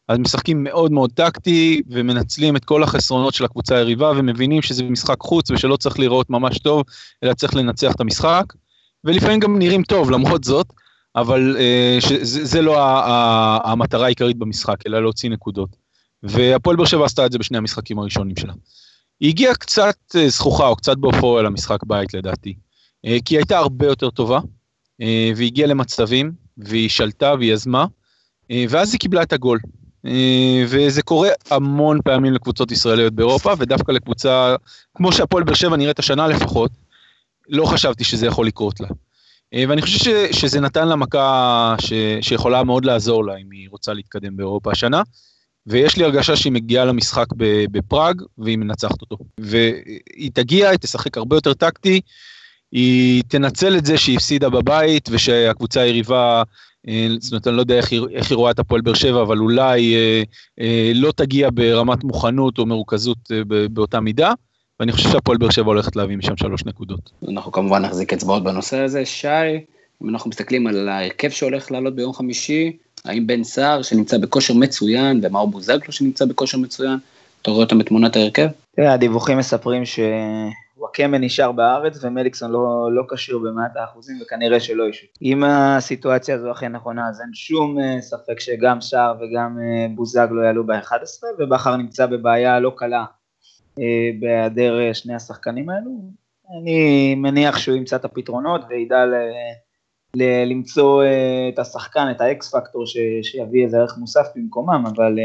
אז 0.08 0.18
משחקים 0.18 0.64
מאוד 0.64 0.92
מאוד 0.92 1.10
טקטי 1.14 1.82
ומנצלים 1.88 2.56
את 2.56 2.64
כל 2.64 2.82
החסרונות 2.82 3.34
של 3.34 3.44
הקבוצה 3.44 3.76
היריבה 3.76 4.12
ומבינים 4.16 4.62
שזה 4.62 4.82
משחק 4.82 5.20
חוץ 5.20 5.50
ושלא 5.50 5.76
צריך 5.76 5.98
לראות 5.98 6.30
ממש 6.30 6.58
טוב, 6.58 6.82
אלא 7.24 7.34
צריך 7.34 7.54
לנצח 7.54 7.94
את 7.94 8.00
המשחק. 8.00 8.44
ולפעמים 9.04 9.40
גם 9.40 9.58
נראים 9.58 9.82
טוב 9.82 10.10
למרות 10.10 10.44
זאת. 10.44 10.66
אבל 11.16 11.56
אה, 11.58 11.96
שזה, 12.00 12.44
זה 12.44 12.62
לא 12.62 12.76
המטרה 13.64 14.04
העיקרית 14.04 14.36
במשחק, 14.36 14.86
אלא 14.86 15.00
להוציא 15.00 15.30
נקודות. 15.30 15.76
והפועל 16.22 16.76
באר 16.76 16.86
שבע 16.86 17.04
עשתה 17.04 17.26
את 17.26 17.32
זה 17.32 17.38
בשני 17.38 17.58
המשחקים 17.58 17.98
הראשונים 17.98 18.36
שלה. 18.36 18.52
היא 19.20 19.28
הגיעה 19.28 19.54
קצת 19.54 19.96
אה, 20.16 20.28
זכוכה 20.28 20.66
או 20.66 20.76
קצת 20.76 20.96
באופוריה 20.96 21.42
למשחק 21.42 21.84
בית 21.84 22.14
לדעתי, 22.14 22.54
אה, 23.06 23.16
כי 23.24 23.34
היא 23.34 23.38
הייתה 23.38 23.58
הרבה 23.58 23.86
יותר 23.86 24.10
טובה, 24.10 24.40
והיא 25.36 25.46
הגיעה 25.46 25.68
למצבים, 25.68 26.32
והיא 26.58 26.88
שלטה 26.88 27.34
והיא 27.38 27.52
יזמה, 27.52 27.86
ואז 28.68 28.92
היא 28.92 29.00
קיבלה 29.00 29.22
את 29.22 29.32
הגול. 29.32 29.58
וזה 30.66 31.02
קורה 31.02 31.28
המון 31.50 31.98
פעמים 32.04 32.32
לקבוצות 32.32 32.72
ישראליות 32.72 33.12
באירופה, 33.12 33.52
ודווקא 33.58 33.92
לקבוצה, 33.92 34.56
כמו 34.94 35.12
שהפועל 35.12 35.44
באר 35.44 35.54
שבע 35.54 35.76
נראית 35.76 35.98
השנה 35.98 36.26
לפחות, 36.26 36.70
לא 37.48 37.66
חשבתי 37.66 38.04
שזה 38.04 38.26
יכול 38.26 38.46
לקרות 38.46 38.80
לה. 38.80 38.88
אה, 39.54 39.64
ואני 39.68 39.82
חושב 39.82 39.98
ש, 39.98 40.38
שזה 40.40 40.60
נתן 40.60 40.88
לה 40.88 40.96
מכה 40.96 41.74
ש, 41.78 41.92
שיכולה 42.20 42.64
מאוד 42.64 42.84
לעזור 42.84 43.24
לה 43.24 43.36
אם 43.36 43.50
היא 43.52 43.68
רוצה 43.70 43.92
להתקדם 43.92 44.36
באירופה 44.36 44.72
השנה. 44.72 45.02
ויש 45.66 45.96
לי 45.96 46.04
הרגשה 46.04 46.36
שהיא 46.36 46.52
מגיעה 46.52 46.84
למשחק 46.84 47.26
בפראג 47.70 48.22
והיא 48.38 48.58
מנצחת 48.58 49.00
אותו. 49.00 49.16
והיא 49.40 50.30
תגיע, 50.34 50.68
היא 50.70 50.78
תשחק 50.78 51.16
הרבה 51.16 51.36
יותר 51.36 51.54
טקטי, 51.54 52.00
היא 52.72 53.22
תנצל 53.28 53.76
את 53.76 53.86
זה 53.86 53.98
שהיא 53.98 54.16
הפסידה 54.16 54.48
בבית 54.48 55.08
ושהקבוצה 55.12 55.80
היריבה, 55.80 56.42
אה, 56.88 57.08
זאת 57.20 57.32
אומרת, 57.32 57.46
אני 57.46 57.56
לא 57.56 57.60
יודע 57.60 57.74
איך 57.74 57.92
היא, 57.92 58.00
איך 58.12 58.30
היא 58.30 58.36
רואה 58.36 58.50
את 58.50 58.58
הפועל 58.58 58.80
באר 58.80 58.94
שבע, 58.94 59.22
אבל 59.22 59.38
אולי 59.38 59.94
אה, 59.94 60.22
אה, 60.60 60.92
לא 60.94 61.12
תגיע 61.16 61.48
ברמת 61.54 62.04
מוכנות 62.04 62.58
או 62.58 62.66
מרוכזות 62.66 63.18
אה, 63.32 63.68
באותה 63.70 64.00
מידה. 64.00 64.32
ואני 64.80 64.92
חושב 64.92 65.08
שהפועל 65.08 65.38
באר 65.38 65.50
שבע 65.50 65.66
הולכת 65.66 65.96
להביא 65.96 66.16
משם 66.16 66.36
שלוש 66.36 66.64
נקודות. 66.64 67.10
אנחנו 67.28 67.52
כמובן 67.52 67.82
נחזיק 67.82 68.12
אצבעות 68.12 68.44
בנושא 68.44 68.78
הזה. 68.78 69.06
שי, 69.06 69.28
אם 70.02 70.08
אנחנו 70.08 70.30
מסתכלים 70.30 70.66
על 70.66 70.88
ההרכב 70.88 71.28
שהולך 71.28 71.70
לעלות 71.70 71.94
ביום 71.94 72.12
חמישי, 72.12 72.76
האם 73.04 73.26
בן 73.26 73.44
סער 73.44 73.82
שנמצא 73.82 74.18
בכושר 74.18 74.54
מצוין, 74.54 75.20
ומאור 75.22 75.48
בוזגלו 75.48 75.92
שנמצא 75.92 76.24
בכושר 76.24 76.58
מצוין, 76.58 76.98
אתה 77.42 77.50
רואה 77.50 77.64
אותם 77.64 77.78
בתמונת 77.78 78.16
ההרכב? 78.16 78.46
תראה, 78.76 78.92
הדיווחים 78.92 79.38
מספרים 79.38 79.82
שוואקמה 79.84 81.18
נשאר 81.18 81.52
בארץ 81.52 81.98
ומליקסון 82.04 82.50
לא, 82.50 82.88
לא 82.92 83.02
כשיר 83.14 83.38
במאת 83.38 83.76
האחוזים 83.76 84.18
וכנראה 84.22 84.60
שלא 84.60 84.88
ישו. 84.88 85.06
אם 85.22 85.44
הסיטואציה 85.44 86.34
הזו 86.34 86.52
אכן 86.52 86.72
נכונה 86.72 87.08
אז 87.08 87.20
אין 87.20 87.30
שום 87.34 87.78
אה, 87.78 88.00
ספק 88.00 88.40
שגם 88.40 88.80
סער 88.80 89.14
וגם 89.20 89.58
אה, 89.58 89.86
בוזגלו 89.94 90.42
יעלו 90.42 90.66
ב-11 90.66 91.24
ובכר 91.38 91.76
נמצא 91.76 92.06
בבעיה 92.06 92.60
לא 92.60 92.72
קלה 92.76 93.04
בהיעדר 94.20 94.80
אה, 94.80 94.94
שני 94.94 95.14
השחקנים 95.14 95.70
האלו. 95.70 95.90
אני 96.60 97.14
מניח 97.14 97.58
שהוא 97.58 97.76
ימצא 97.76 97.96
את 97.96 98.04
הפתרונות 98.04 98.60
וידע 98.68 99.04
ל, 99.06 99.14
ל, 100.14 100.44
למצוא 100.46 101.02
אה, 101.02 101.48
את 101.54 101.58
השחקן, 101.58 102.06
את 102.10 102.20
האקס 102.20 102.54
פקטור 102.54 102.86
ש, 102.86 102.96
שיביא 103.22 103.64
איזה 103.64 103.78
ערך 103.78 103.98
מוסף 103.98 104.26
במקומם, 104.36 104.84
אבל 104.94 105.18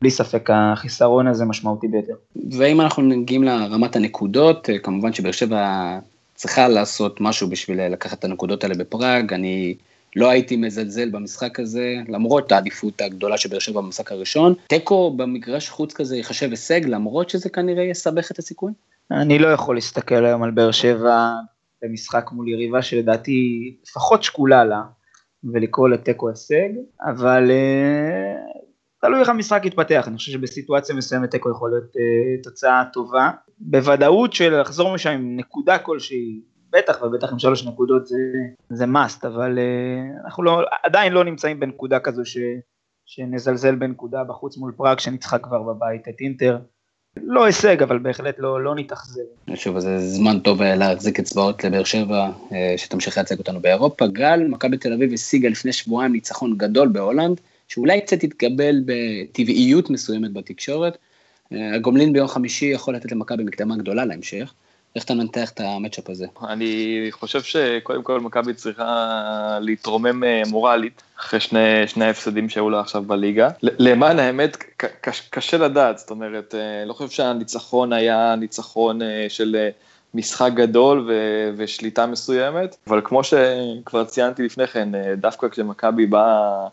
בלי 0.00 0.10
ספק 0.10 0.50
החיסרון 0.52 1.26
הזה 1.26 1.44
משמעותי 1.44 1.88
ביותר. 1.88 2.14
ואם 2.58 2.80
אנחנו 2.80 3.02
מגיעים 3.02 3.44
לרמת 3.44 3.96
הנקודות, 3.96 4.68
כמובן 4.82 5.12
שבאר 5.12 5.32
שבע 5.32 5.98
צריכה 6.34 6.68
לעשות 6.68 7.20
משהו 7.20 7.48
בשביל 7.48 7.86
לקחת 7.86 8.18
את 8.18 8.24
הנקודות 8.24 8.64
האלה 8.64 8.74
בפראג, 8.74 9.32
אני 9.32 9.74
לא 10.18 10.30
הייתי 10.30 10.56
מזלזל 10.56 11.10
במשחק 11.10 11.60
הזה, 11.60 11.94
למרות 12.08 12.52
העדיפות 12.52 13.00
הגדולה 13.00 13.36
של 13.36 13.48
באר 13.48 13.58
שבע 13.58 13.80
במשחק 13.80 14.12
הראשון. 14.12 14.54
תיקו 14.66 15.14
במגרש 15.16 15.68
חוץ 15.68 15.92
כזה 15.92 16.16
ייחשב 16.16 16.50
הישג, 16.50 16.80
למרות 16.84 17.30
שזה 17.30 17.48
כנראה 17.48 17.84
יסבך 17.84 18.30
את 18.30 18.38
הסיכוי? 18.38 18.72
אני 19.10 19.38
לא 19.38 19.48
יכול 19.48 19.76
להסתכל 19.76 20.24
היום 20.24 20.42
על 20.42 20.50
באר 20.50 20.70
שבע 20.70 21.30
במשחק 21.82 22.30
מול 22.32 22.48
יריבה 22.48 22.82
שלדעתי 22.82 23.76
לפחות 23.82 24.22
שקולה 24.22 24.64
לה, 24.64 24.82
ולקרוא 25.52 25.88
לתיקו 25.88 26.28
הישג, 26.28 26.68
אבל 27.02 27.50
uh, 27.50 28.60
תלוי 29.00 29.20
איך 29.20 29.28
המשחק 29.28 29.62
יתפתח, 29.64 30.04
אני 30.08 30.16
חושב 30.16 30.32
שבסיטואציה 30.32 30.94
מסוימת 30.94 31.30
תיקו 31.30 31.50
יכול 31.50 31.70
להיות 31.70 31.96
uh, 31.96 32.42
תוצאה 32.42 32.82
טובה. 32.92 33.30
בוודאות 33.58 34.32
של 34.32 34.60
לחזור 34.60 34.94
משם 34.94 35.10
עם 35.10 35.36
נקודה 35.36 35.78
כלשהי 35.78 36.40
בטח 36.72 37.02
ובטח 37.02 37.32
עם 37.32 37.38
שלוש 37.38 37.66
נקודות 37.66 38.06
זה, 38.06 38.16
זה 38.70 38.84
must, 38.84 39.26
אבל 39.26 39.58
uh, 39.58 40.24
אנחנו 40.24 40.42
לא, 40.42 40.60
עדיין 40.82 41.12
לא 41.12 41.24
נמצאים 41.24 41.60
בנקודה 41.60 42.00
כזו 42.00 42.24
ש, 42.24 42.38
שנזלזל 43.06 43.74
בנקודה 43.74 44.24
בחוץ 44.24 44.56
מול 44.56 44.72
פראג 44.76 44.98
שניצחה 44.98 45.38
כבר 45.38 45.62
בבית 45.62 46.08
את 46.08 46.20
אינטר. 46.20 46.58
לא 47.22 47.44
הישג, 47.44 47.82
אבל 47.82 47.98
בהחלט 47.98 48.34
לא, 48.38 48.64
לא 48.64 48.74
נתאכזב. 48.74 49.22
שוב, 49.54 49.78
זה 49.78 49.98
זמן 49.98 50.38
טוב 50.40 50.62
אה, 50.62 50.76
להחזיק 50.76 51.18
אצבעות 51.18 51.64
לבאר 51.64 51.84
שבע, 51.84 52.30
אה, 52.52 52.74
שתמשיך 52.76 53.16
לייצג 53.16 53.38
אותנו 53.38 53.60
באירופה. 53.60 54.06
גל, 54.06 54.46
מכבי 54.48 54.76
תל 54.76 54.92
אביב 54.92 55.12
השיגה 55.12 55.48
לפני 55.48 55.72
שבועיים 55.72 56.12
ניצחון 56.12 56.54
גדול 56.56 56.88
בהולנד, 56.88 57.40
שאולי 57.68 58.00
קצת 58.00 58.24
יתקבל 58.24 58.82
בטבעיות 58.86 59.90
מסוימת 59.90 60.32
בתקשורת. 60.32 60.98
הגומלין 61.50 62.12
ביום 62.12 62.28
חמישי 62.28 62.66
יכול 62.66 62.94
לתת 62.94 63.12
למכבי 63.12 63.44
מקדמה 63.44 63.76
גדולה 63.76 64.04
להמשך. 64.04 64.54
איך 64.96 65.04
אתה 65.04 65.14
מנתח 65.14 65.50
את 65.50 65.60
המצ'אפ 65.60 66.10
הזה? 66.10 66.26
אני 66.48 67.06
חושב 67.10 67.42
שקודם 67.42 68.02
כל 68.02 68.20
מכבי 68.20 68.54
צריכה 68.54 69.58
להתרומם 69.60 70.24
אה, 70.24 70.42
מורלית, 70.46 71.02
אחרי 71.18 71.40
שני, 71.40 71.86
שני 71.86 72.04
ההפסדים 72.04 72.48
שהיו 72.48 72.70
לה 72.70 72.80
עכשיו 72.80 73.02
בליגה. 73.02 73.48
למען 73.62 74.18
האמת, 74.18 74.56
קשה 75.30 75.58
לדעת, 75.58 75.98
זאת 75.98 76.10
אומרת, 76.10 76.54
אה, 76.54 76.84
לא 76.86 76.92
חושב 76.92 77.10
שהניצחון 77.10 77.92
היה 77.92 78.34
ניצחון 78.36 79.02
אה, 79.02 79.26
של 79.28 79.68
משחק 80.14 80.50
גדול 80.54 81.04
ו- 81.08 81.50
ושליטה 81.56 82.06
מסוימת, 82.06 82.76
אבל 82.86 83.00
כמו 83.04 83.24
שכבר 83.24 84.04
ציינתי 84.04 84.42
לפני 84.42 84.66
כן, 84.66 84.88
דווקא 85.16 85.48
כשמכבי 85.48 86.06
באה 86.06 86.66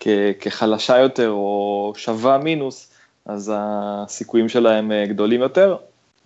כ- 0.00 0.08
כחלשה 0.40 0.98
יותר 0.98 1.30
או 1.30 1.92
שווה 1.96 2.38
מינוס, 2.38 2.90
אז 3.26 3.52
הסיכויים 3.54 4.48
שלהם 4.48 4.92
גדולים 5.08 5.40
יותר. 5.40 5.76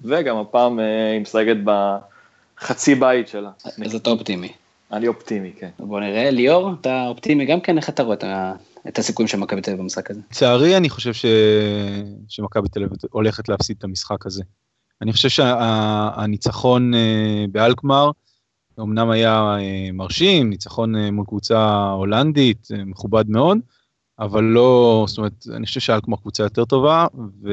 וגם 0.04 0.36
הפעם 0.36 0.80
אה, 0.80 1.12
היא 1.12 1.20
משחקת 1.20 1.56
בחצי 1.64 2.94
בית 2.94 3.28
שלה. 3.28 3.50
אז 3.84 3.94
אתה 3.94 4.10
אופטימי. 4.10 4.52
אני 4.92 5.08
אופטימי, 5.08 5.52
כן. 5.58 5.68
בוא 5.78 6.00
נראה, 6.00 6.30
ליאור, 6.30 6.70
אתה 6.80 7.06
אופטימי 7.08 7.46
גם 7.46 7.60
כן, 7.60 7.76
איך 7.78 7.88
אתה 7.88 8.02
רואה 8.02 8.16
את 8.88 8.98
הסיכויים 8.98 9.28
של 9.28 9.38
מכבי 9.38 9.60
תל 9.60 9.70
אביב 9.70 9.82
במשחק 9.82 10.10
הזה? 10.10 10.20
לצערי, 10.30 10.76
אני 10.76 10.90
חושב 10.90 11.12
ש... 11.12 11.26
שמכבי 12.28 12.68
תל 12.68 12.84
אביב 12.84 12.98
הולכת 13.10 13.48
להפסיד 13.48 13.76
את 13.78 13.84
המשחק 13.84 14.26
הזה. 14.26 14.42
אני 15.02 15.12
חושב 15.12 15.28
שהניצחון 15.28 16.94
אה, 16.94 17.44
באלקמר, 17.52 18.10
אמנם 18.80 19.10
היה 19.10 19.56
אה, 19.60 19.88
מרשים, 19.92 20.50
ניצחון 20.50 20.96
מול 20.96 21.26
קבוצה 21.26 21.90
הולנדית, 21.90 22.68
מכובד 22.86 23.30
מאוד, 23.30 23.58
אבל 24.18 24.44
לא, 24.44 25.04
זאת 25.08 25.18
אומרת, 25.18 25.46
אני 25.56 25.66
חושב 25.66 25.80
שאלקמר 25.80 26.16
קבוצה 26.16 26.42
יותר 26.42 26.64
טובה, 26.64 27.06
ו... 27.42 27.52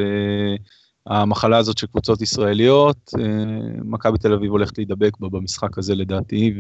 המחלה 1.10 1.58
הזאת 1.58 1.78
של 1.78 1.88
קבוצות 1.88 2.22
ישראליות, 2.22 3.14
אה, 3.20 3.24
מכבי 3.84 4.18
תל 4.18 4.34
אביב 4.34 4.52
הולכת 4.52 4.78
להידבק 4.78 5.18
בה 5.20 5.30
במשחק 5.30 5.78
הזה 5.78 5.96
לדעתי, 5.96 6.54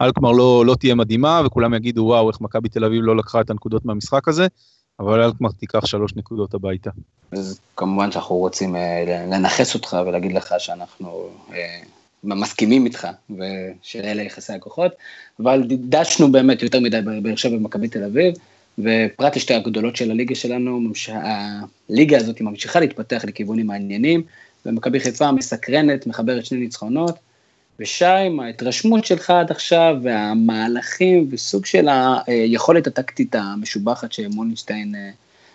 ואלקמר 0.00 0.32
לא, 0.32 0.66
לא 0.66 0.74
תהיה 0.74 0.94
מדהימה, 0.94 1.42
וכולם 1.46 1.74
יגידו 1.74 2.02
וואו 2.02 2.30
איך 2.30 2.40
מכבי 2.40 2.68
תל 2.68 2.84
אביב 2.84 3.02
לא 3.02 3.16
לקחה 3.16 3.40
את 3.40 3.50
הנקודות 3.50 3.84
מהמשחק 3.84 4.28
הזה, 4.28 4.46
אבל 5.00 5.22
אלקמר 5.22 5.50
תיקח 5.50 5.86
שלוש 5.86 6.16
נקודות 6.16 6.54
הביתה. 6.54 6.90
אז 7.32 7.60
כמובן 7.76 8.12
שאנחנו 8.12 8.36
רוצים 8.36 8.76
אה, 8.76 9.24
לנכס 9.30 9.74
אותך 9.74 9.96
ולהגיד 10.06 10.32
לך 10.32 10.54
שאנחנו 10.58 11.28
אה, 11.52 11.80
מסכימים 12.24 12.86
איתך, 12.86 13.08
ושאלה 13.30 14.22
יחסי 14.22 14.52
הכוחות, 14.52 14.92
אבל 15.40 15.62
דשנו 15.68 16.32
באמת 16.32 16.62
יותר 16.62 16.80
מדי 16.80 17.00
בבאר 17.00 17.36
שבע 17.36 17.56
במכבי 17.56 17.88
תל 17.88 18.04
אביב. 18.04 18.34
ופרט 18.82 19.36
לשתי 19.36 19.54
הגדולות 19.54 19.96
של 19.96 20.10
הליגה 20.10 20.34
שלנו, 20.34 20.80
הליגה 21.88 22.16
הזאת 22.16 22.40
ממשיכה 22.40 22.80
להתפתח 22.80 23.24
לכיוונים 23.26 23.66
מעניינים, 23.66 24.22
ומכבי 24.66 25.00
חיפה 25.00 25.32
מסקרנת, 25.32 26.06
מחברת 26.06 26.46
שני 26.46 26.58
ניצחונות, 26.58 27.18
ושי, 27.80 28.04
ההתרשמות 28.40 29.04
שלך 29.04 29.30
עד 29.30 29.50
עכשיו, 29.50 29.96
והמהלכים, 30.02 31.28
וסוג 31.30 31.66
של 31.66 31.88
היכולת 32.26 32.86
הטקטית 32.86 33.34
המשובחת 33.34 34.12
שמולינסטיין 34.12 34.94
אה, 34.94 35.10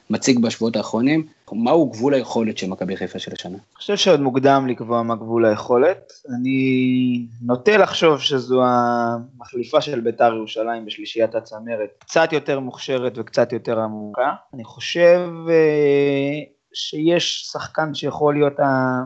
מציג 0.10 0.40
בשבועות 0.40 0.76
האחרונים, 0.76 1.28
מהו 1.52 1.90
גבול 1.90 2.14
היכולת 2.14 2.58
של 2.58 2.68
מכבי 2.70 2.98
חיפה 2.98 3.20
של 3.20 3.32
השנה? 3.34 3.54
אני 3.54 3.76
חושב 3.76 3.98
שעוד 3.98 4.20
מוקדם 4.20 4.68
לקבוע 4.68 5.04
מה 5.04 5.16
גבול 5.16 5.46
היכולת. 5.46 6.14
אני 6.36 7.26
נוטה 7.42 7.78
לחשוב 7.78 8.20
שזו 8.20 8.62
המחליפה 8.66 9.82
של 9.82 10.00
בית"ר 10.00 10.34
ירושלים 10.36 10.86
בשלישיית 10.86 11.36
הצמרת, 11.36 11.90
קצת 12.00 12.34
יותר 12.34 12.60
מוכשרת 12.60 13.18
וקצת 13.18 13.54
יותר 13.54 13.80
עמוקה. 13.80 14.34
אני 14.54 14.64
חושב 14.64 15.30
אה, 15.50 16.40
שיש 16.74 17.50
שחקן 17.52 17.94
שיכול 17.94 18.34
להיות 18.34 18.60
ה... 18.60 19.04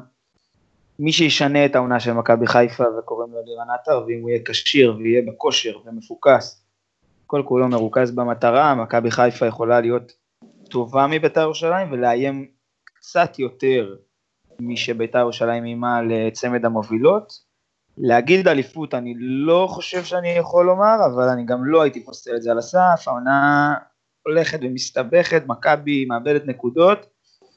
מי 1.00 1.12
שישנה 1.12 1.66
את 1.66 1.76
העונה 1.76 2.00
של 2.00 2.14
מכבי 2.14 2.48
חיפה 2.48 2.84
וקוראים 3.00 3.34
לו 3.34 3.40
לירן 3.46 3.68
עטר, 3.74 4.04
ואם 4.08 4.20
הוא 4.22 4.30
יהיה 4.30 4.42
כשיר 4.46 4.96
ויהיה 4.98 5.22
בכושר 5.28 5.78
ומפוקס, 5.86 6.62
כל 7.28 7.44
כולו 7.46 7.68
מרוכז 7.68 8.12
במטרה, 8.12 8.76
מכבי 8.76 9.12
חיפה 9.12 9.46
יכולה 9.46 9.82
להיות 9.82 10.12
טובה 10.70 11.08
מבית"ר 11.08 11.42
ירושלים 11.42 11.92
ולאיים 11.92 12.48
קצת 12.94 13.40
יותר 13.40 13.96
משבית"ר 14.62 15.20
ירושלים 15.20 15.66
אימה 15.66 16.02
לצמד 16.02 16.66
המובילות. 16.66 17.50
להגיד 17.98 18.48
אליפות 18.48 18.94
אני 18.94 19.14
לא 19.20 19.68
חושב 19.70 20.04
שאני 20.04 20.30
יכול 20.30 20.66
לומר, 20.66 20.96
אבל 21.06 21.24
אני 21.24 21.46
גם 21.46 21.66
לא 21.66 21.82
הייתי 21.82 22.06
פוסל 22.06 22.36
את 22.36 22.42
זה 22.42 22.52
על 22.52 22.58
הסף, 22.58 23.04
העונה 23.08 23.76
הולכת 24.26 24.60
ומסתבכת, 24.62 25.44
מכבי 25.48 26.06
מאבדת 26.06 26.46
נקודות, 26.46 27.06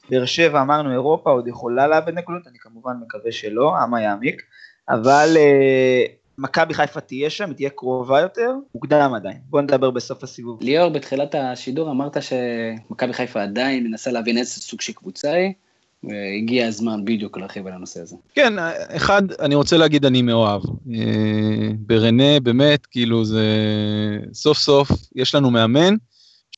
באר 0.09 0.25
שבע 0.25 0.61
אמרנו 0.61 0.91
אירופה 0.91 1.29
עוד 1.29 1.47
יכולה 1.47 1.87
לאבד 1.87 2.13
נקודות, 2.13 2.47
אני 2.47 2.57
כמובן 2.59 2.93
מקווה 3.01 3.31
שלא, 3.31 3.83
אמה 3.83 4.01
יעמיק, 4.01 4.41
אבל 4.89 5.29
uh, 5.35 6.22
מכבי 6.37 6.73
חיפה 6.73 6.99
תהיה 6.99 7.29
שם, 7.29 7.47
היא 7.47 7.55
תהיה 7.55 7.69
קרובה 7.69 8.21
יותר, 8.21 8.51
מוקדם 8.75 9.11
עדיין. 9.15 9.37
בוא 9.49 9.61
נדבר 9.61 9.91
בסוף 9.91 10.23
הסיבוב. 10.23 10.59
ליאור, 10.61 10.89
בתחילת 10.89 11.35
השידור 11.35 11.91
אמרת 11.91 12.17
שמכבי 12.23 13.13
חיפה 13.13 13.43
עדיין 13.43 13.87
מנסה 13.87 14.11
להבין 14.11 14.37
איזה 14.37 14.51
סוג 14.51 14.81
של 14.81 14.93
קבוצה 14.93 15.31
היא, 15.31 15.53
והגיע 16.03 16.67
הזמן 16.67 17.05
בדיוק 17.05 17.37
להרחיב 17.37 17.67
על 17.67 17.73
הנושא 17.73 18.01
הזה. 18.01 18.15
כן, 18.35 18.53
אחד, 18.89 19.31
אני 19.31 19.55
רוצה 19.55 19.77
להגיד 19.77 20.05
אני 20.05 20.21
מאוהב. 20.21 20.61
אה, 20.93 21.69
ברנה, 21.79 22.39
באמת, 22.39 22.85
כאילו 22.85 23.25
זה... 23.25 23.47
סוף 24.33 24.57
סוף 24.57 24.89
יש 25.15 25.35
לנו 25.35 25.51
מאמן, 25.51 25.95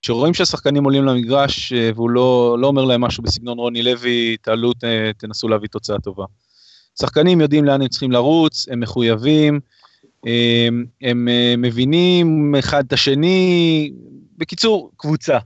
שרואים 0.02 0.34
שהשחקנים 0.34 0.84
עולים 0.84 1.06
למגרש 1.06 1.74
אה, 1.74 1.90
והוא 1.96 2.10
לא, 2.10 2.58
לא 2.60 2.68
אומר 2.68 2.86
להם 2.86 3.02
משהו 3.02 3.24
בסגנון 3.24 3.58
רוני 3.58 3.84
לוי, 3.84 4.38
תעלו, 4.42 4.72
תנסו 5.18 5.48
להביא 5.48 5.70
תוצאה 5.70 6.00
טובה. 6.00 6.26
שחקנים 7.00 7.42
יודעים 7.42 7.66
לאן 7.66 7.82
הם 7.82 7.88
צריכים 7.88 8.12
לרוץ, 8.12 8.68
הם 8.72 8.80
מחויבים, 8.80 9.60
הם, 10.26 10.86
הם 11.02 11.28
אה, 11.28 11.54
מבינים 11.58 12.56
אחד 12.60 12.86
את 12.86 12.94
השני, 12.94 13.92
בקיצור, 14.38 14.92
קבוצה. 14.98 15.38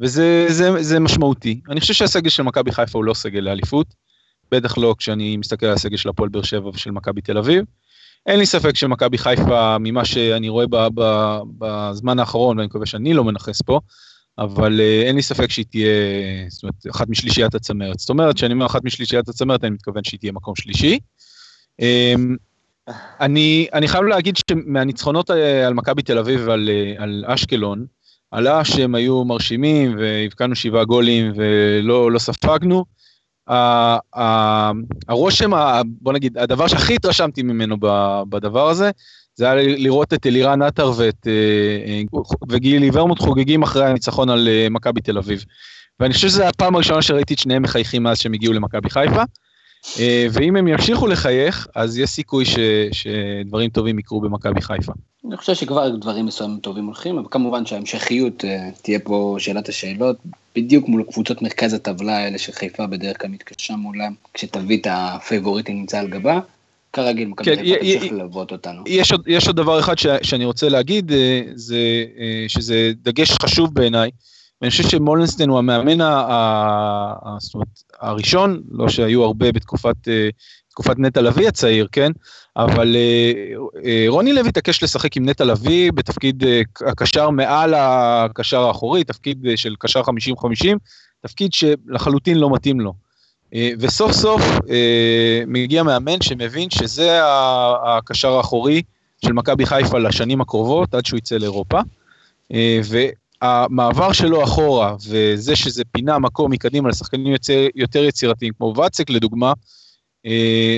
וזה 0.00 0.46
זה, 0.48 0.82
זה 0.82 1.00
משמעותי. 1.00 1.60
אני 1.68 1.80
חושב 1.80 1.94
שהסגל 1.94 2.30
של 2.30 2.42
מכבי 2.42 2.72
חיפה 2.72 2.98
הוא 2.98 3.04
לא 3.04 3.14
סגל 3.14 3.40
לאליפות, 3.40 3.94
בטח 4.50 4.78
לא 4.78 4.94
כשאני 4.98 5.36
מסתכל 5.36 5.66
על 5.66 5.72
הסגל 5.72 5.96
של 5.96 6.08
הפועל 6.08 6.28
באר 6.28 6.42
שבע 6.42 6.68
ושל 6.68 6.90
מכבי 6.90 7.20
תל 7.20 7.38
אביב. 7.38 7.64
אין 8.26 8.38
לי 8.38 8.46
ספק 8.46 8.76
שמכבי 8.76 9.18
חיפה, 9.18 9.76
ממה 9.80 10.04
שאני 10.04 10.48
רואה 10.48 10.66
ב, 10.66 10.76
ב, 10.94 11.38
בזמן 11.58 12.18
האחרון, 12.18 12.56
ואני 12.58 12.66
מקווה 12.66 12.86
שאני 12.86 13.14
לא 13.14 13.24
מנכס 13.24 13.62
פה, 13.62 13.80
אבל 14.38 14.80
אה, 14.80 15.02
אין 15.02 15.16
לי 15.16 15.22
ספק 15.22 15.50
שהיא 15.50 15.64
תהיה, 15.70 15.88
זאת 16.48 16.62
אומרת, 16.62 16.74
אחת 16.90 17.08
משלישיית 17.08 17.54
הצמרת. 17.54 17.98
זאת 17.98 18.10
אומרת, 18.10 18.34
כשאני 18.34 18.54
אומר 18.54 18.66
אחת 18.66 18.84
משלישיית 18.84 19.28
הצמרת, 19.28 19.64
אני 19.64 19.70
מתכוון 19.70 20.04
שהיא 20.04 20.20
תהיה 20.20 20.32
מקום 20.32 20.54
שלישי. 20.56 20.98
אמ, 21.80 22.36
אני, 23.20 23.66
אני 23.72 23.88
חייב 23.88 24.04
להגיד 24.04 24.36
שמהניצחונות 24.36 25.30
אה, 25.30 25.66
על 25.66 25.74
מכבי 25.74 26.02
תל 26.02 26.18
אביב 26.18 26.40
ועל 26.46 26.70
אה, 26.72 27.02
על 27.02 27.24
אשקלון, 27.26 27.86
עלה 28.30 28.64
שהם 28.64 28.94
היו 28.94 29.24
מרשימים 29.24 29.96
והבקענו 29.98 30.54
שבעה 30.54 30.84
גולים 30.84 31.32
ולא 31.36 32.12
לא 32.12 32.18
ספגנו. 32.18 32.84
הרושם, 35.08 35.50
בוא 35.84 36.12
נגיד, 36.12 36.38
הדבר 36.38 36.66
שהכי 36.66 36.94
התרשמתי 36.94 37.42
ממנו 37.42 37.76
בדבר 38.28 38.68
הזה, 38.68 38.90
זה 39.36 39.44
היה 39.44 39.54
לראות 39.54 40.14
את 40.14 40.26
אלירן 40.26 40.62
עטר 40.62 40.92
ואת, 40.96 41.26
אה, 41.26 41.32
אה, 41.86 42.20
וגילי 42.48 42.90
ורמוט 42.92 43.18
חוגגים 43.18 43.62
אחרי 43.62 43.86
הניצחון 43.86 44.30
על 44.30 44.48
אה, 44.48 44.66
מכבי 44.70 45.00
תל 45.00 45.18
אביב. 45.18 45.44
ואני 46.00 46.14
חושב 46.14 46.28
שזו 46.28 46.44
הפעם 46.44 46.74
הראשונה 46.74 47.02
שראיתי 47.02 47.34
את 47.34 47.38
שניהם 47.38 47.62
מחייכים 47.62 48.02
מאז 48.02 48.18
שהם 48.18 48.32
הגיעו 48.32 48.52
למכבי 48.52 48.90
חיפה. 48.90 49.22
ואם 50.32 50.56
הם 50.56 50.68
ימשיכו 50.68 51.06
לחייך, 51.06 51.66
אז 51.74 51.98
יש 51.98 52.10
סיכוי 52.10 52.44
ש, 52.44 52.58
שדברים 52.92 53.70
טובים 53.70 53.98
יקרו 53.98 54.20
במכבי 54.20 54.60
חיפה. 54.60 54.92
אני 55.28 55.36
חושב 55.36 55.54
שכבר 55.54 55.88
דברים 55.88 56.26
מסוימים 56.26 56.58
טובים 56.58 56.86
הולכים, 56.86 57.18
אבל 57.18 57.26
כמובן 57.30 57.66
שההמשכיות 57.66 58.44
תהיה 58.82 58.98
פה 58.98 59.36
שאלת 59.38 59.68
השאלות, 59.68 60.16
בדיוק 60.56 60.88
מול 60.88 61.02
קבוצות 61.12 61.42
מרכז 61.42 61.74
הטבלה 61.74 62.16
האלה 62.18 62.38
שחיפה 62.38 62.86
בדרך 62.86 63.20
כלל 63.20 63.30
מתקשה 63.30 63.76
מולם, 63.76 64.14
כשתווית 64.34 64.86
הפייבוריטית 64.90 65.72
נמצאת 65.72 65.98
על 65.98 66.08
גבה. 66.08 66.40
כרגיל, 66.94 67.28
מכבי 67.28 67.44
כן, 67.44 67.62
חיפה 67.62 67.78
תמשיך 67.78 68.12
ללוות 68.12 68.52
אותנו. 68.52 68.82
יש 68.86 69.12
עוד, 69.12 69.22
יש 69.26 69.46
עוד 69.46 69.56
דבר 69.56 69.80
אחד 69.80 69.98
ש, 69.98 70.06
שאני 70.22 70.44
רוצה 70.44 70.68
להגיד, 70.68 71.12
אה, 71.12 71.42
זה 71.54 72.04
אה, 72.18 72.44
שזה 72.48 72.92
דגש 73.02 73.30
חשוב 73.30 73.74
בעיניי, 73.74 74.10
ואני 74.60 74.70
חושב 74.70 74.88
שמולנסטיין 74.88 75.50
הוא 75.50 75.58
המאמן 75.58 76.00
ה, 76.00 76.08
ה, 76.08 76.34
ה, 77.22 77.36
זאת 77.38 77.54
אומרת, 77.54 77.68
הראשון, 78.00 78.62
לא 78.70 78.88
שהיו 78.88 79.24
הרבה 79.24 79.52
בתקופת 79.52 80.08
אה, 80.08 80.28
תקופת 80.70 80.98
נטע 80.98 81.22
לביא 81.22 81.48
הצעיר, 81.48 81.86
כן? 81.92 82.12
אבל 82.56 82.96
רוני 84.08 84.32
לוי 84.32 84.48
התעקש 84.48 84.82
לשחק 84.82 85.16
עם 85.16 85.28
נטע 85.28 85.44
לביא 85.44 85.92
בתפקיד 85.92 86.44
הקשר 86.86 87.30
מעל 87.30 87.74
הקשר 87.76 88.60
האחורי, 88.60 89.04
תפקיד 89.04 89.46
של 89.56 89.74
קשר 89.78 90.02
50-50, 90.02 90.04
תפקיד 91.20 91.52
שלחלוטין 91.52 92.38
לא 92.38 92.50
מתאים 92.50 92.80
לו. 92.80 92.92
אה, 93.54 93.70
וסוף 93.78 94.12
סוף 94.12 94.42
אה, 94.70 95.42
מגיע 95.46 95.82
מאמן 95.82 96.20
שמבין 96.20 96.70
שזה 96.70 97.20
הקשר 97.84 98.32
האחורי 98.32 98.82
של 99.24 99.32
מכבי 99.32 99.66
חיפה 99.66 99.98
לשנים 99.98 100.40
הקרובות, 100.40 100.94
עד 100.94 101.06
שהוא 101.06 101.18
יצא 101.18 101.36
לאירופה. 101.36 101.80
אה, 102.52 102.80
המעבר 103.42 104.12
שלו 104.12 104.44
אחורה, 104.44 104.96
וזה 105.08 105.56
שזה 105.56 105.82
פינה 105.92 106.18
מקום 106.18 106.50
מקדימה 106.50 106.88
לשחקנים 106.88 107.26
יוצר, 107.26 107.66
יותר 107.74 108.04
יצירתיים, 108.04 108.52
כמו 108.56 108.74
ואצק 108.76 109.10
לדוגמה, 109.10 109.52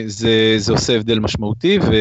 זה, 0.06 0.54
זה 0.56 0.72
עושה 0.72 0.96
הבדל 0.96 1.18
משמעותי, 1.18 1.78
ו, 1.78 1.94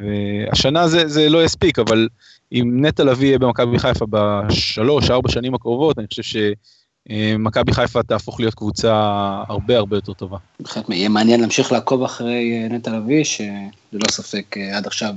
והשנה 0.00 0.88
זה, 0.88 1.08
זה 1.08 1.28
לא 1.28 1.44
יספיק, 1.44 1.78
אבל 1.78 2.08
אם 2.52 2.86
נטע 2.86 3.04
לביא 3.04 3.28
יהיה 3.28 3.38
במכבי 3.38 3.78
חיפה 3.78 4.06
בשלוש, 4.10 5.10
ארבע 5.10 5.28
שנים 5.28 5.54
הקרובות, 5.54 5.98
אני 5.98 6.06
חושב 6.06 6.22
שמכבי 7.10 7.72
חיפה 7.72 8.02
תהפוך 8.02 8.40
להיות 8.40 8.54
קבוצה 8.54 8.92
הרבה 9.48 9.76
הרבה 9.76 9.96
יותר 9.96 10.12
טובה. 10.12 10.38
בהחלט 10.60 10.90
יהיה 10.90 11.08
מעניין 11.08 11.40
להמשיך 11.40 11.72
לעקוב 11.72 12.02
אחרי 12.02 12.62
אה, 12.62 12.68
נטע 12.68 12.90
לביא, 12.90 13.24
שללא 13.24 14.08
ספק 14.10 14.56
אה, 14.56 14.76
עד 14.76 14.86
עכשיו 14.86 15.12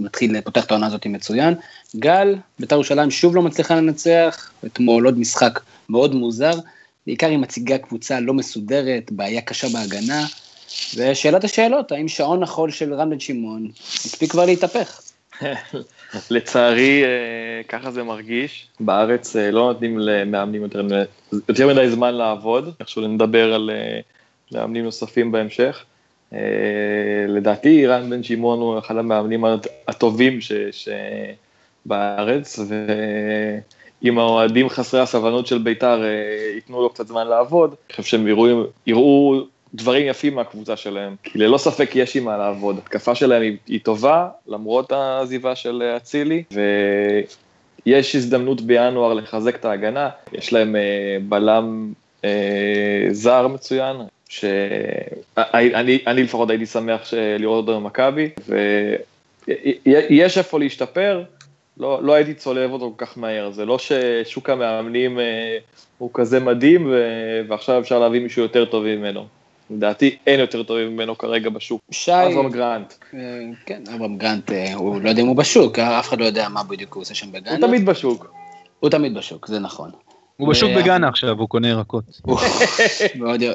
מתחיל, 0.00 0.40
פותח 0.40 0.64
את 0.64 0.70
העונה 0.70 0.86
הזאת 0.86 1.06
מצוין. 1.06 1.54
גל, 1.96 2.34
בית"ר 2.58 2.74
ירושלים 2.74 3.10
שוב 3.10 3.36
לא 3.36 3.42
מצליחה 3.42 3.74
לנצח, 3.74 4.50
אתמול 4.66 5.04
עוד 5.04 5.18
משחק 5.18 5.60
מאוד 5.88 6.14
מוזר, 6.14 6.52
בעיקר 7.06 7.26
היא 7.26 7.38
מציגה 7.38 7.78
קבוצה 7.78 8.20
לא 8.20 8.34
מסודרת, 8.34 9.12
בעיה 9.12 9.40
קשה 9.40 9.68
בהגנה. 9.68 10.26
ושאלת 10.96 11.44
השאלות, 11.44 11.92
האם 11.92 12.08
שעון 12.08 12.42
החול 12.42 12.70
של 12.70 12.94
רן 12.94 13.10
בן 13.10 13.20
שמעון 13.20 13.68
הספיק 14.04 14.30
כבר 14.30 14.44
להתהפך? 14.44 15.00
לצערי, 16.30 17.04
אה, 17.04 17.62
ככה 17.68 17.90
זה 17.90 18.02
מרגיש. 18.02 18.66
בארץ 18.80 19.36
אה, 19.36 19.50
לא 19.50 19.72
נותנים 19.72 19.98
למאמנים 19.98 20.62
יותר, 20.62 20.82
יותר 21.48 21.68
מדי 21.68 21.90
זמן 21.90 22.14
לעבוד, 22.14 22.74
איכשהו 22.80 23.08
נדבר 23.08 23.54
על 23.54 23.70
אה, 23.70 24.00
מאמנים 24.52 24.84
נוספים 24.84 25.32
בהמשך. 25.32 25.84
לדעתי, 27.28 27.86
רן 27.86 28.10
בן 28.10 28.22
שמעון 28.22 28.58
הוא 28.58 28.78
אחד 28.78 28.96
המאמנים 28.96 29.44
הטובים 29.88 30.40
ש, 30.40 30.52
שבארץ, 31.86 32.58
ואם 34.02 34.18
האוהדים 34.18 34.68
חסרי 34.68 35.00
הסבלנות 35.00 35.46
של 35.46 35.58
בית"ר 35.58 36.02
ייתנו 36.54 36.82
לו 36.82 36.90
קצת 36.90 37.06
זמן 37.06 37.26
לעבוד, 37.26 37.70
אני 37.70 37.96
חושב 37.96 38.02
שהם 38.02 38.28
יראו, 38.28 38.62
יראו 38.86 39.42
דברים 39.74 40.06
יפים 40.06 40.34
מהקבוצה 40.34 40.76
שלהם, 40.76 41.16
כי 41.22 41.38
ללא 41.38 41.58
ספק 41.58 41.90
יש 41.94 42.16
עם 42.16 42.24
מה 42.24 42.36
לעבוד. 42.36 42.78
התקפה 42.78 43.14
שלהם 43.14 43.42
היא, 43.42 43.56
היא 43.66 43.80
טובה, 43.82 44.28
למרות 44.46 44.92
העזיבה 44.92 45.56
של 45.56 45.82
אצילי, 45.96 46.42
ויש 47.86 48.14
הזדמנות 48.14 48.60
בינואר 48.60 49.14
לחזק 49.14 49.56
את 49.56 49.64
ההגנה, 49.64 50.08
יש 50.32 50.52
להם 50.52 50.76
אה, 50.76 51.16
בלם 51.28 51.92
אה, 52.24 53.06
זר 53.10 53.48
מצוין, 53.48 53.96
שאני 54.28 55.98
אני 56.06 56.22
לפחות 56.22 56.50
הייתי 56.50 56.66
שמח 56.66 57.14
לראות 57.38 57.68
אותו 57.68 57.80
במכבי, 57.80 58.30
ויש 59.48 60.38
איפה 60.38 60.58
להשתפר, 60.58 61.22
לא, 61.80 62.02
לא 62.02 62.12
הייתי 62.12 62.34
צולב 62.34 62.72
אותו 62.72 62.92
כל 62.96 63.06
כך 63.06 63.18
מהר, 63.18 63.50
זה 63.50 63.64
לא 63.64 63.78
ששוק 63.78 64.50
המאמנים 64.50 65.18
אה, 65.18 65.58
הוא 65.98 66.10
כזה 66.14 66.40
מדהים 66.40 66.86
ו, 66.90 67.04
ועכשיו 67.48 67.80
אפשר 67.80 67.98
להביא 67.98 68.20
מישהו 68.20 68.42
יותר 68.42 68.64
טוב 68.64 68.84
ממנו. 68.84 69.26
לדעתי 69.70 70.16
אין 70.26 70.40
יותר 70.40 70.62
טובים 70.62 70.88
ממנו 70.88 71.18
כרגע 71.18 71.50
בשוק. 71.50 71.80
שי... 71.90 72.12
אברהם 72.12 72.50
גרנט. 72.50 72.94
אה, 73.14 73.18
כן, 73.66 73.82
אברהם 73.94 74.18
גרנט, 74.18 74.52
אה, 74.52 74.74
הוא 74.74 75.00
לא 75.00 75.08
יודע 75.08 75.22
אם 75.22 75.26
הוא 75.26 75.36
בשוק, 75.36 75.78
אה, 75.78 75.98
אף 75.98 76.08
אחד 76.08 76.20
לא 76.20 76.24
יודע 76.24 76.48
מה 76.48 76.62
בדיוק 76.62 76.94
הוא 76.94 77.00
עושה 77.00 77.14
שם 77.14 77.32
בגאנה. 77.32 77.56
הוא 77.56 77.66
תמיד 77.66 77.86
בשוק. 77.86 78.34
הוא 78.80 78.90
תמיד 78.90 79.14
בשוק, 79.14 79.46
זה 79.46 79.58
נכון. 79.58 79.90
הוא 80.36 80.48
בשוק 80.48 80.70
בגאנה 80.76 81.08
עכשיו, 81.08 81.38
הוא 81.38 81.48
קונה 81.48 81.68
ירקות. 81.68 82.04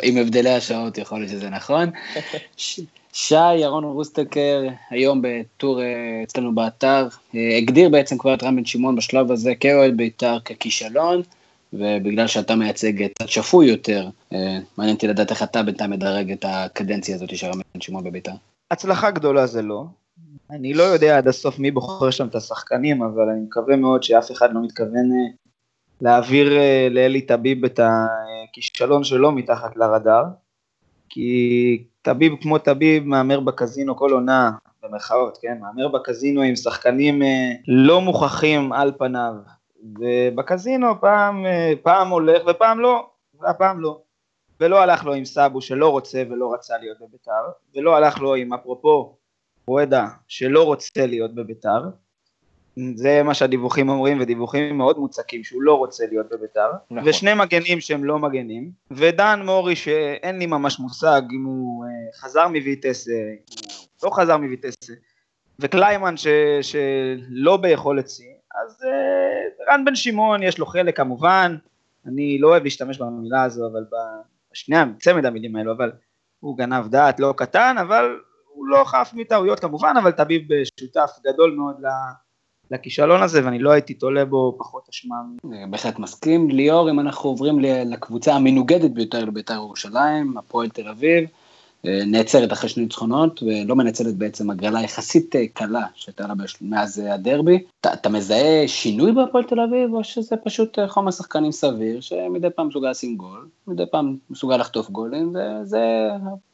עם 0.04 0.18
הבדלי 0.18 0.50
השעות 0.50 0.98
יכול 0.98 1.20
להיות 1.20 1.32
שזה 1.32 1.50
נכון. 1.50 1.90
שי, 3.14 3.56
ירון 3.56 3.84
רוסטקר, 3.84 4.64
היום 4.90 5.22
בטור 5.24 5.82
אצלנו 6.24 6.56
באתר, 6.56 7.08
הגדיר 7.58 7.90
בעצם 7.90 8.18
כבר 8.18 8.34
את 8.34 8.44
רם 8.44 8.56
בן 8.56 8.66
שמעון 8.66 8.96
בשלב 8.96 9.32
הזה 9.32 9.56
כאוהד 9.56 9.98
בית"ר 9.98 10.40
ככישלון. 10.40 11.22
ובגלל 11.80 12.28
שאתה 12.28 12.56
מייצג 12.56 13.04
את 13.04 13.22
השפוי 13.22 13.68
יותר, 13.68 14.10
אה, 14.34 14.58
מעניין 14.78 14.96
אותי 14.96 15.08
לדעת 15.08 15.32
איך 15.32 15.44
אתה 15.44 15.64
בינתיים 15.64 15.92
מדרג 15.92 16.32
את 16.32 16.46
הקדנציה 16.48 17.16
הזאת 17.16 17.38
של 17.38 17.48
רמי 17.48 17.64
שמעון 17.80 18.04
בביתר. 18.04 18.32
הצלחה 18.72 19.12
גדולה 19.12 19.48
זה 19.48 19.62
לא. 19.62 19.86
אני 20.50 20.74
לא 20.74 20.84
יודע 20.84 21.18
עד 21.18 21.28
הסוף 21.28 21.60
מי 21.60 21.72
בוחר 21.72 22.10
שם 22.10 22.28
את 22.28 22.36
השחקנים, 22.36 23.04
אבל 23.04 23.30
אני 23.30 23.40
מקווה 23.40 23.76
מאוד 23.76 24.04
שאף 24.04 24.32
אחד 24.32 24.54
לא 24.54 24.64
מתכוון 24.64 25.12
אה, 25.12 25.34
להעביר 26.02 26.58
אה, 26.58 26.88
לאלי 26.92 27.22
טביב 27.22 27.66
את 27.66 27.80
הכישלון 27.84 29.04
שלו 29.04 29.32
מתחת 29.32 29.78
לרדאר, 29.78 30.24
כי 31.10 31.84
טביב 32.02 32.34
כמו 32.42 32.58
טביב 32.58 33.04
מהמר 33.04 33.40
בקזינו 33.40 33.96
כל 33.96 34.12
עונה, 34.12 34.52
במרכאות, 34.84 35.38
כן? 35.42 35.58
מהמר 35.62 35.88
בקזינו 35.88 36.42
עם 36.42 36.56
שחקנים 36.56 37.22
לא 37.68 38.02
מוכחים 38.02 38.74
על 38.74 38.92
פניו, 38.98 39.34
ובקזינו 40.00 41.02
פעם, 41.02 41.46
אה, 41.46 41.74
פעם 41.84 42.10
הולך 42.10 42.42
ופעם 42.48 42.80
לא, 42.80 43.10
והפעם 43.40 43.80
לא. 43.80 44.02
ולא 44.60 44.82
הלך 44.82 45.06
לו 45.06 45.14
עם 45.14 45.26
סאבו 45.26 45.62
שלא 45.62 45.90
רוצה 45.90 46.24
ולא 46.30 46.54
רצה 46.54 46.78
להיות 46.78 46.98
בביתר, 47.02 47.32
ולא 47.76 47.96
הלך 47.96 48.20
לו 48.20 48.36
עם 48.36 48.54
אפרופו 48.54 49.18
רואדה 49.68 50.08
שלא 50.28 50.64
רוצה 50.64 51.06
להיות 51.06 51.36
בביתר, 51.36 51.90
זה 52.96 53.24
מה 53.24 53.34
שהדיווחים 53.34 53.90
אומרים, 53.90 54.18
ודיווחים 54.22 54.78
מאוד 54.78 55.00
מוצקים 55.00 55.44
שהוא 55.44 55.62
לא 55.62 55.74
רוצה 55.74 56.06
להיות 56.06 56.26
בביתר, 56.32 56.70
נכון. 56.92 57.10
ושני 57.10 57.34
מגנים 57.34 57.82
שהם 57.82 58.04
לא 58.04 58.20
מגנים, 58.20 58.72
ודן 58.92 59.42
מורי 59.46 59.76
שאין 59.76 60.40
לי 60.40 60.46
ממש 60.46 60.80
מושג 60.80 61.22
אם 61.32 61.44
הוא 61.44 61.86
uh, 61.86 62.18
חזר 62.22 62.48
מויטס, 62.48 63.08
uh, 63.08 63.12
לא 64.04 64.10
חזר 64.10 64.38
מויטס, 64.38 64.76
וקליימן 65.60 66.18
ש, 66.18 66.28
שלא 66.62 67.58
ביכולת 67.58 68.10
שיא, 68.10 68.35
אז 68.64 68.82
uh, 68.84 69.72
רן 69.72 69.86
בן 69.86 69.96
שמעון 69.96 70.44
יש 70.44 70.60
לו 70.60 70.66
חלק 70.66 70.98
כמובן, 70.98 71.56
אני 72.06 72.38
לא 72.40 72.48
אוהב 72.48 72.64
להשתמש 72.64 72.98
במילה 72.98 73.44
הזו, 73.44 73.68
אבל 73.68 73.86
בשני 74.52 74.76
צמד 75.00 75.26
המילים 75.26 75.56
האלו, 75.56 75.72
אבל 75.72 75.92
הוא 76.40 76.58
גנב 76.58 76.88
דעת 76.88 77.20
לא 77.20 77.34
קטן, 77.38 77.76
אבל 77.82 78.20
הוא 78.48 78.68
לא 78.68 78.84
חף 78.84 79.12
מטעויות 79.14 79.60
כמובן, 79.60 79.94
אבל 80.02 80.12
טביב 80.12 80.42
שותף 80.80 81.10
גדול 81.28 81.56
מאוד 81.58 81.76
לכישלון 82.72 83.24
הזה, 83.24 83.46
ואני 83.46 83.60
לא 83.60 83.72
הייתי 83.72 83.94
תולה 83.94 84.26
בו 84.26 84.56
פחות 84.60 84.90
אשמה. 84.90 85.16
בהחלט 85.70 86.00
מסכים. 86.00 86.50
ליאור, 86.50 86.90
אם 86.90 87.00
אנחנו 87.00 87.30
עוברים 87.30 87.60
לקבוצה 87.60 88.34
המנוגדת 88.34 88.92
ביותר 88.92 89.26
לבית"ר 89.26 89.54
ירושלים, 89.54 90.38
הפועל 90.38 90.70
תל 90.70 90.88
אביב, 90.88 91.30
נעצרת 92.06 92.54
אחרי 92.54 92.70
שני 92.70 92.84
ניצחונות, 92.84 93.44
ולא 93.44 93.76
מנצלת 93.76 94.16
בעצם 94.16 94.50
הגרלה 94.50 94.82
יחסית 94.82 95.36
אה, 95.36 95.48
קלה 95.54 95.86
שהייתה 95.96 96.28
לה 96.28 96.34
מאז 96.62 97.00
אה, 97.00 97.14
הדרבי. 97.14 97.64
אתה, 97.82 97.94
אתה 97.94 98.10
מזהה 98.10 98.68
שינוי 98.68 99.12
בהפועל 99.12 99.44
תל 99.44 99.60
אביב, 99.60 99.94
או 99.94 100.04
שזה 100.04 100.36
פשוט 100.44 100.80
אה, 100.80 100.88
חומר 100.88 101.12
שחקנים 101.12 101.52
סביר, 101.52 102.02
שמדי 102.02 102.48
פעם 102.56 102.68
מסוגל 102.68 102.90
לשים 102.90 103.18
גול, 103.18 103.48
מדי 103.68 103.84
פעם 103.92 104.18
מסוגל 104.30 104.58
לחטוף 104.58 104.90
גולים, 104.90 105.36
וזה, 105.36 105.80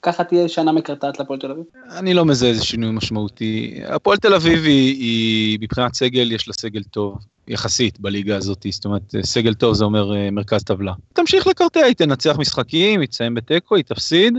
ככה 0.01 0.23
תהיה 0.23 0.47
שנה 0.47 0.71
מקרטעת 0.71 1.19
להפועל 1.19 1.39
תל 1.39 1.51
אביב? 1.51 1.63
אני 1.97 2.13
לא 2.13 2.25
מזהה 2.25 2.49
איזה 2.49 2.65
שינוי 2.65 2.91
משמעותי. 2.91 3.79
הפועל 3.85 4.17
תל 4.17 4.33
אביב 4.33 4.63
היא, 4.63 4.95
היא, 4.95 5.57
מבחינת 5.61 5.93
סגל, 5.93 6.31
יש 6.31 6.47
לה 6.47 6.53
סגל 6.53 6.83
טוב. 6.83 7.17
יחסית 7.47 7.99
בליגה 7.99 8.35
הזאת, 8.35 8.65
זאת 8.69 8.85
אומרת, 8.85 9.15
סגל 9.23 9.53
טוב 9.53 9.73
זה 9.73 9.85
אומר 9.85 10.11
מרכז 10.31 10.63
טבלה. 10.63 10.93
תמשיך 11.13 11.47
לקרטע, 11.47 11.79
היא 11.79 11.95
תנצח 11.95 12.35
משחקים, 12.39 12.99
היא 12.99 13.07
תסיים 13.07 13.33
בתיקו, 13.33 13.75
היא 13.75 13.83
תפסיד, 13.83 14.37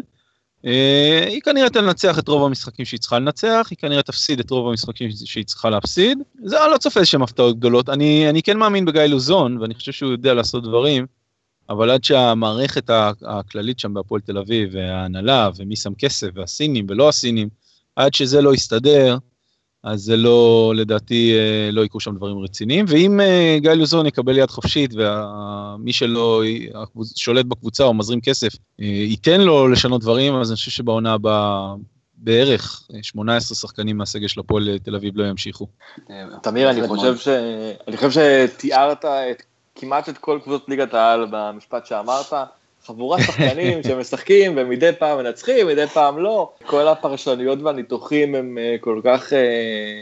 היא 0.62 1.40
כנראה 1.44 1.70
תנצח 1.70 2.18
את 2.18 2.28
רוב 2.28 2.44
המשחקים 2.44 2.84
שהיא 2.84 3.00
צריכה 3.00 3.18
לנצח, 3.18 3.66
היא 3.70 3.78
כנראה 3.78 4.02
תפסיד 4.02 4.40
את 4.40 4.50
רוב 4.50 4.68
המשחקים 4.68 5.10
שהיא 5.24 5.44
צריכה 5.44 5.70
להפסיד. 5.70 6.18
זה 6.44 6.64
אני 6.64 6.72
לא 6.72 6.78
צופה 6.78 7.00
איזשהם 7.00 7.22
הפתעות 7.22 7.58
גדולות. 7.58 7.88
אני, 7.88 8.30
אני 8.30 8.42
כן 8.42 8.56
מאמין 8.56 8.84
בגיא 8.84 9.02
לוזון, 9.02 9.58
ואני 9.58 9.74
חושב 9.74 9.92
שהוא 9.92 10.12
יודע 10.12 10.34
לעשות 10.34 10.62
דברים, 10.62 11.06
אבל 11.70 11.90
עד 11.90 12.04
שהמערכת 12.04 12.90
הכללית 13.22 13.78
שם 13.78 13.94
בהפועל 13.94 14.20
תל 14.20 14.38
אביב, 14.38 14.70
וההנהלה, 14.72 15.50
ומי 15.56 15.76
שם 15.76 15.94
כסף, 15.94 16.28
והסינים 16.34 16.86
ולא 16.88 17.08
הסינים, 17.08 17.48
עד 17.96 18.14
שזה 18.14 18.42
לא 18.42 18.54
יסתדר, 18.54 19.18
אז 19.82 20.00
זה 20.00 20.16
לא, 20.16 20.72
לדעתי, 20.76 21.34
אה, 21.34 21.70
לא 21.72 21.84
יקרו 21.84 22.00
שם 22.00 22.16
דברים 22.16 22.38
רציניים. 22.38 22.84
ואם 22.88 23.20
אה, 23.20 23.56
גיא 23.60 23.70
לוזון 23.70 24.06
יקבל 24.06 24.38
יד 24.38 24.50
חופשית, 24.50 24.90
ומי 24.94 25.92
שלא 25.92 26.42
שולט 27.16 27.46
בקבוצה 27.46 27.84
או 27.84 27.94
מזרים 27.94 28.20
כסף, 28.20 28.52
אה, 28.80 28.86
ייתן 28.86 29.40
לו 29.40 29.68
לשנות 29.68 30.00
דברים, 30.00 30.34
אז 30.34 30.50
אני 30.50 30.56
חושב 30.56 30.70
שבעונה 30.70 31.12
הבאה... 31.12 31.74
בערך 32.24 32.88
18 33.02 33.56
שחקנים 33.56 33.96
מהסגל 33.96 34.28
של 34.28 34.40
הפועל 34.40 34.78
תל 34.82 34.94
אביב 34.94 35.16
לא 35.16 35.24
ימשיכו. 35.24 35.66
תמיר, 36.42 36.70
אני 36.70 36.88
חושב, 36.88 37.16
ש... 37.16 37.28
אני 37.88 37.96
חושב 37.96 38.10
שתיארת 38.10 39.04
את, 39.04 39.42
כמעט 39.74 40.08
את 40.08 40.18
כל 40.18 40.38
קבוצות 40.42 40.68
ליגת 40.68 40.94
העל 40.94 41.26
במשפט 41.30 41.86
שאמרת. 41.86 42.32
חבורת 42.86 43.20
שחקנים 43.20 43.82
שמשחקים 43.88 44.52
ומדי 44.56 44.90
פעם 44.98 45.18
מנצחים, 45.18 45.66
מדי 45.66 45.86
פעם 45.86 46.18
לא. 46.18 46.52
כל 46.66 46.88
הפרשנויות 46.88 47.62
והניתוחים 47.62 48.34
הם 48.34 48.58
אה, 48.58 48.76
כל 48.80 49.00
כך 49.04 49.32
אה, 49.32 50.00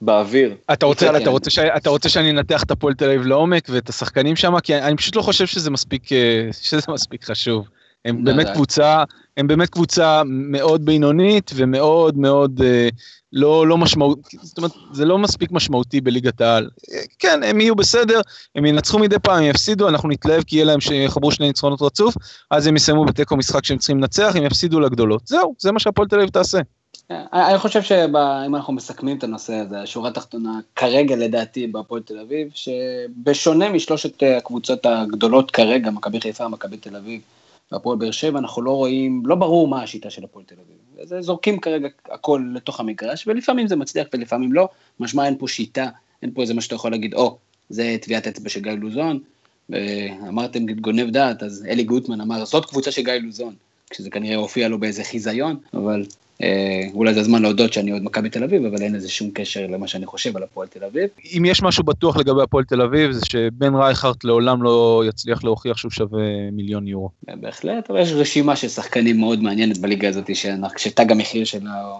באוויר. 0.00 0.54
אתה 0.72 0.86
רוצה, 0.86 1.16
אתה, 1.16 1.30
רוצה 1.30 1.50
ש... 1.50 1.58
אתה 1.58 1.90
רוצה 1.90 2.08
שאני 2.08 2.30
אנתח 2.30 2.62
את 2.62 2.70
הפועל 2.70 2.94
תל 2.94 3.04
אביב 3.04 3.26
לעומק 3.26 3.66
ואת 3.70 3.88
השחקנים 3.88 4.36
שם? 4.36 4.60
כי 4.60 4.78
אני 4.78 4.96
פשוט 4.96 5.16
לא 5.16 5.22
חושב 5.22 5.46
שזה 5.46 5.70
מספיק, 5.70 6.12
אה, 6.12 6.48
שזה 6.52 6.82
מספיק 6.88 7.24
חשוב. 7.24 7.68
הם 8.04 8.26
לא 8.26 8.32
באמת 8.32 8.48
קבוצה 8.54 9.04
הם 9.36 9.46
באמת 9.46 9.70
קבוצה 9.70 10.22
מאוד 10.26 10.84
בינונית 10.84 11.50
ומאוד 11.54 12.18
מאוד 12.18 12.60
אה, 12.64 12.88
לא, 13.32 13.66
לא 13.66 13.78
משמעותי, 13.78 14.36
זאת 14.42 14.58
אומרת, 14.58 14.70
זה 14.92 15.04
לא 15.04 15.18
מספיק 15.18 15.52
משמעותי 15.52 16.00
בליגת 16.00 16.40
העל. 16.40 16.70
אה, 16.92 16.98
כן, 17.18 17.40
הם 17.42 17.60
יהיו 17.60 17.74
בסדר, 17.74 18.20
הם 18.54 18.66
ינצחו 18.66 18.98
מדי 18.98 19.18
פעם, 19.18 19.36
הם 19.36 19.50
יפסידו, 19.50 19.88
אנחנו 19.88 20.08
נתלהב 20.08 20.42
כי 20.42 20.56
יהיה 20.56 20.64
להם 20.64 20.80
שיחברו 20.80 21.32
שני 21.32 21.46
ניצחונות 21.46 21.82
רצוף, 21.82 22.14
אז 22.50 22.66
הם 22.66 22.76
יסיימו 22.76 23.04
בתיקו 23.04 23.36
משחק 23.36 23.64
שהם 23.64 23.78
צריכים 23.78 23.98
לנצח, 23.98 24.32
הם 24.36 24.44
יפסידו 24.44 24.80
לגדולות. 24.80 25.26
זהו, 25.26 25.54
זה 25.58 25.72
מה 25.72 25.78
שהפועל 25.78 26.08
תל 26.08 26.16
אביב 26.16 26.28
תעשה. 26.28 26.60
אני 27.32 27.58
חושב 27.58 27.82
שאם 27.82 28.56
אנחנו 28.56 28.72
מסכמים 28.72 29.18
את 29.18 29.24
הנושא 29.24 29.54
הזה, 29.54 29.80
השורה 29.80 30.10
התחתונה 30.10 30.60
כרגע 30.76 31.16
לדעתי 31.16 31.66
בהפועל 31.66 32.02
תל 32.02 32.18
אביב, 32.18 32.48
שבשונה 32.54 33.68
משלושת 33.68 34.22
הקבוצות 34.38 34.86
הגדולות 34.86 35.50
כרגע, 35.50 35.90
מכבי 35.90 36.20
חיפה, 36.20 36.48
מכבי 36.48 36.76
תל 36.76 36.96
אביב 36.96 37.20
והפועל 37.72 37.98
באר 37.98 38.10
שבע, 38.10 38.38
אנחנו 38.38 38.62
לא 38.62 38.70
רואים, 38.70 39.22
לא 39.26 39.34
ברור 39.34 39.68
מה 39.68 39.82
השיטה 39.82 40.10
של 40.10 40.24
הפועל 40.24 40.44
תל 40.44 40.54
אביב. 40.54 41.16
אז 41.18 41.24
זורקים 41.24 41.60
כרגע 41.60 41.88
הכל 42.10 42.44
לתוך 42.54 42.80
המגרש, 42.80 43.26
ולפעמים 43.26 43.68
זה 43.68 43.76
מצליח 43.76 44.06
ולפעמים 44.14 44.52
לא, 44.52 44.68
משמע 45.00 45.26
אין 45.26 45.38
פה 45.38 45.48
שיטה, 45.48 45.88
אין 46.22 46.30
פה 46.34 46.42
איזה 46.42 46.54
מה 46.54 46.60
שאתה 46.60 46.74
יכול 46.74 46.90
להגיד, 46.90 47.14
או, 47.14 47.38
זה 47.70 47.96
טביעת 48.00 48.26
אצבע 48.26 48.48
של 48.48 48.60
גיא 48.60 48.72
לוזון, 48.72 49.20
אמרתם 50.28 50.66
גונב 50.66 51.10
דעת, 51.10 51.42
אז 51.42 51.66
אלי 51.68 51.84
גוטמן 51.84 52.20
אמר, 52.20 52.44
זאת 52.44 52.64
קבוצה 52.64 52.90
של 52.90 53.02
גיא 53.02 53.12
לוזון, 53.12 53.54
כשזה 53.90 54.10
כנראה 54.10 54.36
הופיע 54.36 54.68
לו 54.68 54.78
באיזה 54.78 55.04
חיזיון, 55.04 55.56
אבל 55.74 56.04
אולי 56.94 57.14
זה 57.14 57.20
הזמן 57.20 57.42
להודות 57.42 57.72
שאני 57.72 57.92
אוהד 57.92 58.02
מכבי 58.02 58.30
תל 58.30 58.44
אביב, 58.44 58.64
אבל 58.64 58.82
אין 58.82 58.94
לזה 58.94 59.08
שום 59.08 59.30
קשר 59.34 59.66
למה 59.66 59.88
שאני 59.88 60.06
חושב 60.06 60.36
על 60.36 60.42
הפועל 60.42 60.68
תל 60.68 60.84
אביב. 60.84 61.08
אם 61.36 61.44
יש 61.44 61.62
משהו 61.62 61.84
בטוח 61.84 62.16
לגבי 62.16 62.42
הפועל 62.42 62.64
תל 62.64 62.82
אביב, 62.82 63.12
זה 63.12 63.20
שבן 63.26 63.74
רייכרט 63.74 64.24
לעולם 64.24 64.62
לא 64.62 65.02
יצליח 65.08 65.44
להוכיח 65.44 65.76
שהוא 65.76 65.90
שווה 65.90 66.50
מיליון 66.52 66.88
יורו. 66.88 67.10
בהחלט, 67.22 67.90
אבל 67.90 68.00
יש 68.00 68.12
רשימה 68.12 68.56
של 68.56 68.68
שחקנים 68.68 69.20
מאוד 69.20 69.42
מעניינת 69.42 69.78
בליגה 69.78 70.08
הזאת, 70.08 70.30
שתג 70.76 71.12
המחיר 71.12 71.44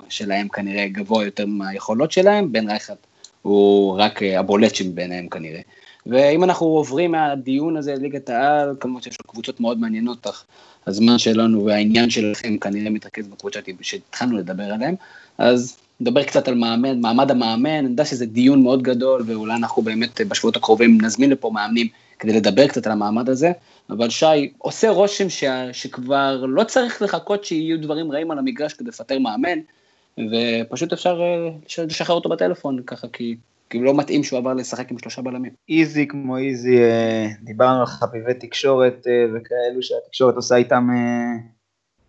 שלהם 0.08 0.48
כנראה 0.48 0.88
גבוה 0.88 1.24
יותר 1.24 1.46
מהיכולות 1.46 2.12
שלהם, 2.12 2.52
בן 2.52 2.68
רייכרט 2.68 3.06
הוא 3.42 3.98
רק 3.98 4.22
אה, 4.22 4.38
הבולט 4.38 4.74
שביניהם 4.74 5.28
כנראה. 5.28 5.60
ואם 6.06 6.44
אנחנו 6.44 6.66
עוברים 6.66 7.12
מהדיון 7.12 7.76
הזה 7.76 7.94
לליגת 7.94 8.30
העל, 8.30 8.74
כמובן 8.80 9.02
שיש 9.02 9.18
לו 9.20 9.30
קבוצות 9.30 9.60
מאוד 9.60 9.80
מעניינות, 9.80 10.26
אך 10.26 10.44
הזמן 10.86 11.18
שלנו 11.18 11.64
והעניין 11.64 12.10
שלכם 12.10 12.58
כנראה 12.58 12.90
מתרכז 12.90 13.28
בקבוצות 13.28 13.64
שהתחלנו 13.80 14.38
לדבר 14.38 14.62
עליהן, 14.62 14.94
אז 15.38 15.76
נדבר 16.00 16.22
קצת 16.22 16.48
על 16.48 16.54
מעמד, 16.54 16.96
מעמד 16.96 17.30
המאמן, 17.30 17.70
אני 17.70 17.88
יודע 17.88 18.04
שזה 18.04 18.26
דיון 18.26 18.62
מאוד 18.62 18.82
גדול, 18.82 19.22
ואולי 19.26 19.54
אנחנו 19.54 19.82
באמת 19.82 20.20
בשבועות 20.20 20.56
הקרובים 20.56 20.98
נזמין 21.00 21.30
לפה 21.30 21.50
מאמנים 21.50 21.88
כדי 22.18 22.32
לדבר 22.32 22.66
קצת 22.66 22.86
על 22.86 22.92
המעמד 22.92 23.28
הזה, 23.28 23.52
אבל 23.90 24.10
שי, 24.10 24.52
עושה 24.58 24.90
רושם 24.90 25.28
ש... 25.28 25.44
שכבר 25.72 26.44
לא 26.48 26.64
צריך 26.64 27.02
לחכות 27.02 27.44
שיהיו 27.44 27.80
דברים 27.80 28.12
רעים 28.12 28.30
על 28.30 28.38
המגרש 28.38 28.72
כדי 28.72 28.88
לפטר 28.88 29.18
מאמן, 29.18 29.58
ופשוט 30.18 30.92
אפשר 30.92 31.20
אה, 31.20 31.84
לשחרר 31.84 32.16
אותו 32.16 32.28
בטלפון 32.28 32.82
ככה, 32.86 33.06
כי 33.12 33.36
כאילו 33.72 33.84
לא 33.84 33.94
מתאים 33.94 34.24
שהוא 34.24 34.38
עבר 34.38 34.54
לשחק 34.54 34.90
עם 34.90 34.98
שלושה 34.98 35.22
בלמים. 35.22 35.52
איזי 35.68 36.06
כמו 36.06 36.36
איזי, 36.36 36.82
אה, 36.82 37.26
דיברנו 37.42 37.80
על 37.80 37.86
חביבי 37.86 38.34
תקשורת 38.34 39.06
אה, 39.06 39.24
וכאלו 39.34 39.82
שהתקשורת 39.82 40.34
עושה 40.34 40.56
איתם 40.56 40.88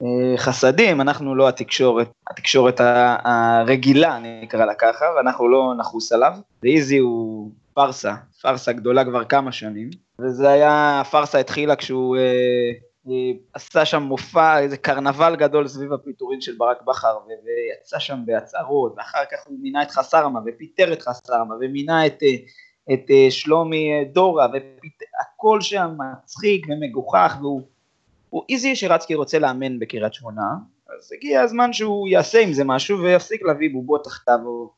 אה, 0.01 0.37
חסדים, 0.37 1.01
אנחנו 1.01 1.35
לא 1.35 1.49
התקשורת, 1.49 2.11
התקשורת 2.29 2.81
הרגילה 3.23 4.19
נקרא 4.43 4.65
לה 4.65 4.73
ככה, 4.73 5.05
ואנחנו 5.17 5.49
לא 5.49 5.73
נחוס 5.77 6.11
עליו, 6.11 6.33
ואיזי 6.63 6.97
הוא 6.97 7.51
פארסה, 7.73 8.13
פארסה 8.41 8.71
גדולה 8.73 9.05
כבר 9.05 9.23
כמה 9.23 9.51
שנים, 9.51 9.89
וזה 10.19 10.49
היה, 10.49 11.01
הפארסה 11.01 11.39
התחילה 11.39 11.75
כשהוא 11.75 12.17
עשה 13.53 13.85
שם 13.85 14.01
מופע, 14.03 14.59
איזה 14.59 14.77
קרנבל 14.77 15.35
גדול 15.35 15.67
סביב 15.67 15.93
הפיטורין 15.93 16.41
של 16.41 16.55
ברק 16.57 16.81
בכר, 16.81 17.17
ויצא 17.27 17.99
שם 17.99 18.19
בהצהרות, 18.25 18.93
ואחר 18.97 19.23
כך 19.31 19.37
הוא 19.47 19.57
מינה 19.61 19.83
את 19.83 19.91
חסרמה, 19.91 20.39
ופיטר 20.45 20.93
את 20.93 21.01
חסרמה, 21.01 21.55
ומינה 21.61 22.05
את, 22.05 22.23
את 22.93 23.11
שלומי 23.29 24.05
דורה, 24.13 24.47
והכל 24.47 25.61
שם 25.61 25.89
מצחיק 26.23 26.65
ומגוחך, 26.69 27.37
והוא 27.41 27.61
הוא 28.33 28.43
איזי 28.49 28.75
שרצקי 28.75 29.15
רוצה 29.15 29.39
לאמן 29.39 29.79
בקריית 29.79 30.13
שמונה, 30.13 30.43
אז 30.99 31.11
הגיע 31.13 31.41
הזמן 31.41 31.73
שהוא 31.73 32.07
יעשה 32.07 32.39
עם 32.39 32.53
זה 32.53 32.63
משהו, 32.63 32.99
ויפסיק 32.99 33.41
להביא 33.43 33.69
בובות 33.73 34.03
תחתיו, 34.03 34.39
או, 34.45 34.69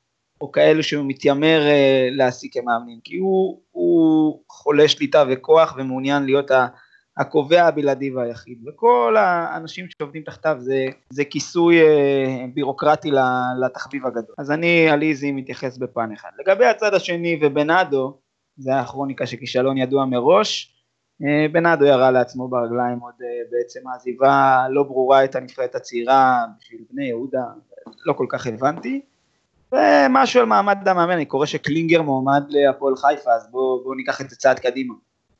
או 0.42 0.52
כאלו 0.52 0.84
שהוא 0.84 1.06
מתיימר 1.08 1.62
uh, 1.62 2.16
להעסיק 2.16 2.54
כמאמנים, 2.54 3.00
כי 3.04 3.18
הוא, 3.18 3.62
הוא 3.72 4.40
חולה 4.50 4.88
שליטה 4.88 5.24
וכוח 5.30 5.76
ומעוניין 5.78 6.26
להיות 6.26 6.52
ה... 6.52 6.68
הקובע 7.18 7.64
הבלעדי 7.64 8.12
והיחיד, 8.12 8.68
וכל 8.68 9.16
האנשים 9.18 9.86
שעובדים 9.90 10.24
תחתיו 10.24 10.58
זה, 10.60 10.86
זה 11.10 11.26
כיסוי 11.26 11.82
אה, 11.82 12.46
בירוקרטי 12.54 13.12
לתחביב 13.66 14.06
הגדול. 14.06 14.36
אז 14.38 14.52
אני 14.52 14.90
על 14.90 15.02
איזי 15.02 15.32
מתייחס 15.32 15.78
בפן 15.78 16.12
אחד. 16.14 16.30
לגבי 16.40 16.66
הצד 16.66 16.94
השני 16.94 17.40
ובנאדו, 17.42 18.18
זה 18.58 18.72
היה 18.72 18.86
כרוניקה 18.86 19.26
של 19.26 19.38
כישלון 19.38 19.78
ידוע 19.78 20.06
מראש, 20.06 20.76
אה, 21.24 21.46
בנאדו 21.52 21.86
ירה 21.86 22.12
לעצמו 22.12 22.48
ברגליים 22.48 23.00
עוד 23.00 23.14
אה, 23.22 23.28
בעצם 23.52 23.88
העזיבה 23.88 24.66
לא 24.70 24.84
ברורה 24.84 25.24
את 25.24 25.36
הנבחרת 25.36 25.76
הצעירה 25.76 26.46
בשביל 26.60 26.82
בני 26.92 27.06
יהודה, 27.06 27.44
לא 28.06 28.14
כל 28.14 28.26
כך 28.30 28.48
הבנתי. 28.48 29.02
ומשהו 29.72 30.40
על 30.40 30.46
מעמד 30.46 30.88
המאמן, 30.88 31.12
אני 31.12 31.26
קורא 31.26 31.46
שקלינגר 31.46 32.02
מועמד 32.02 32.44
להפועל 32.50 32.96
חיפה, 32.96 33.32
אז 33.32 33.48
בואו 33.52 33.84
בוא 33.84 33.96
ניקח 33.96 34.22
את 34.22 34.30
זה 34.30 34.36
צעד 34.36 34.60
קדימה. 34.60 34.94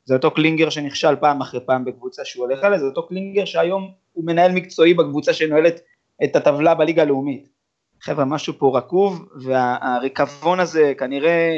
זה 0.06 0.14
אותו 0.14 0.30
קלינגר 0.30 0.70
שנכשל 0.70 1.16
פעם 1.16 1.40
אחרי 1.40 1.60
פעם 1.66 1.84
בקבוצה 1.84 2.24
שהוא 2.24 2.46
הולך 2.46 2.64
עליה, 2.64 2.78
זה 2.78 2.86
אותו 2.86 3.06
קלינגר 3.06 3.44
שהיום 3.44 3.90
הוא 4.12 4.24
מנהל 4.24 4.52
מקצועי 4.52 4.94
בקבוצה 4.94 5.32
שנועלת 5.32 5.80
את 6.24 6.36
הטבלה 6.36 6.74
בליגה 6.74 7.02
הלאומית. 7.02 7.48
חבר'ה, 8.00 8.24
משהו 8.24 8.52
פה 8.58 8.78
רקוב, 8.78 9.28
והריקבון 9.36 10.60
הזה 10.60 10.92
כנראה 10.98 11.50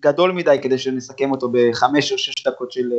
גדול 0.00 0.32
מדי 0.32 0.56
כדי 0.62 0.78
שנסכם 0.78 1.30
אותו 1.30 1.48
בחמש 1.52 2.12
או 2.12 2.18
שש 2.18 2.46
דקות 2.46 2.72
של, 2.72 2.90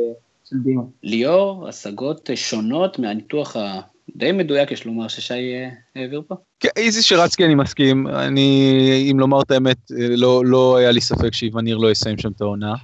של 0.44 0.56
דיון. 0.64 0.90
ליאור, 1.02 1.68
השגות 1.68 2.30
שונות 2.34 2.98
מהניתוח 2.98 3.56
הדי 3.56 4.32
מדויק, 4.32 4.70
יש 4.70 4.84
לומר, 4.84 5.08
ששי 5.08 5.34
אה, 5.34 5.68
העביר 5.96 6.22
פה? 6.28 6.34
כן, 6.60 6.68
איזי 6.76 7.02
שרצקי 7.02 7.44
אני 7.44 7.54
מסכים, 7.54 8.06
אני, 8.08 9.08
אם 9.10 9.20
לומר 9.20 9.42
את 9.42 9.50
האמת, 9.50 9.78
לא, 9.90 10.42
לא 10.44 10.76
היה 10.76 10.90
לי 10.90 11.00
ספק 11.00 11.34
שאיווניר 11.34 11.76
לא 11.76 11.90
יסיים 11.90 12.18
שם 12.18 12.30
את 12.36 12.40
העונה. 12.40 12.74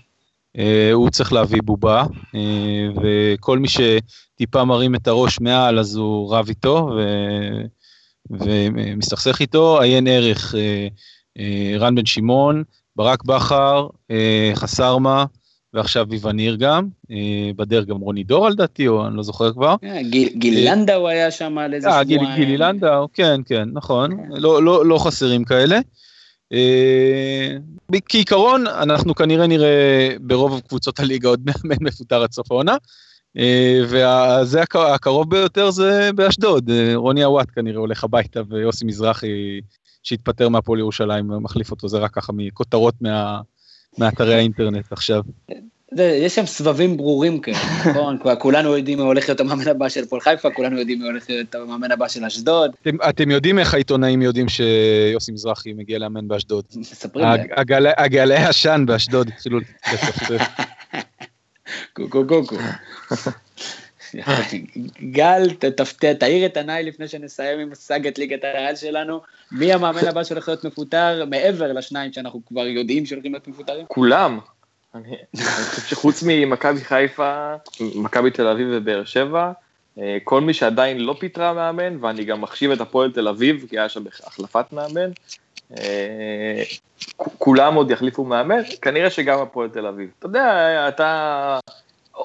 אה, 0.58 0.92
הוא 0.92 1.10
צריך 1.10 1.32
להביא 1.32 1.60
בובה, 1.64 2.04
אה, 2.34 2.88
וכל 3.02 3.58
מי 3.58 3.68
שטיפה 3.68 4.64
מרים 4.64 4.94
את 4.94 5.08
הראש 5.08 5.40
מעל 5.40 5.78
אז 5.78 5.96
הוא 5.96 6.34
רב 6.34 6.48
איתו 6.48 6.90
ו... 6.96 7.02
ומסתכסך 8.30 9.40
איתו, 9.40 9.80
עיין 9.80 10.06
ערך 10.06 10.54
אה, 11.38 11.76
רן 11.78 11.94
בן 11.94 12.06
שמעון, 12.06 12.62
ברק 12.96 13.24
בכר, 13.24 13.86
חסרמה, 14.54 15.24
ועכשיו 15.74 16.06
ויווניר 16.10 16.54
גם, 16.54 16.88
בדרך 17.56 17.86
גם 17.86 17.96
רוני 17.96 18.24
דור 18.24 18.48
לדעתי, 18.48 18.88
או 18.88 19.06
אני 19.06 19.16
לא 19.16 19.22
זוכר 19.22 19.52
כבר. 19.52 19.74
גיל 20.34 20.68
לנדאו 20.68 21.08
היה 21.08 21.30
שם 21.30 21.58
על 21.58 21.74
איזה 21.74 21.88
שבועיים. 21.90 22.34
גילי 22.36 22.56
לנדאו, 22.56 23.08
כן, 23.12 23.40
כן, 23.46 23.68
נכון, 23.72 24.16
כן. 24.16 24.22
לא, 24.30 24.62
לא, 24.62 24.86
לא 24.86 24.98
חסרים 24.98 25.44
כאלה. 25.44 25.78
אה, 26.52 27.56
כעיקרון 28.08 28.66
אנחנו 28.66 29.14
כנראה 29.14 29.46
נראה 29.46 30.08
ברוב 30.20 30.60
קבוצות 30.60 31.00
הליגה 31.00 31.28
עוד 31.28 31.40
מאמן 31.44 31.76
מפוטר 31.80 32.22
עד 32.22 32.32
סוף 32.32 32.52
העונה. 32.52 32.76
אה, 33.38 33.80
וזה 33.84 34.62
הקרוב 34.94 35.30
ביותר 35.30 35.70
זה 35.70 36.10
באשדוד, 36.14 36.70
אה, 36.70 36.92
רוני 36.94 37.22
עוואט 37.22 37.48
כנראה 37.54 37.78
הולך 37.78 38.04
הביתה 38.04 38.40
ויוסי 38.48 38.84
מזרחי 38.84 39.60
שהתפטר 40.02 40.48
מהפועל 40.48 40.78
ירושלים 40.78 41.28
מחליף 41.42 41.70
אותו, 41.70 41.88
זה 41.88 41.98
רק 41.98 42.10
ככה 42.14 42.32
מכותרות 42.32 42.94
מה, 43.00 43.40
מאתרי 43.98 44.34
האינטרנט 44.34 44.92
עכשיו. 44.92 45.22
יש 45.96 46.34
שם 46.34 46.46
סבבים 46.46 46.96
ברורים 46.96 47.40
כאלה, 47.40 47.56
נכון? 47.90 48.18
כולנו 48.38 48.76
יודעים 48.76 48.98
מי 48.98 49.04
הולך 49.04 49.28
להיות 49.28 49.40
המאמן 49.40 49.68
הבא 49.68 49.88
של 49.88 50.04
פועל 50.04 50.20
חיפה, 50.20 50.50
כולנו 50.50 50.78
יודעים 50.78 50.98
מי 50.98 51.06
הולך 51.06 51.30
להיות 51.30 51.54
המאמן 51.54 51.92
הבא 51.92 52.08
של 52.08 52.24
אשדוד. 52.24 52.70
אתם, 52.82 52.96
אתם 53.08 53.30
יודעים 53.30 53.58
איך 53.58 53.74
העיתונאים 53.74 54.22
יודעים 54.22 54.46
שיוסי 54.48 55.32
מזרחי 55.32 55.72
מגיע 55.72 55.98
לאמן 55.98 56.28
באשדוד? 56.28 56.64
מספרים 56.76 57.26
לי. 57.26 57.88
הגלי 57.96 58.36
עשן 58.36 58.84
באשדוד 58.86 59.28
התחילו 59.28 59.58
לצפצף. 59.58 60.46
קו 61.92 62.10
קו 62.10 62.46
קו. 62.46 62.56
גל, 65.10 65.50
תאיר 66.18 66.46
את 66.46 66.56
עיניי 66.56 66.82
לפני 66.82 67.08
שנסיים 67.08 67.58
עם 67.58 67.74
סאגת 67.74 68.18
ליגת 68.18 68.44
העל 68.44 68.76
שלנו. 68.76 69.20
מי 69.52 69.72
המאמן 69.72 70.04
הבא 70.08 70.24
שהולך 70.24 70.48
להיות 70.48 70.64
מפוטר, 70.64 71.24
מעבר 71.30 71.72
לשניים 71.72 72.12
שאנחנו 72.12 72.40
כבר 72.46 72.66
יודעים 72.66 73.06
שהולכים 73.06 73.32
להיות 73.32 73.48
מפוטרים? 73.48 73.86
כולם. 73.88 74.38
אני 74.94 75.16
חושב 75.34 75.82
שחוץ 75.82 76.22
ממכבי 76.26 76.80
חיפה, 76.80 77.54
מכבי 77.80 78.30
תל 78.30 78.46
אביב 78.46 78.68
ובאר 78.70 79.04
שבע, 79.04 79.52
אה, 79.98 80.18
כל 80.24 80.40
מי 80.40 80.54
שעדיין 80.54 81.00
לא 81.00 81.16
פיטרה 81.18 81.52
מאמן, 81.52 82.04
ואני 82.04 82.24
גם 82.24 82.40
מחשיב 82.40 82.70
את 82.70 82.80
הפועל 82.80 83.12
תל 83.12 83.28
אביב, 83.28 83.66
כי 83.68 83.78
היה 83.78 83.88
שם 83.88 84.02
החלפת 84.26 84.72
מאמן, 84.72 85.10
אה, 85.78 86.62
כולם 87.16 87.74
עוד 87.74 87.90
יחליפו 87.90 88.24
מאמן, 88.24 88.60
כנראה 88.82 89.10
שגם 89.10 89.38
הפועל 89.38 89.68
תל 89.68 89.86
אביב. 89.86 90.10
אתה 90.18 90.26
יודע, 90.26 90.88
אתה 90.88 91.58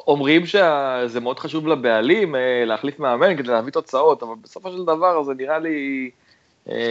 אומרים 0.07 0.45
שזה 0.45 1.19
מאוד 1.21 1.39
חשוב 1.39 1.67
לבעלים 1.67 2.35
אה, 2.35 2.65
להחליף 2.65 2.99
מאמן 2.99 3.37
כדי 3.37 3.51
להביא 3.51 3.71
תוצאות, 3.71 4.23
אבל 4.23 4.33
בסופו 4.41 4.71
של 4.71 4.83
דבר 4.83 5.23
זה 5.23 5.33
נראה 5.33 5.59
לי 5.59 6.09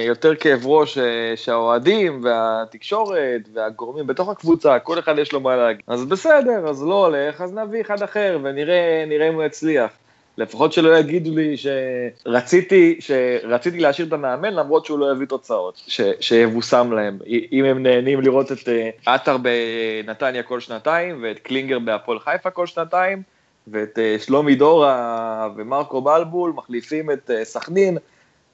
יותר 0.06 0.34
כאב 0.34 0.66
ראש 0.66 0.98
אה, 0.98 1.32
שהאוהדים 1.36 2.20
והתקשורת 2.24 3.48
והגורמים 3.52 4.06
בתוך 4.06 4.28
הקבוצה, 4.28 4.78
כל 4.78 4.98
אחד 4.98 5.18
יש 5.18 5.32
לו 5.32 5.40
מה 5.40 5.56
להגיד. 5.56 5.82
אז 5.86 6.04
בסדר, 6.04 6.68
אז 6.68 6.82
לא 6.82 7.06
הולך, 7.06 7.40
אז 7.40 7.54
נביא 7.54 7.80
אחד 7.80 8.02
אחר 8.02 8.38
ונראה 8.42 9.28
אם 9.28 9.34
הוא 9.34 9.42
יצליח. 9.42 9.90
לפחות 10.38 10.72
שלא 10.72 10.98
יגידו 10.98 11.30
לי 11.36 11.56
שרציתי, 11.56 12.96
שרציתי 13.00 13.80
להשאיר 13.80 14.08
את 14.08 14.12
המאמן 14.12 14.54
למרות 14.54 14.86
שהוא 14.86 14.98
לא 14.98 15.12
יביא 15.12 15.26
תוצאות, 15.26 15.82
ש, 15.86 16.00
שיבושם 16.20 16.92
להם. 16.92 17.18
אם 17.52 17.64
הם 17.64 17.82
נהנים 17.82 18.20
לראות 18.20 18.52
את 18.52 18.68
אה, 18.68 18.90
עטר 19.06 19.36
בנתניה 19.38 20.42
כל 20.42 20.60
שנתיים 20.60 21.22
ואת 21.22 21.38
קלינגר 21.38 21.78
בהפועל 21.78 22.18
חיפה 22.18 22.50
כל 22.50 22.66
שנתיים, 22.66 23.22
ואת 23.68 23.98
אה, 23.98 24.16
שלומי 24.18 24.54
דורה 24.54 25.48
ומרקו 25.56 26.00
בלבול 26.00 26.52
מחליפים 26.56 27.10
את 27.10 27.30
אה, 27.30 27.44
סכנין, 27.44 27.98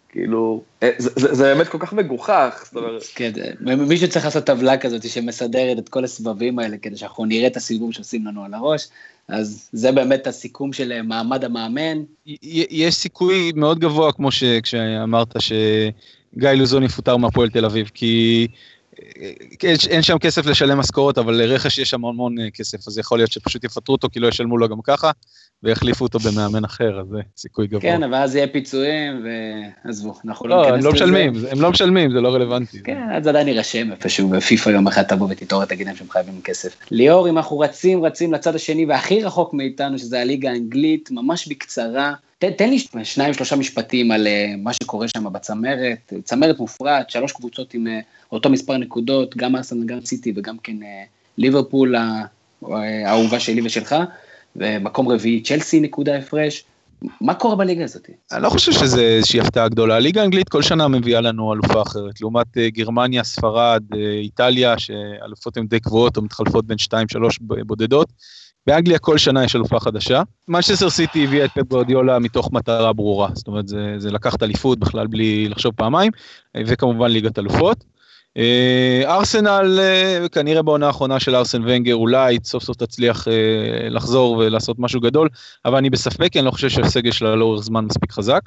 כאילו, 0.08 0.62
זה, 0.80 1.10
זה, 1.16 1.34
זה 1.34 1.54
באמת 1.54 1.68
כל 1.68 1.78
כך 1.80 1.92
מגוחך, 1.92 2.62
זאת 2.64 2.76
אומרת. 2.76 3.02
כן, 3.14 3.32
מישהו 3.60 4.08
צריך 4.08 4.24
לעשות 4.24 4.44
טבלה 4.44 4.76
כזאת 4.76 5.08
שמסדרת 5.08 5.78
את 5.78 5.88
כל 5.88 6.04
הסבבים 6.04 6.58
האלה, 6.58 6.76
כדי 6.76 6.96
שאנחנו 6.96 7.24
נראה 7.24 7.46
את 7.46 7.56
הסיבוב 7.56 7.92
שעושים 7.92 8.26
לנו 8.26 8.44
על 8.44 8.54
הראש. 8.54 8.88
אז 9.28 9.68
זה 9.72 9.92
באמת 9.92 10.26
הסיכום 10.26 10.72
של 10.72 10.92
אה, 10.92 11.02
מעמד 11.02 11.44
המאמן. 11.44 12.02
יש 12.70 12.94
סיכוי 12.94 13.52
מאוד 13.54 13.78
גבוה, 13.78 14.12
כמו 14.12 14.28
שאמרת, 14.64 15.34
שגיא 15.38 16.50
לוזון 16.50 16.82
יפוטר 16.82 17.16
מהפועל 17.16 17.50
תל 17.50 17.64
אביב, 17.64 17.90
כי 17.94 18.46
אה, 18.46 18.54
אין 19.90 20.02
שם 20.02 20.18
כסף 20.18 20.46
לשלם 20.46 20.78
משכורות, 20.78 21.18
אבל 21.18 21.34
לרכש 21.34 21.78
יש 21.78 21.90
שם 21.90 22.04
המון 22.04 22.38
אה, 22.38 22.50
כסף, 22.50 22.88
אז 22.88 22.98
יכול 22.98 23.18
להיות 23.18 23.32
שפשוט 23.32 23.64
יפטרו 23.64 23.94
אותו 23.94 24.08
כי 24.12 24.20
לא 24.20 24.28
ישלמו 24.28 24.58
לו 24.58 24.68
גם 24.68 24.76
ככה, 24.84 25.10
ויחליפו 25.62 26.04
אותו 26.04 26.18
במאמן 26.18 26.64
אחר, 26.64 27.00
אז 27.00 27.06
זה 27.10 27.18
סיכוי 27.36 27.66
גבוה. 27.66 27.80
כן, 27.80 28.02
אבל 28.02 28.14
אז 28.14 28.36
יהיה 28.36 28.46
פיצויים, 28.46 29.26
ועזבו, 29.84 30.14
אנחנו 30.24 30.48
לא, 30.48 30.56
לא 30.56 30.62
ניכנס 30.62 30.78
לזה. 30.78 30.84
לא, 30.84 30.90
הם 30.90 30.92
לא 30.92 30.92
משלמים, 30.92 31.32
הם 31.50 31.60
לא 31.60 31.70
משלמים, 31.70 32.12
זה 32.12 32.20
לא 32.20 32.34
רלוונטי. 32.34 32.82
כן, 32.82 33.02
אז 33.12 33.26
עדיין 33.26 33.48
יירשם 33.48 33.92
איפשהו, 33.92 34.30
ופיפ"א 34.32 34.70
יום 34.70 34.86
אחד 34.86 35.02
תבוא 35.02 35.26
ותתעורר, 35.30 35.64
תגיד 35.64 35.86
להם 35.86 35.96
שהם 35.96 36.10
חייבים 36.10 36.40
כסף. 36.44 36.76
ליאור, 36.90 37.28
אם 37.28 37.38
אנחנו 37.38 37.58
רצים, 37.58 38.04
רצים 38.04 38.34
לצד 38.34 38.54
השני 38.54 38.86
והכי 38.86 39.22
רחוק 39.22 39.54
מאיתנו, 39.54 39.98
שזה 39.98 40.20
הליגה 40.20 40.50
האנגלית, 40.50 41.10
ממש 41.10 41.48
בקצרה. 41.48 42.14
תן, 42.38 42.50
תן 42.50 42.70
לי 42.70 42.78
שניים, 43.04 43.34
שלושה 43.34 43.56
משפטים 43.56 44.10
על 44.10 44.26
uh, 44.26 44.56
מה 44.58 44.72
שקורה 44.72 45.08
שם 45.08 45.32
בצמרת, 45.32 46.12
צמרת 46.24 46.58
מופרעת, 46.58 47.10
שלוש 47.10 47.32
קבוצות 47.32 47.74
עם 47.74 47.86
uh, 47.86 48.04
אותו 48.32 48.50
מספר 48.50 48.76
נקודות, 48.76 49.36
גם 49.36 49.56
ארסנל, 49.56 49.86
גם 49.86 50.00
סיטי 50.00 50.32
וגם 50.36 50.58
כן 50.58 50.76
uh, 50.82 50.86
ליברפול 51.38 51.94
האהובה 52.62 53.40
שלי 53.40 53.62
ושלך. 53.64 53.94
ומקום 54.56 55.08
רביעי 55.08 55.42
צ'לסי 55.42 55.80
נקודה 55.80 56.16
הפרש. 56.16 56.64
מה 57.20 57.34
קורה 57.34 57.56
בליגה 57.56 57.84
הזאת? 57.84 58.10
אני 58.32 58.42
לא 58.42 58.48
חושב 58.48 58.72
שזה 58.72 59.00
איזושהי 59.00 59.40
הפתעה 59.40 59.68
גדולה. 59.68 59.96
הליגה 59.96 60.20
האנגלית 60.20 60.48
כל 60.48 60.62
שנה 60.62 60.88
מביאה 60.88 61.20
לנו 61.20 61.54
אלופה 61.54 61.82
אחרת. 61.82 62.20
לעומת 62.20 62.46
גרמניה, 62.56 63.24
ספרד, 63.24 63.82
איטליה, 64.22 64.78
שאלופות 64.78 65.56
הן 65.56 65.66
די 65.66 65.80
קבועות 65.80 66.16
או 66.16 66.22
מתחלפות 66.22 66.66
בין 66.66 66.76
2-3 66.80 66.94
בודדות. 67.40 68.08
באנגליה 68.68 68.98
כל 68.98 69.18
שנה 69.18 69.44
יש 69.44 69.56
אלופה 69.56 69.80
חדשה. 69.80 70.22
מנצ'סטר 70.48 70.90
סיטי 70.90 71.24
הביאה 71.24 71.44
את 71.44 71.50
פפ 71.50 71.62
גורדיולה 71.68 72.18
מתוך 72.18 72.52
מטרה 72.52 72.92
ברורה. 72.92 73.28
זאת 73.34 73.46
אומרת, 73.46 73.68
זה, 73.68 73.94
זה 73.98 74.10
לקחת 74.10 74.42
אליפות 74.42 74.78
בכלל 74.78 75.06
בלי 75.06 75.48
לחשוב 75.48 75.72
פעמיים, 75.76 76.12
וכמובן 76.66 77.10
ליגת 77.10 77.38
אלופות. 77.38 77.84
אה, 78.36 79.02
ארסנל, 79.06 79.78
אה, 79.80 80.28
כנראה 80.32 80.62
בעונה 80.62 80.86
האחרונה 80.86 81.20
של 81.20 81.34
ארסן 81.34 81.62
ונגר, 81.64 81.94
אולי 81.94 82.38
סוף 82.44 82.62
סוף 82.62 82.76
תצליח 82.76 83.28
אה, 83.28 83.88
לחזור 83.88 84.36
ולעשות 84.36 84.76
משהו 84.78 85.00
גדול, 85.00 85.28
אבל 85.64 85.76
אני 85.76 85.90
בספק, 85.90 86.36
אני 86.36 86.44
לא 86.44 86.50
חושב 86.50 86.68
שהסגל 86.68 87.10
שלה 87.10 87.36
לאורך 87.36 87.62
זמן 87.62 87.84
מספיק 87.84 88.12
חזק. 88.12 88.40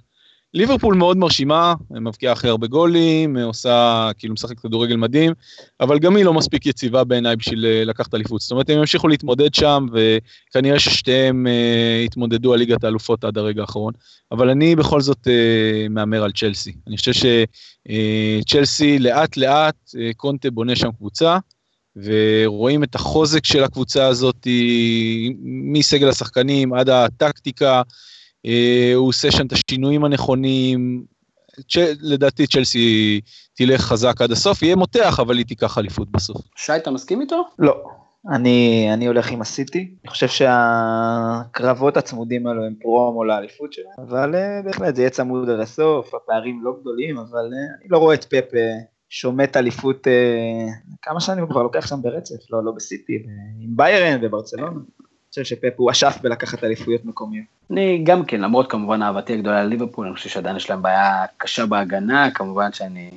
ליברפול 0.54 0.96
מאוד 0.96 1.18
מרשימה, 1.18 1.74
מבקיעה 1.92 2.34
הכי 2.34 2.48
הרבה 2.48 2.68
גולים, 2.68 3.38
עושה, 3.38 4.10
כאילו 4.18 4.34
משחק 4.34 4.60
כדורגל 4.60 4.96
מדהים, 4.96 5.34
אבל 5.80 6.00
גם 6.00 6.16
היא 6.16 6.26
לא 6.26 6.34
מספיק 6.34 6.66
יציבה 6.66 7.04
בעיניי 7.04 7.36
בשביל 7.36 7.66
אה, 7.66 7.84
לקחת 7.86 8.14
אליפות. 8.14 8.42
זאת 8.42 8.52
אומרת, 8.52 8.70
הם 8.70 8.78
ימשיכו 8.78 9.08
להתמודד 9.08 9.54
שם, 9.54 9.86
וכנראה 9.94 10.80
ששתיהם 10.80 11.48
אה, 11.48 12.02
יתמודדו 12.06 12.54
על 12.54 12.60
ליגת 12.60 12.84
האלופות 12.84 13.24
עד 13.24 13.38
הרגע 13.38 13.62
האחרון. 13.62 13.94
אבל 14.32 14.50
אני 14.50 14.76
בכל 14.76 15.02
זאת 15.02 15.28
אה, 15.28 15.88
מהמר 15.90 16.24
על 16.24 16.32
צ'לסי. 16.32 16.74
אני 16.88 16.98
חושב 16.98 17.12
שצ'לסי 17.14 18.94
אה, 18.94 19.00
לאט 19.00 19.38
לאט, 19.38 19.76
אה, 20.00 20.12
קונטה 20.18 20.52
בונה 20.52 20.76
שם 20.76 20.92
קבוצה, 20.92 21.38
ורואים 21.96 22.84
את 22.84 22.96
החוזק 22.96 23.46
של 23.46 23.64
הקבוצה 23.64 24.08
הזאת, 24.08 24.48
מסגל 25.44 26.10
השחקנים 26.10 26.74
עד 26.74 26.90
הטקטיקה. 26.90 27.82
אה, 28.46 28.92
הוא 28.96 29.08
עושה 29.08 29.32
שם 29.32 29.46
את 29.46 29.52
השינויים 29.52 30.06
הנכונים. 30.06 31.04
לדעתי 32.02 32.48
צ'לסי 32.48 33.22
תלך 33.54 33.82
חזק 33.82 34.22
עד 34.22 34.32
הסוף, 34.32 34.62
יהיה 34.62 34.76
מותח, 34.76 35.20
אבל 35.20 35.38
היא 35.38 35.46
תיקח 35.46 35.78
אליפות 35.78 36.12
בסוף. 36.12 36.42
שי, 36.56 36.76
אתה 36.76 36.92
מסכים 36.92 37.22
איתו? 37.22 37.44
לא. 37.60 37.84
אני, 38.30 38.90
אני 38.94 39.06
הולך 39.08 39.32
עם 39.32 39.42
הסיטי, 39.42 39.96
אני 40.04 40.10
חושב 40.10 40.28
שהקרבות 40.28 41.98
הצמודים 41.98 42.48
האלו 42.48 42.66
הם 42.66 42.76
פרומו 42.82 43.24
לאליפות 43.24 43.74
שלהם, 43.74 44.08
אבל 44.08 44.36
uh, 44.36 44.66
בהחלט 44.66 44.96
זה 44.96 45.02
יהיה 45.02 45.10
צמוד 45.10 45.50
עד 45.50 45.60
הסוף, 45.60 46.14
הפערים 46.14 46.64
לא 46.64 46.72
גדולים, 46.82 47.18
אבל 47.18 47.50
uh, 47.52 47.82
אני 47.82 47.90
לא 47.90 47.98
רואה 47.98 48.16
את 48.16 48.24
פפ 48.24 48.54
uh, 48.54 48.58
שומט 49.10 49.58
אליפות, 49.58 50.08
אה, 50.08 50.10
כמה 51.02 51.20
שנים 51.20 51.44
הוא 51.44 51.50
כבר 51.50 51.64
לוקח 51.64 51.88
שם 51.88 52.02
ברצף, 52.02 52.52
לא, 52.52 52.64
לא 52.64 52.72
בסיטי, 52.72 53.24
עם 53.60 53.76
ביירן 53.76 54.20
וברצלונה. 54.22 54.80
חושב 55.34 55.44
שפפ 55.44 55.74
הוא 55.76 55.92
אשף 55.92 56.18
בלקחת 56.22 56.64
אליפויות 56.64 57.06
מקומיות. 57.06 57.46
אני 57.72 58.02
גם 58.04 58.26
כן, 58.26 58.42
למרות 58.42 58.72
כמובן 58.72 59.02
אהבתי 59.02 59.34
הגדולה 59.34 59.64
לליברפול, 59.64 60.08
אני 60.08 60.16
חושב 60.16 60.30
שעדיין 60.30 60.56
יש 60.56 60.70
להם 60.70 60.82
בעיה 60.82 61.26
קשה 61.38 61.66
בהגנה, 61.66 62.32
כמובן 62.32 62.74
שאני 62.74 63.12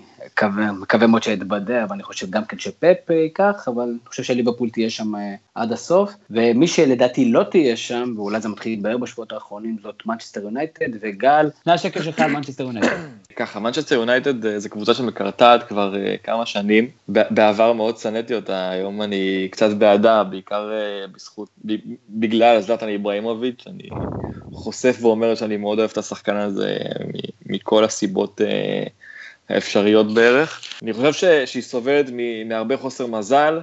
מקווה, 0.80 1.06
מאוד 1.06 1.22
שאתבדה, 1.22 1.84
אבל 1.84 1.94
אני 1.94 2.02
חושב 2.02 2.30
גם 2.30 2.44
כן 2.44 2.58
שפפ 2.58 3.10
ייקח, 3.10 3.68
אבל 3.68 3.82
אני 3.82 3.98
חושב 4.06 4.22
שליברפול 4.22 4.70
תהיה 4.70 4.90
שם 4.90 5.16
אה, 5.16 5.34
עד 5.54 5.72
הסוף, 5.72 6.14
ומי 6.30 6.66
שלדעתי 6.66 7.24
לא 7.24 7.42
תהיה 7.42 7.76
שם, 7.76 8.14
ואולי 8.16 8.40
זה 8.40 8.48
מתחיל 8.48 8.72
להתבהר 8.72 8.98
בשבועות 8.98 9.32
האחרונים, 9.32 9.76
זאת 9.82 10.02
מנצ'סטר 10.06 10.42
יונייטד, 10.42 10.88
וגל, 11.00 11.50
מה 11.66 11.72
השקל 11.72 12.02
שלך 12.02 12.20
על 12.20 12.32
מנצ'סטר 12.32 12.64
יונייטד? 12.64 12.96
ככה, 13.36 13.60
מנצ'סטר 13.60 13.94
יונייטד 13.94 14.46
אה, 14.46 14.58
זו 14.58 14.70
קבוצה 14.70 14.94
שמקרטעת 14.94 15.62
כבר 15.68 15.94
uh, 15.94 16.22
כמה 16.22 16.46
שנים, 16.46 16.88
בעבר 17.08 17.72
מאוד 17.72 17.98
שנאתי 17.98 18.34
אותה, 18.34 18.70
היום 18.70 19.02
אני 19.02 19.48
קצת 19.50 19.70
בעדה, 19.70 20.24
בעיקר 20.24 20.70
uh, 20.70 21.10
בזכות, 21.14 21.48
בגלל 22.08 22.60
זלטן 22.60 22.88
איברהימוביץ', 22.88 23.64
אני 23.66 23.88
חושף 24.52 24.96
ואומר 25.00 25.34
שאני 25.34 25.56
מאוד 25.56 25.78
אוהב 25.78 25.90
את 25.90 25.98
השחקן 25.98 26.36
הזה 26.36 26.76
מכל 27.46 27.84
הסיבות 27.84 28.40
uh, 28.40 28.44
האפשריות 29.48 30.14
בערך. 30.14 30.60
אני 30.82 30.92
חושב 30.92 31.46
שהיא 31.46 31.62
סובלת 31.62 32.06
מהרבה 32.46 32.76
חוסר 32.76 33.06
מזל, 33.06 33.60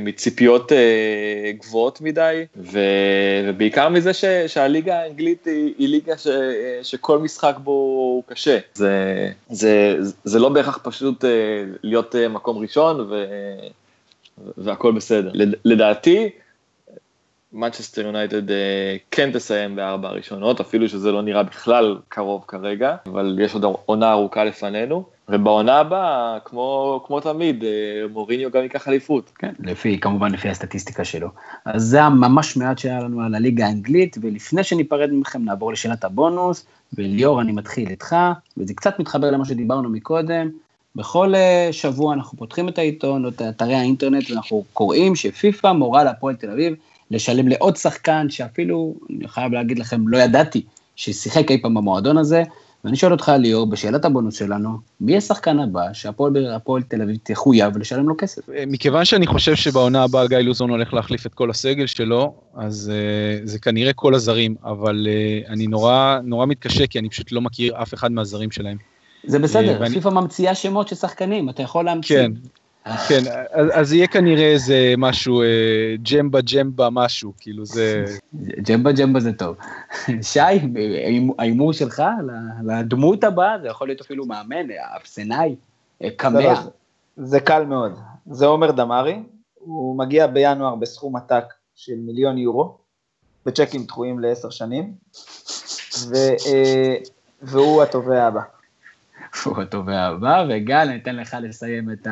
מציפיות 0.00 0.72
אה, 0.72 1.52
גבוהות 1.58 2.00
מדי, 2.00 2.44
ובעיקר 2.56 3.88
מזה 3.88 4.14
ש, 4.14 4.24
שהליגה 4.46 5.00
האנגלית 5.00 5.46
היא, 5.46 5.74
היא 5.78 5.88
ליגה 5.88 6.18
ש, 6.18 6.26
שכל 6.82 7.18
משחק 7.18 7.54
בו 7.58 7.70
הוא 7.70 8.22
קשה. 8.26 8.58
זה, 8.74 9.30
זה, 9.50 9.96
זה 10.24 10.38
לא 10.38 10.48
בהכרח 10.48 10.78
פשוט 10.82 11.24
אה, 11.24 11.30
להיות 11.82 12.14
מקום 12.30 12.58
ראשון 12.58 13.00
ו, 13.00 13.24
והכל 14.56 14.92
בסדר. 14.92 15.30
לדעתי, 15.64 16.30
מנצ'סטר 17.52 18.02
יונייטד 18.02 18.42
כן 19.10 19.30
תסיים 19.32 19.76
בארבע 19.76 20.08
הראשונות, 20.08 20.60
אפילו 20.60 20.88
שזה 20.88 21.12
לא 21.12 21.22
נראה 21.22 21.42
בכלל 21.42 21.96
קרוב 22.08 22.44
כרגע, 22.48 22.96
אבל 23.06 23.38
יש 23.40 23.54
עוד 23.54 23.64
עונה 23.86 24.12
ארוכה 24.12 24.44
לפנינו. 24.44 25.17
ובעונה 25.28 25.76
הבאה, 25.76 26.38
כמו, 26.44 27.00
כמו 27.06 27.20
תמיד, 27.20 27.64
אה, 27.64 27.68
מוריניו 28.12 28.50
גם 28.50 28.62
ייקח 28.62 28.88
אליפות. 28.88 29.32
כן, 29.38 29.52
לפי, 29.60 30.00
כמובן 30.00 30.32
לפי 30.32 30.48
הסטטיסטיקה 30.48 31.04
שלו. 31.04 31.28
אז 31.64 31.82
זה 31.82 32.02
הממש 32.02 32.56
מעט 32.56 32.78
שהיה 32.78 33.00
לנו 33.00 33.22
על 33.22 33.34
הליגה 33.34 33.66
האנגלית, 33.66 34.16
ולפני 34.20 34.64
שניפרד 34.64 35.10
מכם 35.12 35.44
נעבור 35.44 35.72
לשאלת 35.72 36.04
הבונוס, 36.04 36.66
וליאור, 36.98 37.40
אני 37.40 37.52
מתחיל 37.52 37.88
איתך, 37.88 38.16
וזה 38.56 38.74
קצת 38.74 38.98
מתחבר 38.98 39.30
למה 39.30 39.44
שדיברנו 39.44 39.88
מקודם. 39.88 40.50
בכל 40.96 41.34
אה, 41.34 41.68
שבוע 41.72 42.14
אנחנו 42.14 42.38
פותחים 42.38 42.68
את 42.68 42.78
העיתון 42.78 43.24
או 43.24 43.30
את 43.30 43.42
אתרי 43.42 43.74
האינטרנט, 43.74 44.30
ואנחנו 44.30 44.64
קוראים 44.72 45.16
שפיפ"א 45.16 45.72
מורה 45.72 46.04
להפועל 46.04 46.36
תל 46.36 46.50
אביב 46.50 46.74
לשלם 47.10 47.48
לעוד 47.48 47.76
שחקן 47.76 48.30
שאפילו, 48.30 48.94
אני 49.10 49.28
חייב 49.28 49.52
להגיד 49.52 49.78
לכם, 49.78 50.08
לא 50.08 50.18
ידעתי 50.18 50.62
ששיחק 50.96 51.50
אי 51.50 51.62
פעם 51.62 51.74
במועדון 51.74 52.18
הזה, 52.18 52.42
ואני 52.84 52.96
שואל 52.96 53.12
אותך, 53.12 53.32
ליאור, 53.38 53.66
בשאלת 53.66 54.04
הבונוס 54.04 54.34
שלנו, 54.34 54.78
מי 55.00 55.16
השחקן 55.16 55.58
הבא 55.58 55.92
שהפועל 55.92 56.82
תל 56.88 57.02
אביב 57.02 57.16
תחויב 57.22 57.78
לשלם 57.78 58.08
לו 58.08 58.14
כסף? 58.18 58.50
אה, 58.50 58.64
מכיוון 58.66 59.04
שאני 59.04 59.26
חושב 59.26 59.54
שבעונה 59.54 60.02
הבאה 60.02 60.26
גיא 60.26 60.38
לוזון 60.38 60.70
הולך 60.70 60.94
להחליף 60.94 61.26
את 61.26 61.34
כל 61.34 61.50
הסגל 61.50 61.86
שלו, 61.86 62.34
אז 62.54 62.92
uh, 62.92 63.48
זה 63.48 63.58
כנראה 63.58 63.92
כל 63.92 64.14
הזרים, 64.14 64.54
אבל 64.64 65.06
uh, 65.06 65.50
אני 65.52 65.66
נורא, 65.66 66.18
נורא 66.24 66.46
מתקשה, 66.46 66.86
כי 66.86 66.98
אני 66.98 67.08
פשוט 67.08 67.32
לא 67.32 67.40
מכיר 67.40 67.82
אף 67.82 67.94
אחד 67.94 68.12
מהזרים 68.12 68.50
שלהם. 68.50 68.76
זה 69.24 69.38
בסדר, 69.38 69.76
ואני... 69.80 69.94
פיפ"א 69.94 70.10
ממציאה 70.10 70.54
שמות 70.54 70.88
של 70.88 70.96
שחקנים, 70.96 71.48
אתה 71.48 71.62
יכול 71.62 71.84
להמציא. 71.84 72.16
כן. 72.16 72.32
כן, 73.08 73.22
אז, 73.52 73.92
יהיה 73.92 74.06
כנראה 74.06 74.44
איזה 74.44 74.94
משהו, 74.98 75.42
אה, 75.42 75.46
ג'מבה 76.12 76.40
ג'מבה 76.40 76.88
משהו, 76.90 77.32
כאילו 77.38 77.64
זה... 77.66 78.04
ג'מבה 78.70 78.92
ג'מבה 78.92 79.20
זה 79.20 79.32
טוב. 79.32 79.56
שי, 80.32 80.40
ההימור 81.38 81.72
שלך 81.72 82.02
לדמות 82.64 83.24
הבאה, 83.24 83.58
זה 83.62 83.68
יכול 83.68 83.88
להיות 83.88 84.00
אפילו 84.00 84.26
מאמן, 84.26 84.66
אפסנאי, 84.96 85.54
קמע. 86.16 86.40
לא, 86.40 86.54
זה, 87.16 87.40
קל 87.40 87.64
מאוד. 87.64 87.98
זה 88.30 88.46
עומר 88.46 88.70
דמארי, 88.70 89.22
הוא 89.54 89.98
מגיע 89.98 90.26
בינואר 90.26 90.74
בסכום 90.74 91.16
עתק 91.16 91.44
של 91.74 91.96
מיליון 91.96 92.38
יורו, 92.38 92.78
בצ'קים 93.46 93.84
דחויים 93.84 94.18
לעשר 94.18 94.50
שנים, 94.50 94.92
ו, 96.08 96.14
אה, 96.16 96.96
והוא 97.42 97.82
התובע 97.82 98.26
הבא. 98.26 98.40
הוא 99.44 99.62
התובע 99.62 100.00
הבא, 100.00 100.44
וגל, 100.48 100.74
אני 100.74 100.96
אתן 100.96 101.16
לך 101.16 101.36
לסיים 101.42 101.90
את 101.90 102.06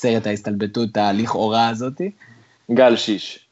הסרט 0.00 0.26
ההסתלבטות 0.26 0.96
הלכאורה 0.96 1.68
הזאתי. 1.68 2.10
גל 2.74 2.96
שיש. 2.96 3.46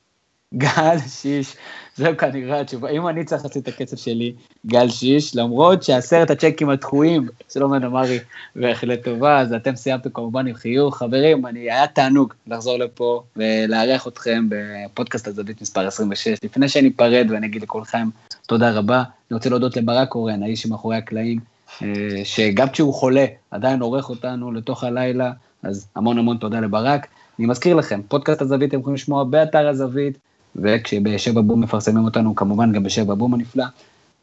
גל 0.54 0.98
שיש, 1.08 1.56
זהו 1.96 2.16
כנראה 2.16 2.60
התשובה. 2.60 2.88
אם 2.88 3.08
אני 3.08 3.24
צריך 3.24 3.44
לעשות 3.44 3.62
את 3.62 3.68
הקצב 3.68 3.96
שלי, 3.96 4.32
גל 4.66 4.88
שיש, 4.88 5.36
למרות 5.36 5.82
שעשרת 5.82 6.30
הצ'קים 6.30 6.70
הדחויים 6.70 7.28
של 7.52 7.62
עומר 7.62 7.86
אמרי 7.86 8.18
בהחלט 8.56 9.04
טובה, 9.04 9.40
אז 9.40 9.52
אתם 9.52 9.76
סיימתם 9.76 10.10
כמובן 10.10 10.46
עם 10.46 10.54
חיוך. 10.54 10.98
חברים, 10.98 11.46
אני, 11.46 11.60
היה 11.60 11.86
תענוג 11.86 12.34
לחזור 12.46 12.78
לפה 12.78 13.22
ולארח 13.36 14.08
אתכם 14.08 14.48
בפודקאסט 14.48 15.28
הזווית 15.28 15.62
מספר 15.62 15.86
26. 15.86 16.38
לפני 16.44 16.68
שאני 16.68 16.90
אפרד 16.96 17.26
ואני 17.30 17.46
אגיד 17.46 17.62
לכולכם 17.62 18.08
תודה 18.46 18.70
רבה, 18.70 18.96
אני 18.98 19.34
רוצה 19.36 19.50
להודות 19.50 19.76
לברק 19.76 20.08
קורן, 20.08 20.42
האיש 20.42 20.62
שמאחורי 20.62 20.96
הקלעים, 20.96 21.38
אה, 21.82 21.88
שגם 22.24 22.68
כשהוא 22.68 22.94
חולה, 22.94 23.26
עדיין 23.50 23.80
עורך 23.80 24.10
אותנו 24.10 24.52
לתוך 24.52 24.84
הלילה, 24.84 25.32
אז 25.62 25.88
המון 25.96 26.18
המון 26.18 26.36
תודה 26.36 26.60
לברק. 26.60 27.06
אני 27.38 27.46
מזכיר 27.46 27.76
לכם, 27.76 28.00
פודקאסט 28.08 28.42
הזווית 28.42 28.68
אתם 28.70 28.80
יכולים 28.80 28.94
לשמוע 28.94 29.24
באתר 29.24 29.68
הזווית, 29.68 30.18
וכשבשבע 30.56 31.40
בום 31.40 31.60
מפרסמים 31.60 32.04
אותנו, 32.04 32.34
כמובן 32.34 32.72
גם 32.72 32.82
בשבע 32.82 33.14
בום 33.14 33.34
הנפלא. 33.34 33.64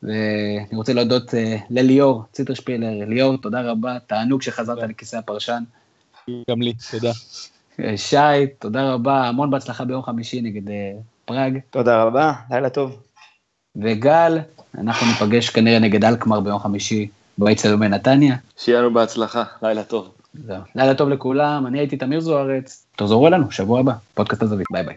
ואני 0.03 0.77
רוצה 0.77 0.93
להודות 0.93 1.29
uh, 1.29 1.33
לליאור 1.69 2.23
ציטרשפילר, 2.31 3.05
ליאור, 3.07 3.37
תודה 3.37 3.61
רבה, 3.61 3.97
תענוג 4.07 4.41
שחזרת 4.41 4.89
לכיסא 4.89 5.15
הפרשן. 5.15 5.63
גם 6.49 6.61
לי, 6.61 6.73
תודה. 6.91 7.11
אה, 7.79 7.97
שי, 7.97 8.47
תודה 8.59 8.93
רבה, 8.93 9.27
המון 9.27 9.49
בהצלחה 9.51 9.85
ביום 9.85 10.03
חמישי 10.03 10.41
נגד 10.41 10.67
uh, 10.67 10.71
פראג. 11.25 11.59
תודה 11.69 12.03
רבה, 12.03 12.33
לילה 12.51 12.69
טוב. 12.69 13.01
וגל, 13.75 14.39
אנחנו 14.77 15.07
ניפגש 15.07 15.49
כנראה 15.49 15.79
נגד 15.79 16.05
אלקמר 16.05 16.39
ביום 16.39 16.59
חמישי 16.59 17.07
באצטדיון 17.37 17.79
בנתניה. 17.79 18.35
שיהיה 18.57 18.79
לנו 18.79 18.93
בהצלחה, 18.93 19.43
לילה 19.61 19.83
טוב. 19.83 20.14
לילה 20.75 20.95
טוב 20.95 21.09
לכולם, 21.09 21.67
אני 21.67 21.79
הייתי 21.79 21.97
תמיר 21.97 22.19
זוארץ, 22.19 22.85
תחזרו 22.95 23.27
אלינו, 23.27 23.51
שבוע 23.51 23.79
הבא, 23.79 23.93
פודקאסט 24.13 24.41
הזווית, 24.41 24.67
ביי 24.71 24.83
ביי. 24.83 24.95